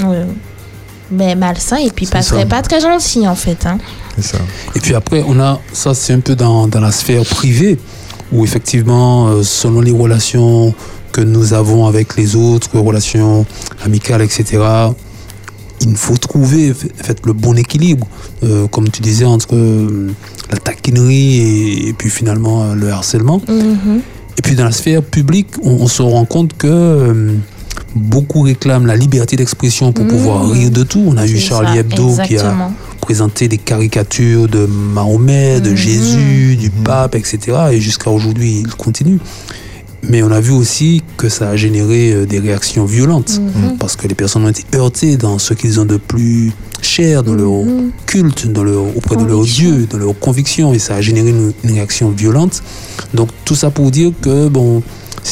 euh, 0.00 0.24
ben, 1.10 1.38
malsain 1.38 1.76
et 1.76 1.90
puis 1.90 2.06
pas 2.06 2.22
ça. 2.22 2.34
très, 2.34 2.46
pas 2.46 2.62
très 2.62 2.80
gentil 2.80 3.28
en 3.28 3.34
fait. 3.34 3.66
Hein. 3.66 3.78
Et 4.74 4.80
puis 4.80 4.94
après, 4.94 5.22
on 5.28 5.38
a 5.38 5.60
ça, 5.72 5.94
c'est 5.94 6.14
un 6.14 6.20
peu 6.20 6.34
dans, 6.34 6.66
dans 6.66 6.80
la 6.80 6.90
sphère 6.92 7.24
privée, 7.24 7.78
où 8.32 8.42
effectivement, 8.42 9.28
euh, 9.28 9.42
selon 9.42 9.80
les 9.82 9.90
relations 9.92 10.74
que 11.12 11.20
nous 11.20 11.52
avons 11.52 11.86
avec 11.86 12.16
les 12.16 12.36
autres, 12.36 12.76
relations 12.78 13.44
amicales, 13.84 14.22
etc., 14.22 14.62
il 15.82 15.96
faut 15.96 16.16
trouver 16.16 16.70
en 16.72 17.04
fait, 17.04 17.18
le 17.26 17.34
bon 17.34 17.56
équilibre, 17.58 18.06
euh, 18.42 18.66
comme 18.68 18.88
tu 18.88 19.02
disais, 19.02 19.26
entre 19.26 19.54
euh, 19.54 20.10
la 20.50 20.56
taquinerie 20.56 21.36
et, 21.36 21.88
et 21.88 21.92
puis 21.92 22.08
finalement 22.08 22.62
euh, 22.64 22.74
le 22.74 22.90
harcèlement. 22.90 23.40
Et 23.48 23.52
puis 24.44 24.54
dans 24.54 24.64
la 24.64 24.72
sphère 24.72 25.02
publique, 25.02 25.48
on, 25.62 25.70
on 25.70 25.88
se 25.88 26.02
rend 26.02 26.26
compte 26.26 26.56
que 26.56 26.68
euh, 26.68 27.34
beaucoup 27.94 28.42
réclament 28.42 28.86
la 28.86 28.94
liberté 28.94 29.36
d'expression 29.36 29.92
pour 29.92 30.06
pouvoir 30.06 30.48
rire 30.50 30.70
de 30.70 30.82
tout. 30.82 31.02
On 31.06 31.16
a 31.16 31.26
eu 31.26 31.38
Charlie 31.38 31.72
ça, 31.72 31.78
Hebdo 31.78 32.16
qui 32.26 32.36
a 32.36 32.70
présenté 33.00 33.48
des 33.48 33.58
caricatures 33.58 34.48
de 34.48 34.66
Mahomet, 34.66 35.60
de 35.60 35.74
Jésus, 35.74 36.56
du 36.56 36.70
pape, 36.70 37.14
etc. 37.14 37.38
Et 37.72 37.80
jusqu'à 37.80 38.10
aujourd'hui, 38.10 38.62
il 38.64 38.74
continue. 38.74 39.18
Mais 40.08 40.22
on 40.22 40.30
a 40.30 40.40
vu 40.40 40.52
aussi 40.52 41.02
que 41.16 41.28
ça 41.28 41.48
a 41.50 41.56
généré 41.56 42.12
euh, 42.12 42.26
des 42.26 42.38
réactions 42.38 42.84
violentes, 42.84 43.40
Mhm. 43.40 43.78
parce 43.78 43.96
que 43.96 44.06
les 44.08 44.14
personnes 44.14 44.44
ont 44.44 44.48
été 44.48 44.64
heurtées 44.76 45.16
dans 45.16 45.38
ce 45.38 45.54
qu'ils 45.54 45.80
ont 45.80 45.84
de 45.84 45.96
plus 45.96 46.52
cher, 46.82 47.22
dans 47.22 47.34
leur 47.34 47.52
culte, 48.06 48.46
dans 48.52 48.62
leur, 48.64 48.82
auprès 48.96 49.16
de 49.16 49.24
leur 49.24 49.42
Dieu, 49.42 49.86
dans 49.90 49.98
leurs 49.98 50.18
convictions, 50.18 50.74
et 50.74 50.78
ça 50.78 50.96
a 50.96 51.00
généré 51.00 51.30
une, 51.30 51.52
une 51.64 51.72
réaction 51.72 52.10
violente. 52.10 52.62
Donc 53.14 53.28
tout 53.44 53.54
ça 53.54 53.70
pour 53.70 53.90
dire 53.90 54.12
que, 54.20 54.48
bon, 54.48 54.82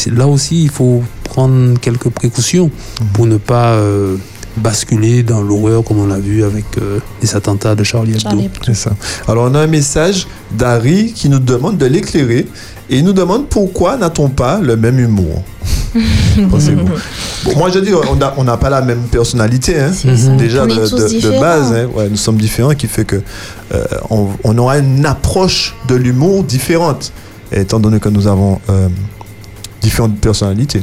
là 0.07 0.27
aussi, 0.27 0.63
il 0.65 0.71
faut 0.71 1.03
prendre 1.25 1.79
quelques 1.81 2.09
précautions 2.11 2.71
pour 3.13 3.27
ne 3.27 3.37
pas 3.37 3.73
euh, 3.75 4.17
basculer 4.57 5.23
dans 5.23 5.41
l'horreur 5.43 5.83
comme 5.85 5.99
on 5.99 6.07
l'a 6.07 6.19
vu 6.19 6.45
avec 6.45 6.65
euh, 6.79 6.99
les 7.23 7.35
attentats 7.37 7.75
de 7.75 7.85
Charlie 7.85 8.13
Hebdo. 8.15 8.43
C'est 8.65 8.75
ça. 8.75 8.91
Alors, 9.29 9.51
on 9.51 9.55
a 9.55 9.61
un 9.61 9.67
message 9.67 10.27
d'Harry 10.51 11.13
qui 11.13 11.29
nous 11.29 11.39
demande 11.39 11.79
de 11.79 11.87
l'éclairer 11.87 12.47
et 12.91 12.99
il 12.99 13.05
nous 13.05 13.13
demande 13.15 13.49
pourquoi 13.49 13.97
n'a-t-on 13.97 14.29
pas 14.29 14.61
le 14.61 14.77
même 14.77 14.99
humour 14.99 15.43
Pensez-vous 16.51 16.89
Bon, 17.45 17.57
moi, 17.57 17.71
je 17.71 17.79
dis, 17.81 17.91
on 17.93 18.17
n'a 18.17 18.35
on 18.37 18.45
n'a 18.45 18.57
pas 18.57 18.71
la 18.71 18.83
même 18.83 19.03
personnalité. 19.11 19.79
hein. 19.81 19.91
Déjà, 20.39 20.67
de, 20.67 21.41
base, 21.41 21.73
hein. 21.73 21.89
Ouais, 21.95 22.09
nous 22.09 22.17
sommes 22.17 22.37
différents, 22.37 22.75
qui 22.75 22.87
fait 22.87 23.05
que 23.05 23.21
euh, 23.75 23.85
on, 24.11 24.29
on 24.45 24.57
aura 24.59 24.79
une 24.79 25.05
approche 25.07 25.75
de 25.89 25.95
l'humour 25.95 26.45
différente, 26.45 27.13
étant 27.51 27.81
donné 27.81 27.99
que 28.01 28.09
nous 28.09 28.27
avons 28.27 28.61
euh, 28.71 28.89
différentes 29.83 30.17
personnalités. 30.19 30.83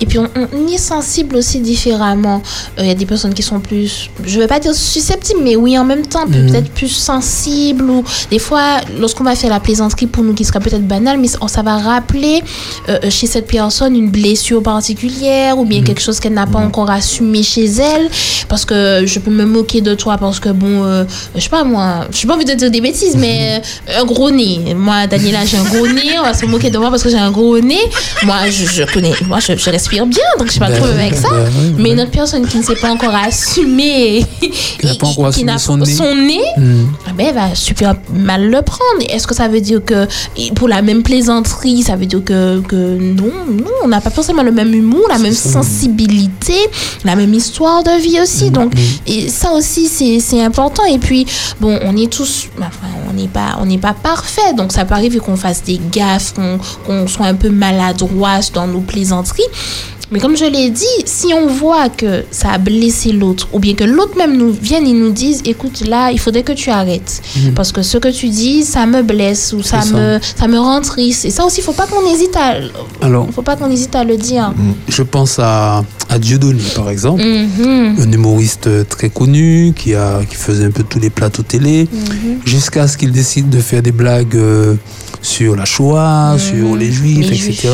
Et 0.00 0.06
puis 0.06 0.18
on, 0.18 0.28
on 0.52 0.66
y 0.68 0.74
est 0.74 0.78
sensible 0.78 1.36
aussi 1.36 1.60
différemment. 1.60 2.42
Euh, 2.78 2.82
Il 2.82 2.88
y 2.88 2.90
a 2.90 2.94
des 2.94 3.06
personnes 3.06 3.34
qui 3.34 3.42
sont 3.42 3.60
plus, 3.60 4.10
je 4.24 4.38
vais 4.38 4.46
pas 4.48 4.58
dire 4.60 4.74
susceptibles, 4.74 5.40
mais 5.42 5.56
oui 5.56 5.78
en 5.78 5.84
même 5.84 6.06
temps, 6.06 6.26
Mhm. 6.26 6.50
peut-être 6.50 6.70
plus 6.70 6.88
sensibles. 6.88 7.88
Ou 7.90 8.04
des 8.30 8.38
fois, 8.38 8.80
lorsqu'on 8.98 9.24
va 9.24 9.34
faire 9.36 9.50
la 9.50 9.60
plaisanterie 9.60 10.06
pour 10.06 10.24
nous 10.24 10.34
qui 10.34 10.44
sera 10.44 10.60
peut-être 10.60 10.86
banale, 10.86 11.18
mais 11.18 11.28
ça 11.28 11.62
va 11.62 11.78
rappeler 11.78 12.42
euh, 12.88 12.98
chez 13.10 13.26
cette 13.26 13.46
personne 13.46 13.94
une 13.96 14.10
blessure 14.10 14.62
particulière 14.62 15.58
ou 15.58 15.64
bien 15.64 15.80
Mhm. 15.80 15.84
quelque 15.86 16.00
chose 16.02 16.18
qu'elle 16.20 16.34
n'a 16.34 16.46
pas 16.46 16.58
encore 16.58 16.90
assumé 16.90 17.42
chez 17.42 17.64
elle. 17.66 18.08
Parce 18.48 18.64
que 18.64 19.04
je 19.06 19.18
peux 19.18 19.30
me 19.30 19.44
moquer 19.44 19.80
de 19.80 19.94
toi 19.94 20.16
parce 20.18 20.40
que 20.40 20.48
bon, 20.50 20.84
euh, 20.84 21.04
je 21.34 21.40
sais 21.40 21.48
pas 21.48 21.64
moi, 21.64 22.06
je 22.10 22.18
n'ai 22.18 22.26
pas 22.28 22.34
envie 22.34 22.44
de 22.44 22.54
dire 22.54 22.70
des 22.70 22.80
bêtises, 22.80 23.16
mais 23.16 23.62
euh, 23.88 24.00
un 24.00 24.04
gros 24.04 24.30
nez. 24.30 24.74
Moi, 24.76 25.06
Daniela, 25.06 25.44
j'ai 25.44 25.56
un 25.58 25.64
gros 25.64 25.86
nez. 25.86 26.18
On 26.18 26.24
va 26.24 26.34
se 26.34 26.44
moquer 26.46 26.70
de 26.70 26.78
moi 26.78 26.90
parce 26.90 27.02
que 27.02 27.08
j'ai 27.10 27.18
un 27.18 27.30
gros 27.30 27.58
nez. 27.60 27.80
Moi, 28.24 28.31
je, 28.50 28.64
je 28.66 28.82
connais, 28.92 29.12
moi, 29.26 29.38
je, 29.40 29.56
je 29.56 29.70
respire 29.70 30.06
bien, 30.06 30.22
donc 30.38 30.46
je 30.48 30.52
suis 30.52 30.60
pas 30.60 30.68
Ben 30.70 30.76
trop 30.78 30.86
oui, 30.86 30.92
avec 31.00 31.14
ça. 31.14 31.28
ben 31.30 31.50
oui, 31.58 31.74
mais 31.78 31.90
une 31.92 32.00
autre 32.00 32.10
personne 32.10 32.46
qui 32.46 32.58
ne 32.58 32.62
s'est 32.62 32.76
pas 32.76 32.90
encore 32.90 33.14
assumée, 33.14 34.24
Qui 34.40 34.86
n'a 34.86 34.94
pas 34.94 35.06
encore 35.06 35.30
qui 35.30 35.40
assumé 35.40 35.52
n'a 35.52 35.58
son 35.58 35.76
nez. 35.78 35.92
son 35.94 36.14
nez, 36.14 36.40
Mhm. 36.58 36.88
ah 37.06 37.10
ben, 37.16 37.26
elle 37.28 37.34
va 37.34 37.54
super 37.54 37.94
mal 38.12 38.48
le 38.50 38.62
prendre. 38.62 39.02
Est-ce 39.08 39.26
que 39.26 39.34
ça 39.34 39.48
veut 39.48 39.60
dire 39.60 39.84
que 39.84 40.06
pour 40.54 40.68
la 40.68 40.82
même 40.82 41.02
plaisanterie, 41.02 41.82
ça 41.82 41.96
veut 41.96 42.06
dire 42.06 42.22
que, 42.24 42.60
que 42.60 42.76
non, 42.98 43.30
non, 43.48 43.70
on 43.84 43.88
n'a 43.88 44.00
pas 44.00 44.10
forcément 44.10 44.42
le 44.42 44.52
même 44.52 44.72
humour, 44.74 45.06
la 45.08 45.18
même 45.18 45.32
sensibilité, 45.34 46.54
la 47.04 47.16
même 47.16 47.34
histoire 47.34 47.82
de 47.82 48.00
vie 48.00 48.20
aussi. 48.20 48.50
Donc, 48.50 48.72
et 49.06 49.28
ça 49.28 49.52
aussi, 49.52 49.88
c'est 49.88 50.20
c'est 50.20 50.42
important. 50.42 50.84
Et 50.84 50.98
puis, 50.98 51.26
bon, 51.60 51.78
on 51.84 51.96
est 51.96 52.10
tous, 52.12 52.48
enfin, 52.58 52.68
on 53.12 53.16
n'est 53.16 53.28
pas, 53.28 53.56
on 53.60 53.66
n'est 53.66 53.78
pas 53.78 53.94
parfait. 53.94 54.54
Donc 54.56 54.72
ça 54.72 54.84
peut 54.84 54.94
arriver 54.94 55.18
qu'on 55.18 55.36
fasse 55.36 55.62
des 55.62 55.80
gaffes, 55.90 56.34
qu'on 56.86 57.06
soit 57.06 57.26
un 57.26 57.34
peu 57.34 57.50
maladroit 57.50 58.40
dans 58.52 58.66
nos 58.66 58.80
plaisanteries. 58.80 59.42
Mais 60.12 60.20
comme 60.20 60.36
je 60.36 60.44
l'ai 60.44 60.68
dit, 60.70 60.84
si 61.06 61.28
on 61.32 61.46
voit 61.46 61.88
que 61.88 62.24
ça 62.30 62.50
a 62.52 62.58
blessé 62.58 63.12
l'autre, 63.12 63.48
ou 63.52 63.58
bien 63.58 63.74
que 63.74 63.84
l'autre 63.84 64.16
même 64.18 64.36
nous 64.36 64.52
vienne 64.52 64.86
et 64.86 64.92
nous 64.92 65.10
dise, 65.10 65.40
écoute, 65.46 65.86
là, 65.88 66.12
il 66.12 66.20
faudrait 66.20 66.42
que 66.42 66.52
tu 66.52 66.68
arrêtes. 66.70 67.22
Mhm. 67.36 67.54
Parce 67.54 67.72
que 67.72 67.80
ce 67.82 67.96
que 67.96 68.08
tu 68.08 68.28
dis, 68.28 68.62
ça 68.62 68.84
me 68.86 69.02
blesse 69.02 69.54
ou 69.56 69.62
ça, 69.62 69.80
me, 69.86 70.18
ça 70.36 70.46
me 70.48 70.58
rend 70.58 70.82
triste. 70.82 71.24
Et 71.24 71.30
ça 71.30 71.44
aussi, 71.46 71.60
il 71.60 71.64
faut 71.64 71.72
pas 71.72 71.86
qu'on 71.86 72.06
hésite 72.14 72.36
à, 72.36 72.56
Alors, 73.04 73.26
faut 73.34 73.42
pas 73.42 73.56
qu'on 73.56 73.70
hésite 73.70 73.94
à 73.94 74.04
le 74.04 74.16
dire. 74.18 74.52
je 74.88 75.02
pense 75.02 75.38
à, 75.38 75.82
à 76.10 76.18
Dieudonné, 76.18 76.62
par 76.76 76.90
exemple. 76.90 77.22
Mhm. 77.22 77.96
un 77.98 78.12
humoriste 78.12 78.68
très 78.88 79.08
connu 79.08 79.72
qui, 79.74 79.94
a, 79.94 80.20
qui 80.28 80.36
faisait 80.36 80.66
un 80.66 80.70
peu 80.70 80.82
tous 80.82 80.98
les 81.00 81.10
plateaux 81.10 81.42
télé, 81.42 81.88
Mhm. 81.92 82.38
jusqu'à 82.44 82.86
ce 82.86 82.96
qu'il 82.98 83.12
décide 83.12 83.48
de 83.48 83.60
faire 83.60 83.80
des 83.82 83.92
blagues 83.92 84.36
euh, 84.36 84.74
sur 85.22 85.54
la 85.56 85.64
Shoah, 85.64 86.36
sur 86.38 86.76
les 86.76 86.90
Juifs, 86.92 87.30
Les 87.30 87.36
etc. 87.36 87.52
Juifs. 87.62 87.66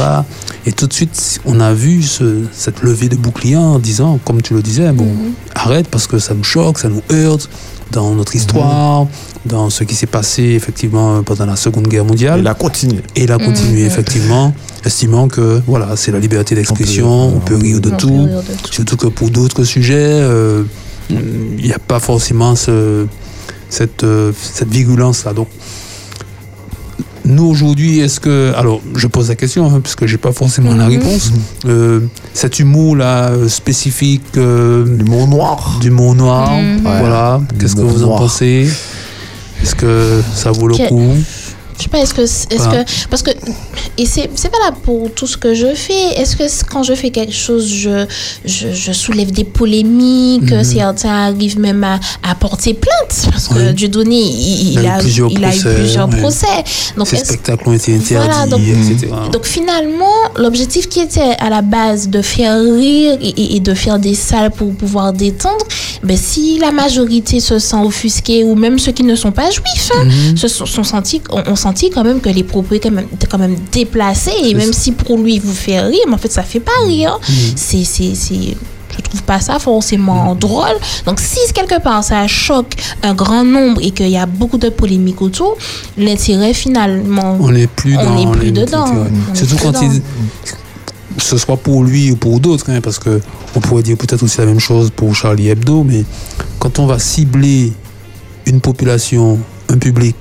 Et 0.66 0.72
tout 0.72 0.86
de 0.86 0.93
suite, 0.93 1.41
on 1.47 1.61
a 1.61 1.72
vu 1.72 2.03
ce- 2.03 2.28
cette 2.53 2.83
levée 2.83 3.09
de 3.09 3.16
bouclier 3.16 3.57
en 3.57 3.79
disant, 3.79 4.18
comme 4.24 4.43
tu 4.43 4.55
le 4.55 4.62
disais, 4.62 4.91
bon, 4.93 5.05
Mhm. 5.05 5.33
arrête 5.55 5.89
parce 5.89 6.07
que 6.07 6.18
ça 6.18 6.35
nous 6.35 6.45
choque, 6.45 6.79
ça 6.79 6.89
nous 6.89 7.03
heurte 7.12 7.49
dans 7.93 8.14
notre 8.14 8.37
histoire, 8.37 9.07
dans 9.47 9.70
ce 9.70 9.83
qui 9.85 9.95
s'est 9.95 10.07
passé 10.07 10.43
effectivement 10.43 11.22
pendant 11.22 11.47
la 11.47 11.57
Seconde 11.57 11.89
Guerre 11.89 12.05
mondiale. 12.05 12.41
Il 12.41 12.47
a 12.47 12.55
continué. 12.55 13.01
Et 13.16 13.22
il 13.24 13.33
a 13.33 13.39
continué 13.39 13.81
Mhm. 13.83 13.87
effectivement, 13.87 14.55
estimant 14.85 15.29
que 15.29 15.62
voilà, 15.66 15.97
c'est 15.97 16.12
la 16.12 16.18
liberté 16.18 16.55
d'expression, 16.55 17.37
on 17.37 17.41
peut 17.41 17.57
rire 17.57 17.81
de 17.81 17.89
On 17.89 17.93
peut 17.93 17.97
tout. 17.97 18.09
rire 18.26 18.43
de 18.43 18.55
tout. 18.62 18.72
Surtout 18.72 18.97
que 18.97 19.07
pour 19.09 19.31
d'autres 19.31 19.64
sujets, 19.64 19.95
euh, 19.97 20.64
il 21.11 21.64
n'y 21.64 21.72
a 21.72 21.79
pas 21.79 22.01
forcément 22.01 22.55
ce- 22.55 23.07
cette, 23.70 24.05
euh, 24.05 24.33
cette 24.41 24.68
virulence-là. 24.70 25.33
Donc, 25.33 25.49
nous 27.29 27.45
aujourd'hui, 27.45 28.01
est-ce 28.01 28.18
que. 28.20 28.53
Alors, 28.57 28.81
je 28.97 29.07
pose 29.07 29.29
la 29.29 29.35
question, 29.37 29.66
hein, 29.66 29.81
puisque 29.83 30.07
je 30.07 30.12
n'ai 30.12 30.18
pas 30.18 30.33
forcément 30.33 30.74
la 30.74 30.87
Mhm. 30.87 30.91
réponse. 30.99 31.33
Euh, 31.66 32.01
cet 32.35 32.59
humour-là, 32.59 33.31
euh, 33.31 33.49
spécifique. 33.49 34.22
euh, 34.37 34.85
L'humour 34.99 35.29
noir. 35.29 35.79
D'humour 35.81 36.14
noir, 36.14 36.51
Mhm. 36.51 36.81
voilà. 36.83 37.41
Qu'est-ce 37.61 37.76
que 37.76 37.81
vous 37.83 38.03
en 38.05 38.16
pensez? 38.18 38.68
Est-ce 39.62 39.74
que 39.74 40.20
ça 40.35 40.51
vaut 40.53 40.68
le 40.68 40.76
Que- 40.76 40.89
coup? 40.89 41.12
Je 41.79 41.85
sais 41.85 41.89
pas, 41.89 41.99
est-ce 41.99 42.12
que. 42.14 42.22
Est-ce 42.22 42.57
Voilà. 42.57 42.85
que 42.85 42.91
parce 43.09 43.22
que. 43.22 43.31
Et 43.97 44.05
c'est 44.07 44.29
valable 44.51 44.79
pour 44.83 45.11
tout 45.14 45.26
ce 45.26 45.37
que 45.37 45.55
je 45.55 45.74
fais. 45.74 46.20
Est-ce 46.20 46.37
que 46.37 46.45
quand 46.68 46.83
je 46.83 46.95
fais 46.95 47.11
quelque 47.11 47.33
chose, 47.33 47.66
je, 47.68 48.05
je, 48.45 48.72
je 48.72 48.93
soulève 48.93 49.31
des 49.31 49.45
polémiques 49.45 50.51
Mhm. 50.51 50.64
Certains 50.64 51.26
arrivent 51.29 51.59
même 51.59 51.85
à, 51.85 51.99
à 52.29 52.35
porter 52.35 52.74
plainte? 52.74 53.29
Parce 53.31 53.49
que. 53.49 53.72
Dieudonné, 53.72 54.16
il, 54.20 54.79
a 54.87 54.97
eu 54.99 55.01
plusieurs 55.01 55.31
il 55.31 55.45
a 55.45 55.49
eu 55.55 55.61
procès, 55.61 55.74
plusieurs 55.74 56.09
procès. 56.11 56.47
Donc, 56.97 57.07
Ces 57.09 57.16
spectacles 57.18 57.68
ont 57.68 57.72
été 57.72 57.95
interdits, 57.95 58.26
Voilà, 58.29 58.47
donc- 58.47 58.61
etc. 58.61 59.09
donc 59.33 59.45
finalement, 59.45 60.05
l'objectif 60.37 60.89
qui 60.89 61.01
était 61.01 61.37
à 61.39 61.49
la 61.51 61.62
base 61.62 62.09
de 62.09 62.22
faire 62.22 62.61
rire 62.61 63.18
et, 63.20 63.29
et- 63.29 63.57
et 63.57 63.61
de 63.61 63.74
faire 63.74 63.99
des 63.99 64.14
salles 64.14 64.51
pour 64.51 64.72
pouvoir 64.74 65.12
détendre, 65.12 65.64
ben 66.03 66.16
si 66.16 66.59
la 66.59 66.70
majorité 66.70 67.40
se 67.40 67.59
sent 67.59 67.76
offusquée 67.84 68.44
ou 68.44 68.55
même 68.55 68.78
ceux 68.78 68.92
qui 68.92 69.03
ne 69.03 69.14
sont 69.16 69.32
pas 69.32 69.51
juifs, 69.51 69.90
hein, 69.94 70.05
Mhm. 70.05 70.36
se 70.36 70.49
sont, 70.49 70.66
sont 70.66 70.84
sentis, 70.84 71.20
ont, 71.30 71.57
senti 71.57 71.90
quand 71.90 72.05
même 72.05 72.20
que 72.20 72.28
les 72.28 72.44
propos 72.44 72.74
étaient 72.74 72.88
quand 72.88 72.94
même, 72.96 73.07
étaient 73.12 73.26
quand 73.26 73.38
même 73.38 73.57
déplacés 73.72 74.32
et 74.44 74.55
même 74.55 74.72
si 74.72 74.92
pour 74.92 75.18
lui 75.18 75.34
il 75.34 75.40
vous 75.40 75.53
fait 75.55 75.80
rire, 75.80 76.05
mais 76.07 76.14
en 76.14 76.18
fait 76.18 76.32
ça 76.32 76.42
fait 76.42 76.61
pas 76.61 76.72
rire. 76.86 77.18
C'est, 77.57 77.84
c'est, 77.84 78.14
c'est, 78.14 78.57
je 78.96 79.03
trouve 79.03 79.22
pas 79.22 79.40
ça 79.40 79.59
forcément 79.59 80.34
drôle. 80.34 80.76
Donc 81.07 81.20
si 81.20 81.38
quelque 81.53 81.80
part 81.80 82.03
ça 82.05 82.26
choque 82.26 82.72
un 83.03 83.14
grand 83.14 83.44
nombre 83.44 83.80
et 83.82 83.90
qu'il 83.90 84.09
y 84.09 84.16
a 84.16 84.26
beaucoup 84.26 84.59
de 84.59 84.68
polémiques 84.68 85.22
autour, 85.22 85.57
l'intérêt 85.96 86.53
finalement 86.55 87.36
On 87.40 87.51
n'est 87.51 87.66
plus 87.66 87.96
On 87.96 88.05
dans 88.24 88.30
plus 88.32 88.53
dedans. 88.53 88.86
Surtout 89.34 89.57
quand 89.62 89.72
dedans. 89.72 90.01
Ce 91.22 91.36
soit 91.36 91.56
pour 91.56 91.84
lui 91.84 92.10
ou 92.10 92.16
pour 92.16 92.40
d'autres, 92.40 92.70
hein, 92.70 92.80
parce 92.82 92.98
que 92.98 93.20
on 93.54 93.60
pourrait 93.60 93.82
dire 93.82 93.96
peut-être 93.96 94.22
aussi 94.22 94.38
la 94.38 94.46
même 94.46 94.60
chose 94.60 94.90
pour 94.94 95.14
Charlie 95.14 95.48
Hebdo, 95.48 95.84
mais 95.84 96.04
quand 96.58 96.78
on 96.78 96.86
va 96.86 96.98
cibler 96.98 97.72
une 98.46 98.60
population, 98.60 99.38
un 99.68 99.76
public, 99.78 100.16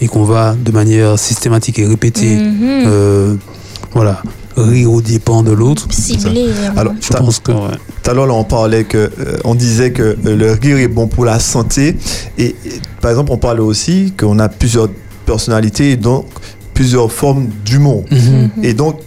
et 0.00 0.06
qu'on 0.08 0.24
va 0.24 0.54
de 0.54 0.70
manière 0.72 1.18
systématique 1.18 1.78
et 1.78 1.86
répétée, 1.86 2.34
Mhm. 2.36 2.58
euh, 2.86 3.34
voilà, 3.92 4.22
rire 4.56 4.92
aux 4.92 5.00
dépens 5.00 5.42
de 5.42 5.52
l'autre. 5.52 5.86
ciblé. 5.90 6.46
vraiment. 6.52 6.80
Alors, 6.80 6.92
Je 7.00 7.08
pense 7.16 7.38
que 7.40 7.52
ouais. 7.52 7.76
Tout 8.02 8.10
à 8.10 8.14
l'heure, 8.14 8.34
on 8.36 8.44
parlait 8.44 8.84
que, 8.84 8.98
euh, 8.98 9.36
on 9.44 9.54
disait 9.54 9.92
que 9.92 10.02
euh, 10.02 10.36
le 10.36 10.52
rire 10.52 10.78
est 10.78 10.88
bon 10.88 11.06
pour 11.08 11.24
la 11.24 11.38
santé. 11.38 11.96
Et, 12.38 12.44
et, 12.46 12.56
par 13.00 13.10
exemple, 13.10 13.32
on 13.32 13.38
parlait 13.38 13.60
aussi 13.60 14.12
qu'on 14.18 14.38
a 14.38 14.48
plusieurs 14.48 14.88
personnalités 15.26 15.92
et 15.92 15.96
donc 15.96 16.26
plusieurs 16.74 17.10
formes 17.10 17.46
d'humour. 17.64 18.04
Mhm. 18.10 18.50
Et 18.62 18.74
donc, 18.74 18.98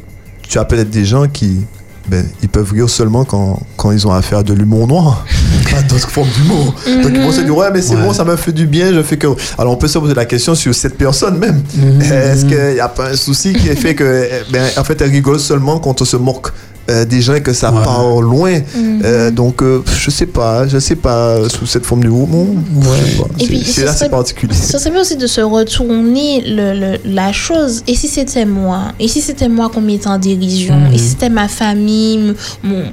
tu 0.48 0.58
as 0.60 0.66
peut-être 0.66 0.90
des 0.90 1.06
gens 1.06 1.28
qui, 1.28 1.62
ben, 2.08 2.26
ils 2.42 2.50
peuvent 2.50 2.72
rire 2.72 2.90
seulement 2.90 3.26
quand, 3.26 3.60
quand 3.76 3.92
ils 3.92 4.08
ont 4.08 4.12
affaire 4.12 4.40
à 4.40 4.44
de 4.44 4.54
l'humour 4.54 4.88
noir, 4.88 5.26
pas 5.72 5.82
d'autres 5.84 6.10
formes 6.10 6.30
d'humour. 6.30 6.74
Donc, 7.04 7.12
ils 7.14 7.22
vont 7.22 7.32
se 7.32 7.42
dire, 7.42 7.56
ouais, 7.56 7.70
mais 7.74 7.82
c'est 7.82 7.96
Ouais. 7.96 8.02
bon, 8.02 8.14
ça 8.14 8.24
me 8.24 8.36
fait 8.36 8.52
du 8.54 8.66
bien, 8.68 8.94
je 8.94 9.02
fais 9.04 9.18
que. 9.18 9.28
Alors, 9.58 9.74
on 9.74 9.78
peut 9.78 9.88
se 9.88 10.00
poser 10.00 10.14
la 10.14 10.26
question 10.26 10.56
sur 10.56 10.74
cette 10.74 10.98
personne 10.98 11.38
même. 11.38 11.62
Mhm. 11.76 12.02
Est-ce 12.02 12.46
qu'il 12.46 12.74
n'y 12.76 12.80
a 12.80 12.88
pas 12.90 13.10
un 13.12 13.16
souci 13.16 13.54
qui 13.54 13.68
fait 13.76 13.94
que, 13.96 14.30
ben, 14.52 14.66
en 14.78 14.84
fait, 14.84 15.02
elle 15.02 15.12
rigole 15.12 15.40
seulement 15.40 15.80
quand 15.80 16.02
on 16.02 16.06
se 16.06 16.18
moque 16.18 16.48
euh, 16.90 17.06
des 17.06 17.22
gens 17.22 17.36
et 17.36 17.42
que 17.42 17.54
ça 17.54 17.72
Ouais. 17.72 17.84
part 17.84 18.22
loin 18.22 18.60
Mhm. 18.76 19.02
euh, 19.04 19.32
donc, 19.32 19.62
euh, 19.62 19.82
je 20.00 20.10
sais 20.10 20.26
pas, 20.26 20.68
je 20.68 20.80
sais 20.80 20.96
pas 20.96 21.48
sous 21.50 21.66
cette 21.66 21.86
forme. 21.86 21.98
Bon, 22.08 22.48
sais 22.84 23.18
pas. 23.22 23.28
Et 23.40 23.46
puis, 23.48 23.60
C'est- 23.60 23.66
ce 23.66 23.72
c'est 23.74 23.86
là, 23.86 23.92
c'est 23.92 23.98
serait- 24.00 24.10
particulier. 24.10 24.54
Ce 24.54 24.78
serait 24.78 24.92
bien 24.92 25.02
aussi 25.02 25.16
de 25.18 25.28
se 25.28 25.42
retourner 25.42 26.42
le, 26.48 26.74
le- 26.80 26.98
la 27.14 27.32
chose. 27.34 27.84
Et 27.88 27.96
si 27.96 28.08
c'était 28.08 28.46
moi? 28.46 28.84
Et 29.00 29.08
si 29.08 29.22
c'était 29.22 29.50
moi 29.50 29.70
qu'on 29.70 29.82
mettait 29.82 30.08
en 30.08 30.18
dérision? 30.18 30.76
Mhm. 30.76 30.94
Et 30.94 30.98
si 30.98 31.10
c'était 31.10 31.30
ma 31.30 31.48
famille 31.48 32.34
mon... 32.64 32.84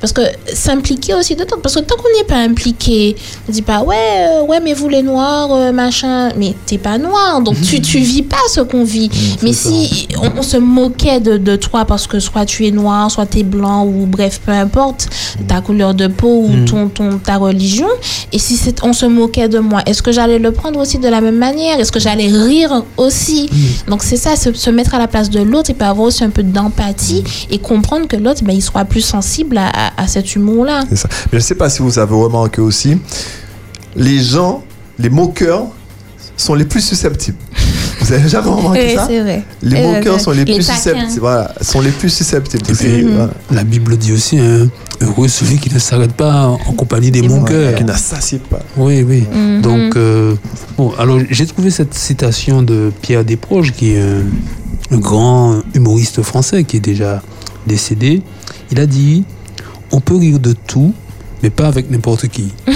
Parce 0.00 0.12
que 0.12 0.22
s'impliquer 0.54 1.14
aussi 1.14 1.34
dedans. 1.36 1.56
Parce 1.62 1.74
que 1.74 1.80
tant 1.80 1.96
qu'on 1.96 2.08
n'est 2.18 2.24
pas 2.26 2.36
impliqué, 2.48 3.16
on 3.48 3.52
dit 3.52 3.62
pas 3.62 3.82
ouais, 3.82 3.96
euh, 3.96 4.46
ouais, 4.46 4.60
mais 4.60 4.74
vous 4.74 4.88
les 4.88 5.02
noirs, 5.02 5.48
euh, 5.52 5.72
machin. 5.72 6.30
Mais 6.38 6.54
t'es 6.66 6.78
pas 6.78 6.98
noir, 6.98 7.40
donc 7.42 7.60
tu, 7.60 7.80
tu 7.80 7.98
vis 8.12 8.22
pas 8.22 8.36
ce 8.50 8.60
qu'on 8.60 8.84
vit. 8.84 9.10
mais 9.42 9.52
si 9.52 10.08
on, 10.22 10.38
on 10.38 10.42
se 10.42 10.56
moquait 10.56 11.20
de, 11.20 11.36
de 11.36 11.56
toi 11.56 11.84
parce 11.84 12.06
que 12.06 12.18
soit 12.20 12.44
tu 12.46 12.66
es 12.66 12.70
noir, 12.70 13.10
soit 13.10 13.26
tu 13.26 13.41
blanc, 13.42 13.84
ou 13.86 14.06
bref, 14.06 14.40
peu 14.44 14.52
importe 14.52 15.08
ta 15.48 15.60
couleur 15.60 15.94
de 15.94 16.06
peau 16.06 16.44
ou 16.46 16.48
Mhm. 16.48 16.64
ton, 16.64 16.88
ton, 16.88 17.18
ta 17.18 17.36
religion, 17.36 17.88
et 18.32 18.38
si 18.38 18.58
on 18.82 18.92
se 18.92 19.06
moquait 19.06 19.48
de 19.48 19.58
moi, 19.58 19.82
est-ce 19.86 20.02
que 20.02 20.12
j'allais 20.12 20.38
le 20.38 20.52
prendre 20.52 20.78
aussi 20.80 20.98
de 20.98 21.08
la 21.08 21.20
même 21.20 21.36
manière? 21.38 21.78
Est-ce 21.80 21.92
que 21.92 22.00
j'allais 22.00 22.28
rire 22.28 22.84
aussi? 22.96 23.48
Donc 23.88 24.02
c'est 24.02 24.16
ça, 24.16 24.36
se, 24.36 24.52
se 24.52 24.70
mettre 24.70 24.94
à 24.94 24.98
la 24.98 25.08
place 25.08 25.30
de 25.30 25.40
l'autre 25.40 25.70
et 25.70 25.74
puis 25.74 25.86
avoir 25.86 26.06
aussi 26.06 26.24
un 26.24 26.30
peu 26.30 26.42
d'empathie 26.42 27.24
et 27.50 27.58
comprendre 27.58 28.06
que 28.08 28.16
l'autre, 28.16 28.42
ben, 28.44 28.54
il 28.54 28.62
sera 28.62 28.84
plus 28.84 29.00
sensible 29.02 29.58
à, 29.58 29.68
à- 29.68 30.02
à 30.02 30.06
cet 30.06 30.34
humour-là. 30.34 30.84
Je 31.32 31.38
sais 31.38 31.54
pas 31.54 31.68
si 31.70 31.82
vous 31.82 31.98
avez 31.98 32.14
remarqué 32.14 32.60
aussi, 32.60 32.96
les 33.96 34.20
gens, 34.20 34.62
les 34.98 35.10
moqueurs, 35.10 35.66
sont 36.36 36.54
les 36.54 36.64
plus 36.64 36.80
susceptibles. 36.80 37.36
Vous 38.02 38.12
avez 38.12 38.28
jamais 38.28 38.48
remarqué 38.50 38.86
Oui, 38.88 38.94
ça 38.96 39.06
c'est 39.08 39.20
vrai. 39.20 39.42
Les 39.62 39.76
Euh, 39.76 39.92
moqueurs 39.94 40.20
sont 40.20 40.32
les, 40.32 40.44
les 40.44 40.54
plus 40.54 40.66
taquins. 40.66 40.78
susceptibles. 40.78 41.20
Voilà, 41.20 41.54
sont 41.60 41.80
les 41.80 41.90
plus 41.90 42.10
susceptibles. 42.10 42.64
Et 42.70 42.74
puis, 42.74 43.02
Voilà. 43.02 43.30
la 43.50 43.64
Bible 43.64 43.96
dit 43.96 44.12
aussi, 44.12 44.38
hein, 44.38 44.68
heureux 45.00 45.28
celui 45.28 45.58
qui 45.58 45.72
ne 45.72 45.78
s'arrête 45.78 46.12
pas 46.12 46.46
en 46.48 46.72
compagnie 46.72 47.10
des 47.10 47.22
moqueurs. 47.22 47.74
Qui 47.76 47.84
n'assassine 47.84 48.40
pas. 48.40 48.60
Oui, 48.76 49.02
oui. 49.02 49.24
Mhm. 49.32 49.60
Donc, 49.62 49.96
euh, 49.96 50.34
bon, 50.76 50.92
alors 50.98 51.18
j'ai 51.30 51.46
trouvé 51.46 51.70
cette 51.70 51.94
citation 51.94 52.62
de 52.62 52.90
Pierre 53.02 53.24
Desproges, 53.24 53.72
qui 53.72 53.92
est 53.94 54.00
un, 54.00 54.22
un 54.90 54.98
grand 54.98 55.62
humoriste 55.74 56.22
français 56.22 56.64
qui 56.64 56.78
est 56.78 56.80
déjà 56.80 57.22
décédé. 57.66 58.22
Il 58.70 58.80
a 58.80 58.86
dit 58.86 59.24
On 59.92 60.00
peut 60.00 60.16
rire 60.16 60.40
de 60.40 60.54
tout, 60.66 60.92
mais 61.42 61.50
pas 61.50 61.66
avec 61.68 61.90
n'importe 61.90 62.26
qui. 62.28 62.52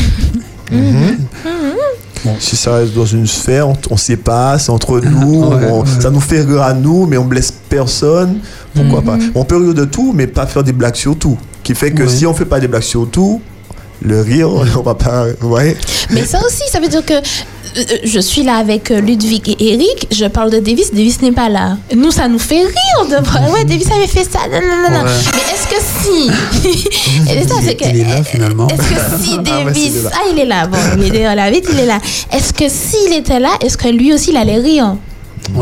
Bon, 2.25 2.35
si 2.41 2.57
ça 2.57 2.77
reste 2.77 2.95
dans 2.95 3.05
une 3.07 3.27
sphère, 3.27 3.69
on, 3.69 3.77
on 3.91 3.97
sait 3.97 4.17
pas, 4.17 4.59
c'est 4.59 4.71
entre 4.71 5.01
nous, 5.01 5.45
Ouais, 5.45 5.67
on- 5.71 5.81
ouais. 5.83 5.87
ça 6.01 6.11
nous 6.11 6.21
fait 6.21 6.41
rire 6.41 6.63
à 6.63 6.73
nous, 6.75 7.07
mais 7.07 7.19
on 7.19 7.25
blesse 7.25 7.53
personne. 7.69 8.39
Pourquoi 8.75 9.01
Mhm. 9.01 9.05
pas 9.07 9.19
On 9.35 9.45
peut 9.45 9.57
rire 9.57 9.75
de 9.75 9.85
tout, 9.85 10.13
mais 10.15 10.27
pas 10.27 10.47
faire 10.47 10.65
des 10.65 10.73
blagues 10.73 10.97
sur 10.97 11.17
tout. 11.17 11.39
Qui 11.63 11.75
fait 11.75 11.93
que 11.93 12.03
Ouais. 12.03 12.09
si 12.09 12.27
on 12.27 12.35
fait 12.35 12.45
pas 12.45 12.59
des 12.61 12.69
blagues 12.69 12.83
sur 12.83 13.09
tout, 13.09 13.41
le 14.03 14.21
rire, 14.21 14.51
on 14.77 14.83
va 14.83 14.95
pas. 14.95 15.27
Ouais. 15.43 15.77
Mais 16.11 16.25
ça 16.25 16.39
aussi, 16.45 16.63
ça 16.71 16.81
veut 16.81 16.89
dire 16.89 17.05
que 17.05 17.15
je 18.05 18.21
suis 18.21 18.43
là 18.43 18.57
avec 18.57 18.91
euh, 18.91 19.01
Ludwig 19.01 19.49
et 19.61 19.73
Eric, 19.75 20.09
je 20.11 20.25
parle 20.27 20.51
de 20.51 20.59
Davis, 20.61 20.93
Davis 20.93 21.21
n'est 21.23 21.33
pas 21.33 21.49
là. 21.49 21.77
Nous, 21.95 22.11
ça 22.11 22.27
nous 22.29 22.39
fait 22.39 22.63
rire 22.63 23.07
de 23.11 23.25
voir, 23.25 23.51
ouais, 23.53 23.65
Davis 23.65 23.91
avait 23.91 24.07
fait 24.07 24.25
ça, 24.25 24.41
non, 24.51 24.61
non, 24.61 24.91
non, 24.91 24.99
non. 24.99 25.05
Ouais. 25.05 25.13
Mais 25.35 25.53
est-ce 25.53 25.67
que 25.69 25.81
si? 26.03 26.31
Et 27.31 27.43
c'est 27.43 27.49
ça, 27.49 27.55
Il, 27.61 27.67
c'est 27.67 27.75
que- 27.77 27.85
il 27.89 28.01
est 28.01 28.05
là 28.05 28.23
finalement. 28.25 28.67
Est-ce 28.69 28.79
que 28.83 29.23
si 29.25 29.35
Ah, 29.39 29.43
Davis. 29.43 29.93
c'est 29.95 30.03
là. 30.05 30.11
Ah, 30.15 30.21
il 30.33 30.39
est 30.39 30.45
là. 30.47 30.67
Bon, 30.67 30.79
il 31.05 31.15
est 31.15 31.35
la 31.35 31.51
vitre, 31.51 31.69
il 31.73 31.81
est 31.81 31.87
là. 31.87 31.99
Est-ce 32.33 32.53
que 32.53 32.69
s'il 32.69 33.13
était 33.13 33.41
là, 33.41 33.51
est-ce 33.65 33.77
que 33.77 33.89
lui 33.89 34.13
aussi, 34.15 34.31
il 34.31 34.37
allait 34.37 34.57
rire? 34.59 34.97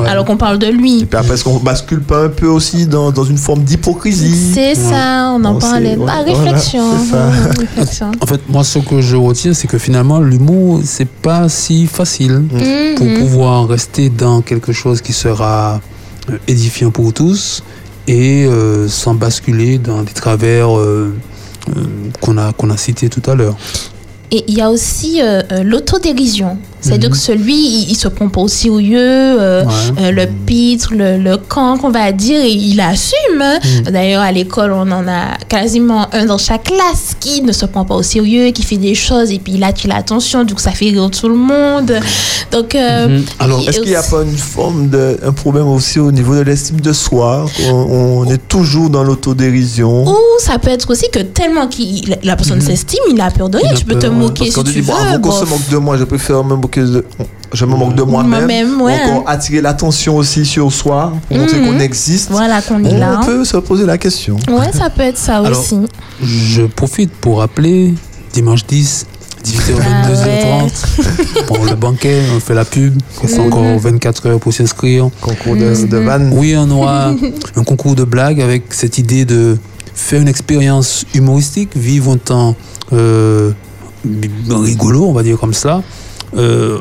Alors 0.06 0.24
qu'on 0.24 0.36
parle 0.36 0.58
de 0.58 0.66
lui. 0.66 1.00
Et 1.02 1.06
puis 1.06 1.18
après, 1.18 1.34
est-ce 1.34 1.44
qu'on 1.44 1.58
bascule 1.58 2.00
pas 2.00 2.24
un 2.24 2.28
peu 2.28 2.46
aussi 2.46 2.86
dans, 2.86 3.12
dans 3.12 3.24
une 3.24 3.38
forme 3.38 3.62
d'hypocrisie 3.64 4.52
C'est 4.54 4.74
ça, 4.74 5.32
on 5.34 5.44
en 5.44 5.56
On 5.56 5.58
parlait. 5.58 5.94
sait, 5.94 5.96
ouais, 5.98 6.06
Ah, 6.08 6.22
voilà, 6.26 6.40
réflexion. 6.42 6.84
c'est 6.98 7.10
ça. 7.10 7.26
voilà, 7.30 7.52
réflexion. 7.58 8.10
En 8.20 8.26
fait, 8.26 8.40
moi, 8.48 8.64
ce 8.64 8.78
que 8.78 9.00
je 9.00 9.16
retiens, 9.16 9.52
c'est 9.54 9.66
que 9.68 9.78
finalement, 9.78 10.20
l'humour, 10.20 10.80
c'est 10.84 11.08
pas 11.08 11.48
si 11.48 11.86
facile 11.86 12.42
Mhm. 12.52 12.94
pour 12.96 13.06
pouvoir 13.18 13.68
rester 13.68 14.08
dans 14.10 14.40
quelque 14.40 14.72
chose 14.72 15.00
qui 15.00 15.12
sera 15.12 15.80
euh, 16.30 16.38
édifiant 16.48 16.90
pour 16.90 17.12
tous 17.12 17.62
et 18.08 18.44
euh, 18.46 18.88
sans 18.88 19.14
basculer 19.14 19.78
dans 19.78 20.02
des 20.02 20.12
travers 20.12 20.78
euh, 20.78 21.14
euh, 21.70 21.82
qu'on 22.20 22.36
a, 22.38 22.52
qu'on 22.52 22.70
a 22.70 22.76
cités 22.76 23.08
tout 23.08 23.22
à 23.30 23.34
l'heure. 23.34 23.56
Et 24.30 24.44
il 24.48 24.54
y 24.54 24.60
a 24.60 24.70
aussi 24.70 25.20
l'autodérision. 25.62 26.56
C'est-à-dire 26.84 27.08
Mhm. 27.10 27.14
que 27.14 27.20
celui, 27.20 27.54
il, 27.54 27.90
il 27.90 27.94
se 27.96 28.08
prend 28.08 28.28
pas 28.28 28.40
au 28.42 28.48
sérieux, 28.48 28.98
euh, 29.00 29.64
Ouais. 29.64 29.70
euh, 30.02 30.10
le 30.10 30.26
pitre, 30.46 30.90
le, 30.92 31.16
le 31.18 31.36
camp 31.36 31.78
qu'on 31.78 31.90
va 31.90 32.12
dire, 32.12 32.40
et 32.40 32.50
il 32.50 32.80
assume. 32.80 33.40
hein. 33.40 33.58
Mhm. 33.86 33.92
D'ailleurs, 33.92 34.22
à 34.22 34.30
l'école, 34.32 34.72
on 34.72 34.90
en 34.90 35.06
a 35.08 35.36
quasiment 35.48 36.06
un 36.12 36.26
dans 36.26 36.38
chaque 36.38 36.64
classe 36.64 37.14
qui 37.18 37.42
ne 37.42 37.52
se 37.52 37.66
prend 37.66 37.84
pas 37.84 37.94
au 37.94 38.02
sérieux, 38.02 38.50
qui 38.50 38.62
fait 38.62 38.76
des 38.76 38.94
choses, 38.94 39.30
et 39.30 39.38
puis 39.38 39.54
il 39.54 39.64
attire 39.64 39.88
l'attention, 39.90 40.44
du 40.44 40.54
coup, 40.54 40.60
ça 40.60 40.72
fait 40.72 40.90
rire 40.90 41.08
tout 41.10 41.28
le 41.28 41.36
monde. 41.36 41.92
Donc, 42.52 42.74
euh, 42.74 43.08
Mhm. 43.08 43.24
Alors, 43.38 43.60
Est-ce 43.68 43.80
qu'il 43.80 43.90
n'y 43.90 43.94
a 43.96 44.02
pas 44.02 44.22
une 44.22 44.36
forme 44.36 44.88
de 44.90 45.18
un 45.24 45.32
problème 45.32 45.68
aussi 45.68 45.98
au 45.98 46.12
niveau 46.12 46.34
de 46.34 46.40
l'estime 46.42 46.80
de 46.80 46.92
soi? 46.92 47.46
On, 47.70 47.72
on 48.26 48.30
est 48.30 48.46
toujours 48.48 48.90
dans 48.90 49.02
l'autodérision. 49.04 50.04
Ou 50.06 50.16
ça 50.38 50.58
peut 50.58 50.70
être 50.70 50.90
aussi 50.90 51.06
que 51.10 51.20
tellement 51.20 51.66
qu'il 51.66 52.16
la- 52.22 52.36
personne 52.36 52.60
s'estime, 52.60 53.00
il 53.10 53.20
a 53.20 53.30
peur 53.30 53.48
de 53.48 53.58
rien. 53.58 53.74
Tu 53.74 53.84
peux 53.84 53.94
te 53.94 54.06
peur, 54.06 54.12
moquer 54.12 54.50
si 54.50 54.54
tu 54.64 54.72
dit, 54.72 54.80
veux. 54.80 54.82
bon, 54.82 54.94
avant 54.94 55.18
qu'on 55.20 55.30
se 55.32 55.44
moque 55.44 55.68
de 55.70 55.76
moi, 55.76 55.96
je 55.96 56.04
préfère 56.04 56.42
me 56.44 56.56
moquer 56.56 56.73
de. 56.80 57.04
Je 57.52 57.64
me 57.64 57.76
moque 57.76 57.94
de 57.94 58.02
moi-même. 58.02 58.30
Moi-même, 58.46 58.80
Ou 58.80 58.84
ouais. 58.86 58.98
encore 59.06 59.28
attirer 59.28 59.60
l'attention 59.60 60.16
aussi 60.16 60.44
sur 60.44 60.72
soi 60.72 61.12
pour 61.28 61.36
montrer 61.38 61.60
Mhm. 61.60 61.66
qu'on 61.68 61.78
existe. 61.80 62.30
Voilà 62.30 62.60
qu'on 62.62 62.82
est 62.84 62.98
là. 62.98 63.20
On 63.22 63.26
peut 63.26 63.44
se 63.44 63.56
poser 63.58 63.86
la 63.86 63.96
question. 63.98 64.36
Ouais, 64.48 64.72
ça 64.72 64.90
peut 64.90 65.02
être 65.02 65.18
ça 65.18 65.36
Alors, 65.38 65.60
aussi. 65.60 65.76
Je 66.22 66.62
profite 66.62 67.12
pour 67.12 67.38
rappeler 67.38 67.94
dimanche 68.32 68.66
10, 68.66 69.06
18h, 69.44 69.76
Ah 69.86 70.08
22h30. 70.08 71.44
Pour 71.46 71.64
le 71.64 71.74
banquet, 71.76 72.22
on 72.34 72.40
fait 72.40 72.54
la 72.54 72.64
pub. 72.64 72.94
Il 73.18 73.20
reste 73.26 73.38
Mhm. 73.38 73.46
encore 73.46 73.78
24 73.78 74.26
heures 74.26 74.40
pour 74.40 74.52
s'inscrire. 74.52 75.10
Concours 75.20 75.54
de, 75.54 75.86
de 75.86 75.98
Mhm. 75.98 76.04
vannes. 76.06 76.30
Oui, 76.34 76.54
on 76.58 76.68
aura 76.72 77.12
un 77.56 77.62
concours 77.62 77.94
de 77.94 78.02
blagues 78.04 78.40
avec 78.40 78.74
cette 78.74 78.98
idée 78.98 79.24
de 79.24 79.58
faire 79.94 80.20
une 80.20 80.28
expérience 80.28 81.04
humoristique, 81.14 81.70
vivre 81.76 82.10
un 82.12 82.16
temps 82.16 82.56
euh, 82.92 83.52
rigolo, 84.50 85.04
on 85.04 85.12
va 85.12 85.22
dire 85.22 85.38
comme 85.38 85.54
ça, 85.54 85.82
euh, 86.36 86.78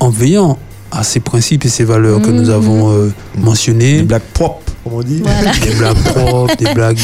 en 0.00 0.08
veillant 0.10 0.58
à 0.92 1.02
ces 1.02 1.20
principes 1.20 1.64
et 1.64 1.68
ces 1.68 1.84
valeurs 1.84 2.20
que 2.22 2.30
nous 2.30 2.44
Mhm. 2.46 2.50
avons 2.54 2.90
euh, 2.92 3.12
mentionnés. 3.38 3.98
Des 3.98 4.02
blagues 4.04 4.22
propres, 4.32 4.72
comme 4.84 4.94
on 4.94 5.02
dit. 5.02 5.22
Voilà. 5.22 5.52
Des 5.58 5.74
blagues 5.74 6.02
propres, 6.14 6.56
des 6.56 6.72
blagues 6.74 6.98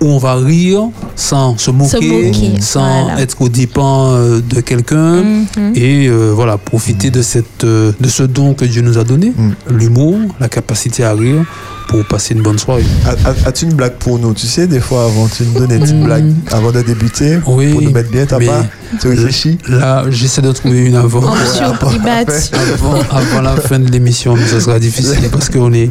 où 0.00 0.06
on 0.06 0.18
va 0.18 0.34
rire 0.34 0.88
sans 1.16 1.56
se 1.56 1.70
moquer, 1.70 2.26
moquer, 2.26 2.60
sans 2.60 3.04
voilà. 3.04 3.20
être 3.20 3.40
au 3.40 3.48
dépens 3.48 4.10
euh, 4.14 4.40
de 4.40 4.60
quelqu'un 4.60 5.22
Mhm. 5.22 5.72
et 5.76 6.08
euh, 6.08 6.32
voilà 6.34 6.58
profiter 6.58 7.10
de 7.10 7.22
cette 7.22 7.64
de 7.64 8.08
ce 8.08 8.22
don 8.24 8.52
que 8.54 8.64
Dieu 8.66 8.82
nous 8.82 8.98
a 8.98 9.04
donné, 9.04 9.32
Mm. 9.36 9.50
l'humour, 9.70 10.18
la 10.40 10.48
capacité 10.48 11.04
à 11.04 11.14
rire 11.14 11.44
pour 11.88 12.04
passer 12.06 12.34
une 12.34 12.42
bonne 12.42 12.58
soirée. 12.58 12.84
As-tu 13.46 13.64
une 13.66 13.74
blague 13.74 13.94
pour 13.94 14.18
nous 14.18 14.34
Tu 14.34 14.46
sais, 14.46 14.66
des 14.66 14.80
fois, 14.80 15.04
avant, 15.04 15.28
tu 15.28 15.44
nous 15.44 15.58
donnes 15.58 15.72
une 15.72 15.80
petite 15.80 15.94
Mm. 15.96 16.04
blague 16.04 16.32
avant 16.52 16.72
de 16.72 16.82
débuter. 16.82 17.38
Oui, 17.46 17.72
Pour 17.72 17.82
nous 17.82 17.90
mettre 17.90 18.10
bien, 18.10 18.26
t'as 18.26 18.38
pas 18.38 18.64
Tu 19.00 19.08
réfléchis 19.08 19.58
Là, 19.68 20.04
j'essaie 20.08 20.42
de 20.42 20.52
trouver 20.52 20.80
une 20.86 20.94
avant. 20.96 21.22
Avant, 22.74 22.94
avant 23.10 23.40
la 23.42 23.56
fin 23.56 23.78
de 23.78 23.90
l'émission, 23.90 24.34
mais 24.36 24.46
ça 24.46 24.60
sera 24.60 24.78
difficile 24.78 25.28
parce 25.30 25.48
qu'on 25.48 25.72
est 25.72 25.90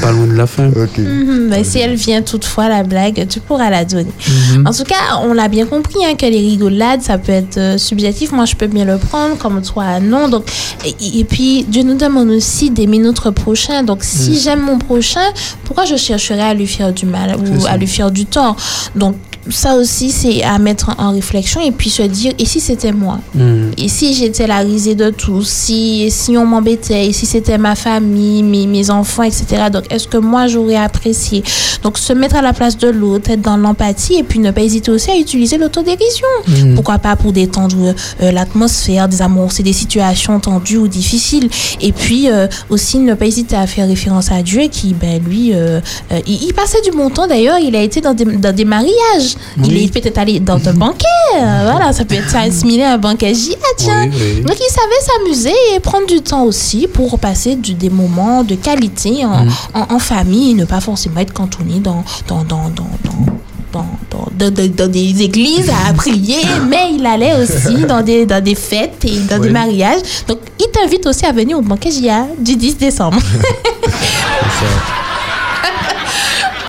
pas 0.00 0.12
loin 0.12 0.26
de 0.26 0.34
la 0.36 0.46
fin. 0.46 0.68
Mhm, 0.68 1.48
mais 1.50 1.64
si 1.64 1.78
elle 1.78 1.94
vient 1.94 2.22
toutefois, 2.22 2.68
la 2.68 2.82
blague, 2.82 3.26
tu 3.28 3.40
pourras 3.40 3.70
la 3.70 3.84
donner. 3.84 4.10
Mhm. 4.56 4.66
En 4.66 4.72
tout 4.72 4.84
cas, 4.84 5.18
on 5.24 5.32
l'a 5.34 5.48
bien 5.48 5.66
compris 5.66 6.04
hein, 6.04 6.14
que 6.18 6.26
les 6.26 6.38
rigolades, 6.40 7.02
ça 7.02 7.18
peut 7.18 7.32
être 7.32 7.58
euh, 7.58 7.78
subjectif. 7.78 8.32
Moi, 8.32 8.44
je 8.44 8.54
peux 8.54 8.66
bien 8.66 8.84
le 8.84 8.98
prendre, 8.98 9.36
comme 9.38 9.60
toi, 9.62 10.00
non. 10.00 10.28
Donc, 10.28 10.44
et, 10.84 11.20
et 11.20 11.24
puis, 11.24 11.64
Dieu 11.68 11.82
nous 11.82 11.96
demande 11.96 12.28
aussi 12.30 12.70
d'aimer 12.70 12.98
notre 12.98 13.30
prochain. 13.30 13.82
Donc, 13.82 14.00
si 14.02 14.30
Mhm. 14.30 14.36
j'aime 14.42 14.60
mon 14.60 14.78
prochain, 14.78 15.20
pourquoi 15.64 15.84
je 15.84 15.96
chercherais 15.96 16.42
à 16.42 16.54
lui 16.54 16.66
faire 16.66 16.92
du 16.92 17.06
mal 17.06 17.36
ou 17.36 17.66
à 17.66 17.76
lui 17.76 17.86
faire 17.86 18.10
du 18.10 18.26
tort? 18.26 18.56
Donc, 18.94 19.16
ça 19.50 19.74
aussi, 19.74 20.10
c'est 20.10 20.42
à 20.42 20.58
mettre 20.58 20.94
en 20.98 21.12
réflexion 21.12 21.60
et 21.60 21.72
puis 21.72 21.90
se 21.90 22.02
dire, 22.02 22.32
et 22.38 22.44
si 22.44 22.60
c'était 22.60 22.92
moi? 22.92 23.18
Mhm. 23.34 23.72
et 23.76 23.88
si 23.88 24.14
j'étais 24.14 24.46
la 24.46 24.58
risée 24.58 24.94
de 24.94 25.10
tous, 25.10 25.46
si, 25.48 26.10
si 26.10 26.36
on 26.36 26.46
m'embêtait, 26.46 27.06
et 27.08 27.12
si 27.12 27.26
c'était 27.26 27.58
ma 27.58 27.74
famille, 27.74 28.42
mes, 28.42 28.66
mes 28.66 28.90
enfants, 28.90 29.22
etc. 29.22 29.64
Donc, 29.72 29.84
est-ce 29.90 30.06
que 30.08 30.18
moi, 30.18 30.46
j'aurais 30.46 30.76
apprécié? 30.76 31.42
Donc, 31.82 31.98
se 31.98 32.12
mettre 32.12 32.36
à 32.36 32.42
la 32.42 32.52
place 32.52 32.76
de 32.76 32.88
l'autre, 32.88 33.30
être 33.30 33.40
dans 33.42 33.56
l'empathie, 33.56 34.14
et 34.14 34.22
puis 34.22 34.38
ne 34.38 34.50
pas 34.50 34.62
hésiter 34.62 34.90
aussi 34.90 35.10
à 35.10 35.16
utiliser 35.16 35.58
l'autodérision. 35.58 36.28
Mhm. 36.46 36.74
Pourquoi 36.74 36.98
pas 36.98 37.16
pour 37.16 37.32
détendre 37.32 37.94
euh, 38.22 38.32
l'atmosphère, 38.32 39.08
désamorcer 39.08 39.62
des 39.62 39.72
situations 39.72 40.38
tendues 40.40 40.78
ou 40.78 40.88
difficiles. 40.88 41.48
Et 41.80 41.92
puis, 41.92 42.30
euh, 42.30 42.46
aussi, 42.70 42.98
ne 42.98 43.14
pas 43.14 43.26
hésiter 43.26 43.56
à 43.56 43.66
faire 43.66 43.88
référence 43.88 44.30
à 44.30 44.42
Dieu 44.42 44.62
qui, 44.70 44.94
ben, 44.94 45.20
lui, 45.22 45.52
euh, 45.54 45.80
euh, 46.12 46.20
il, 46.26 46.44
il 46.44 46.54
passait 46.54 46.80
du 46.82 46.90
bon 46.90 47.10
temps. 47.10 47.26
D'ailleurs, 47.26 47.58
il 47.58 47.74
a 47.76 47.82
été 47.82 48.00
dans 48.00 48.14
des, 48.14 48.24
dans 48.24 48.54
des 48.54 48.64
mariages. 48.64 49.31
Il 49.58 49.72
Oui. 49.72 49.84
est 49.84 49.92
peut-être 49.92 50.18
allé 50.18 50.40
dans 50.40 50.56
un 50.68 50.72
banquet. 50.74 51.04
euh, 51.38 51.68
voilà, 51.70 51.92
ça 51.92 52.04
peut 52.04 52.14
être 52.14 52.34
assimilé 52.36 52.82
à 52.84 52.94
un 52.94 52.98
banquet. 52.98 53.34
J'y 53.34 53.54
ah, 53.60 53.66
tiens. 53.76 54.08
Oui, 54.12 54.18
oui. 54.36 54.40
Donc, 54.42 54.56
il 54.58 54.72
savait 54.72 55.02
s'amuser 55.40 55.54
et 55.74 55.80
prendre 55.80 56.06
du 56.06 56.20
temps 56.20 56.44
aussi 56.44 56.86
pour 56.86 57.18
passer 57.18 57.56
du- 57.56 57.74
des 57.74 57.90
moments 57.90 58.44
de 58.44 58.54
qualité 58.54 59.24
en, 59.24 59.44
Mm. 59.44 59.50
en, 59.74 59.94
en 59.94 59.98
famille 59.98 60.50
et 60.52 60.54
ne 60.54 60.64
pas 60.64 60.80
forcément 60.80 61.20
être 61.20 61.32
cantonné 61.32 61.80
dans, 61.80 62.04
dans, 62.28 62.44
dans, 62.44 62.68
dans, 62.68 62.90
dans 63.04 63.32
dans, 63.72 63.86
dans, 64.10 64.26
dans- 64.38 64.50
dans- 64.54 64.74
dans 64.76 64.90
des 64.90 65.22
églises 65.22 65.70
à 65.88 65.92
prier, 65.94 66.40
mais 66.68 66.90
il 66.94 67.06
allait 67.06 67.32
aussi 67.42 67.84
dans 67.88 68.02
des, 68.02 68.26
dans 68.26 68.44
des 68.44 68.54
fêtes 68.54 69.02
et 69.04 69.18
dans 69.20 69.38
des 69.38 69.48
mariages. 69.48 70.00
Donc, 70.28 70.40
il 70.60 70.66
t'invite 70.70 71.06
aussi 71.06 71.24
à 71.24 71.32
venir 71.32 71.56
au 71.58 71.62
banquet 71.62 71.90
JA 71.90 72.26
du 72.38 72.54
10 72.56 72.76
décembre. 72.76 73.16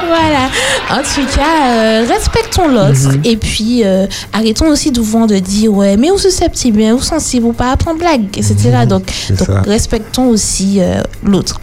Voilà. 0.07 0.49
En 0.91 1.03
tout 1.03 1.25
cas, 1.35 1.67
euh, 1.69 2.05
respectons 2.07 2.67
l'autre 2.67 3.09
Mhm. 3.13 3.21
et 3.23 3.37
puis 3.37 3.83
euh, 3.83 4.05
arrêtons 4.31 4.67
aussi 4.67 4.91
souvent 4.93 5.25
de 5.25 5.39
dire 5.39 5.73
ouais, 5.73 5.97
mais 5.97 6.11
ou 6.11 6.17
susceptible, 6.17 6.81
ou 6.93 7.01
sensible, 7.01 7.45
ou 7.47 7.53
pas 7.53 7.75
prendre 7.77 7.99
blague, 7.99 8.25
etc. 8.37 8.55
Donc, 8.87 9.03
c'est 9.27 9.37
donc 9.37 9.65
respectons 9.65 10.27
aussi 10.29 10.77
euh, 10.79 11.01
l'autre. 11.23 11.59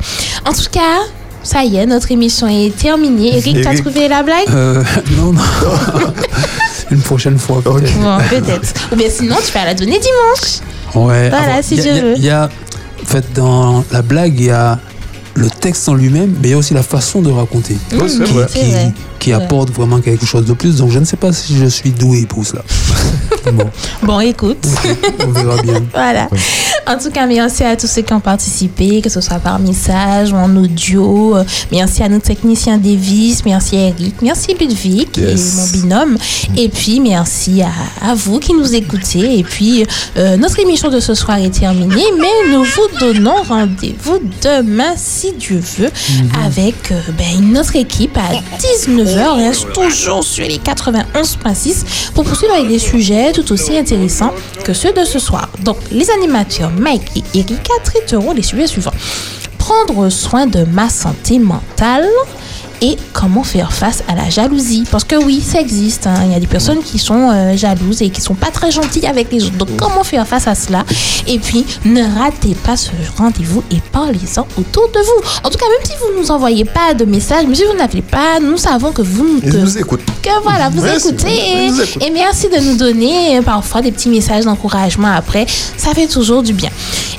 En 0.47 0.53
tout 0.53 0.69
cas, 0.73 1.01
ça 1.43 1.65
y 1.65 1.77
est, 1.77 1.87
notre 1.87 2.11
émission 2.13 2.47
est 2.49 2.77
terminée. 2.77 3.37
Eric, 3.37 3.63
t'as 3.63 3.77
trouvé 3.77 4.09
la 4.09 4.23
blague? 4.23 4.49
Euh, 4.51 4.83
non, 5.17 5.33
non. 5.33 5.41
Une 6.91 7.01
prochaine 7.03 7.39
fois. 7.39 7.63
peut-être. 7.63 7.99
Bon, 8.01 8.19
peut-être. 8.29 8.75
Ou 8.93 8.97
bien 8.97 9.09
sinon, 9.09 9.37
tu 9.45 9.53
vas 9.53 9.65
la 9.65 9.75
donner 9.75 9.99
dimanche. 10.01 10.61
Ouais. 10.95 11.29
Voilà, 11.31 11.53
alors, 11.53 11.65
si 11.65 11.79
a- 11.79 11.83
je 11.83 11.89
il 11.89 11.95
y 11.95 11.99
a- 11.99 12.03
veux. 12.03 12.15
Il 12.17 12.25
y 12.25 12.31
a, 12.31 12.49
en 13.03 13.07
fait, 13.07 13.33
dans 13.33 13.85
la 13.93 14.03
blague, 14.03 14.35
il 14.39 14.47
y 14.47 14.51
a 14.51 14.79
le 15.41 15.51
texte 15.51 15.89
en 15.89 15.95
lui-même, 15.95 16.35
mais 16.41 16.49
il 16.49 16.51
y 16.51 16.55
a 16.55 16.59
aussi 16.59 16.75
la 16.75 16.83
façon 16.83 17.23
de 17.23 17.31
raconter. 17.31 17.77
Mmh, 17.93 17.97
vrai. 17.97 18.47
qui, 18.53 18.71
vrai. 18.71 18.93
qui 19.19 19.31
Ouais. 19.31 19.43
apporte 19.43 19.71
vraiment 19.71 20.01
quelque 20.01 20.25
chose 20.27 20.45
de 20.45 20.53
plus. 20.53 20.77
Donc 20.77 20.91
je 20.91 20.99
ne 20.99 21.05
sais 21.05 21.17
pas 21.17 21.33
si 21.33 21.57
je 21.57 21.67
suis 21.67 21.91
doué 21.91 22.27
pour 22.27 22.45
cela. 22.47 22.63
bon, 23.53 23.71
Bon, 24.03 24.21
écoute. 24.21 24.67
on 25.27 25.31
verra 25.31 25.61
bien. 25.63 25.83
Voilà. 25.95 26.29
En 26.87 26.99
tout 26.99 27.11
cas, 27.11 27.27
merci 27.27 27.63
à 27.63 27.77
tous 27.77 27.87
ceux 27.87 28.03
qui 28.03 28.13
ont 28.13 28.21
participé, 28.21 29.01
que 29.01 29.09
ce 29.09 29.21
soit 29.21 29.39
par 29.39 29.59
message 29.61 30.33
ou 30.33 30.37
en 30.37 30.55
audio. 30.57 31.37
Merci 31.71 32.03
à 32.03 32.09
nos 32.09 32.19
techniciens 32.19 32.79
Davis, 32.79 33.45
merci 33.45 33.77
à 33.77 33.81
Eric, 33.89 34.15
merci 34.23 34.55
Ludwig 34.59 35.09
Yes. 35.17 35.55
et 35.55 35.57
mon 35.57 35.67
binôme. 35.83 36.17
Et 36.57 36.69
puis, 36.69 36.99
merci 37.01 37.63
à, 37.63 37.71
à 38.11 38.15
vous 38.15 38.41
qui 38.41 38.53
nous 38.55 38.75
écoutez. 38.75 39.39
Et 39.39 39.45
puis, 39.45 39.87
euh, 40.17 40.37
notre 40.37 40.59
émission 40.59 40.89
de 40.91 40.99
ce 41.01 41.15
soir 41.15 41.39
est 41.39 41.51
terminée, 41.61 42.05
mais 42.19 42.51
nous 42.53 42.65
vous 42.65 42.99
donnons 42.99 43.43
rendez-vous 43.49 44.19
demain, 44.43 44.95
si 44.97 45.33
Dieu 45.33 45.63
veut, 45.79 45.91
avec 46.45 46.91
euh, 46.91 47.01
ben, 47.17 47.27
une 47.45 47.57
autre 47.59 47.77
équipe 47.77 48.17
à 48.17 48.33
19h, 48.59 49.37
reste 49.37 49.73
toujours 49.73 50.25
sur 50.25 50.45
les 50.47 50.59
91.6 50.59 52.11
pour 52.15 52.25
poursuivre 52.25 52.55
avec 52.55 52.69
des 52.69 52.79
sujets 52.81 53.33
tout 53.33 53.53
aussi 53.53 53.77
intéressants 53.77 54.33
que 54.65 54.73
ceux 54.73 54.93
de 54.93 55.05
ce 55.05 55.19
soir. 55.19 55.49
Donc, 55.63 55.77
les 55.93 56.11
animateurs 56.11 56.70
Mike 56.79 57.11
et 57.17 57.39
Erika 57.39 57.75
traiteront 57.85 58.33
les 58.33 58.43
sujets 58.43 58.67
suivants. 58.67 58.95
Prendre 59.59 60.09
soin 60.09 60.47
de 60.47 60.65
ma 60.65 60.89
santé 60.89 61.39
mentale, 61.39 62.09
et 62.83 62.97
comment 63.13 63.43
faire 63.45 63.73
face 63.73 64.03
à 64.09 64.15
la 64.15 64.29
jalousie. 64.31 64.85
Parce 64.91 65.05
que 65.05 65.17
oui, 65.17 65.41
ça 65.41 65.61
existe. 65.61 66.07
hein. 66.07 66.15
Il 66.27 66.33
y 66.33 66.35
a 66.35 66.41
des 66.41 66.47
personnes 66.47 66.83
qui 66.83 66.99
sont 66.99 67.31
euh, 67.31 67.57
jalouses 67.57 68.03
et 68.03 68.11
qui 68.11 68.21
sont 68.21 68.35
pas 68.35 68.51
très 68.51 68.71
gentilles 68.71 69.07
avec 69.07 69.31
les 69.33 69.45
autres. 69.45 69.57
Donc 69.57 69.77
comment 69.77 70.03
faire 70.05 70.27
face 70.27 70.47
à 70.47 70.55
cela? 70.55 70.85
Et 71.27 71.39
puis 71.39 71.65
ne 71.85 72.03
ratez 72.19 72.55
pas 72.55 72.77
ce 72.77 72.91
rendez-vous 73.17 73.63
et 73.71 73.77
parlez-en 73.93 74.47
autour 74.57 74.89
de 74.89 74.99
vous. 75.01 75.29
En 75.45 75.51
tout 75.51 75.59
cas, 75.59 75.67
même 75.67 75.85
si 75.85 75.93
vous 76.01 76.21
nous 76.21 76.31
envoyez 76.31 76.65
pas 76.65 76.95
de 76.95 77.05
messages, 77.05 77.45
même 77.45 77.55
si 77.55 77.65
vous 77.65 77.77
n'avez 77.77 78.03
pas, 78.03 78.41
nous 78.41 78.57
savons 78.57 78.93
que 78.93 79.03
vous 79.03 79.41
que- 79.41 79.57
nous 79.57 79.79
écoutent. 79.79 80.01
que 80.23 80.43
voilà, 80.43 80.69
vous 80.71 80.83
Merci. 80.83 81.09
écoutez 81.09 81.67
et 82.01 82.11
merci 82.11 82.49
de 82.49 82.61
nous 82.61 82.77
donner 82.77 83.39
euh, 83.39 83.43
parfois 83.43 83.83
des 83.83 83.93
petits 83.93 84.09
messages 84.09 84.45
d'encouragement 84.45 85.09
après. 85.15 85.47
Ça 85.77 85.93
fait 85.95 86.07
toujours 86.07 86.43
du 86.43 86.53
bien. 86.53 86.71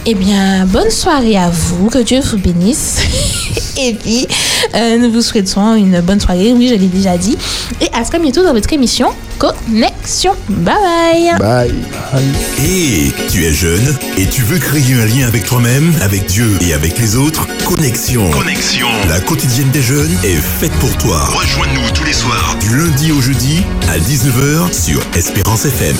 Eh 0.05 0.15
bien, 0.15 0.65
bonne 0.65 0.89
soirée 0.89 1.37
à 1.37 1.49
vous, 1.49 1.89
que 1.89 1.99
Dieu 1.99 2.19
vous 2.21 2.37
bénisse. 2.37 2.97
et 3.77 3.93
puis, 3.93 4.27
euh, 4.75 4.97
nous 4.97 5.11
vous 5.11 5.21
souhaitons 5.21 5.50
une 5.57 6.01
bonne 6.01 6.19
soirée, 6.19 6.53
oui, 6.53 6.67
je 6.67 6.75
l'ai 6.75 6.87
déjà 6.87 7.17
dit. 7.17 7.37
Et 7.81 7.87
à 7.93 8.03
très 8.03 8.19
bientôt 8.19 8.43
dans 8.43 8.53
votre 8.53 8.71
émission 8.73 9.09
Connexion. 9.37 10.33
Bye 10.49 11.39
bye. 11.39 11.73
Bye. 12.11 12.23
Et 12.63 13.11
tu 13.29 13.43
es 13.43 13.51
jeune 13.51 13.95
et 14.17 14.27
tu 14.27 14.43
veux 14.43 14.59
créer 14.59 14.93
un 14.93 15.05
lien 15.05 15.27
avec 15.27 15.45
toi-même, 15.45 15.93
avec 16.01 16.27
Dieu 16.27 16.57
et 16.61 16.73
avec 16.73 16.99
les 16.99 17.15
autres? 17.15 17.47
Connexion. 17.65 18.29
Connexion. 18.29 18.87
La 19.09 19.19
quotidienne 19.19 19.71
des 19.71 19.81
jeunes 19.81 20.15
est 20.23 20.35
faite 20.35 20.73
pour 20.73 20.95
toi. 20.97 21.25
Rejoins-nous 21.25 21.89
tous 21.93 22.03
les 22.03 22.13
soirs 22.13 22.55
du 22.59 22.77
lundi 22.77 23.11
au 23.11 23.21
jeudi 23.21 23.63
à 23.89 23.97
19h 23.97 24.73
sur 24.73 25.01
Espérance 25.15 25.65
FM. 25.65 25.95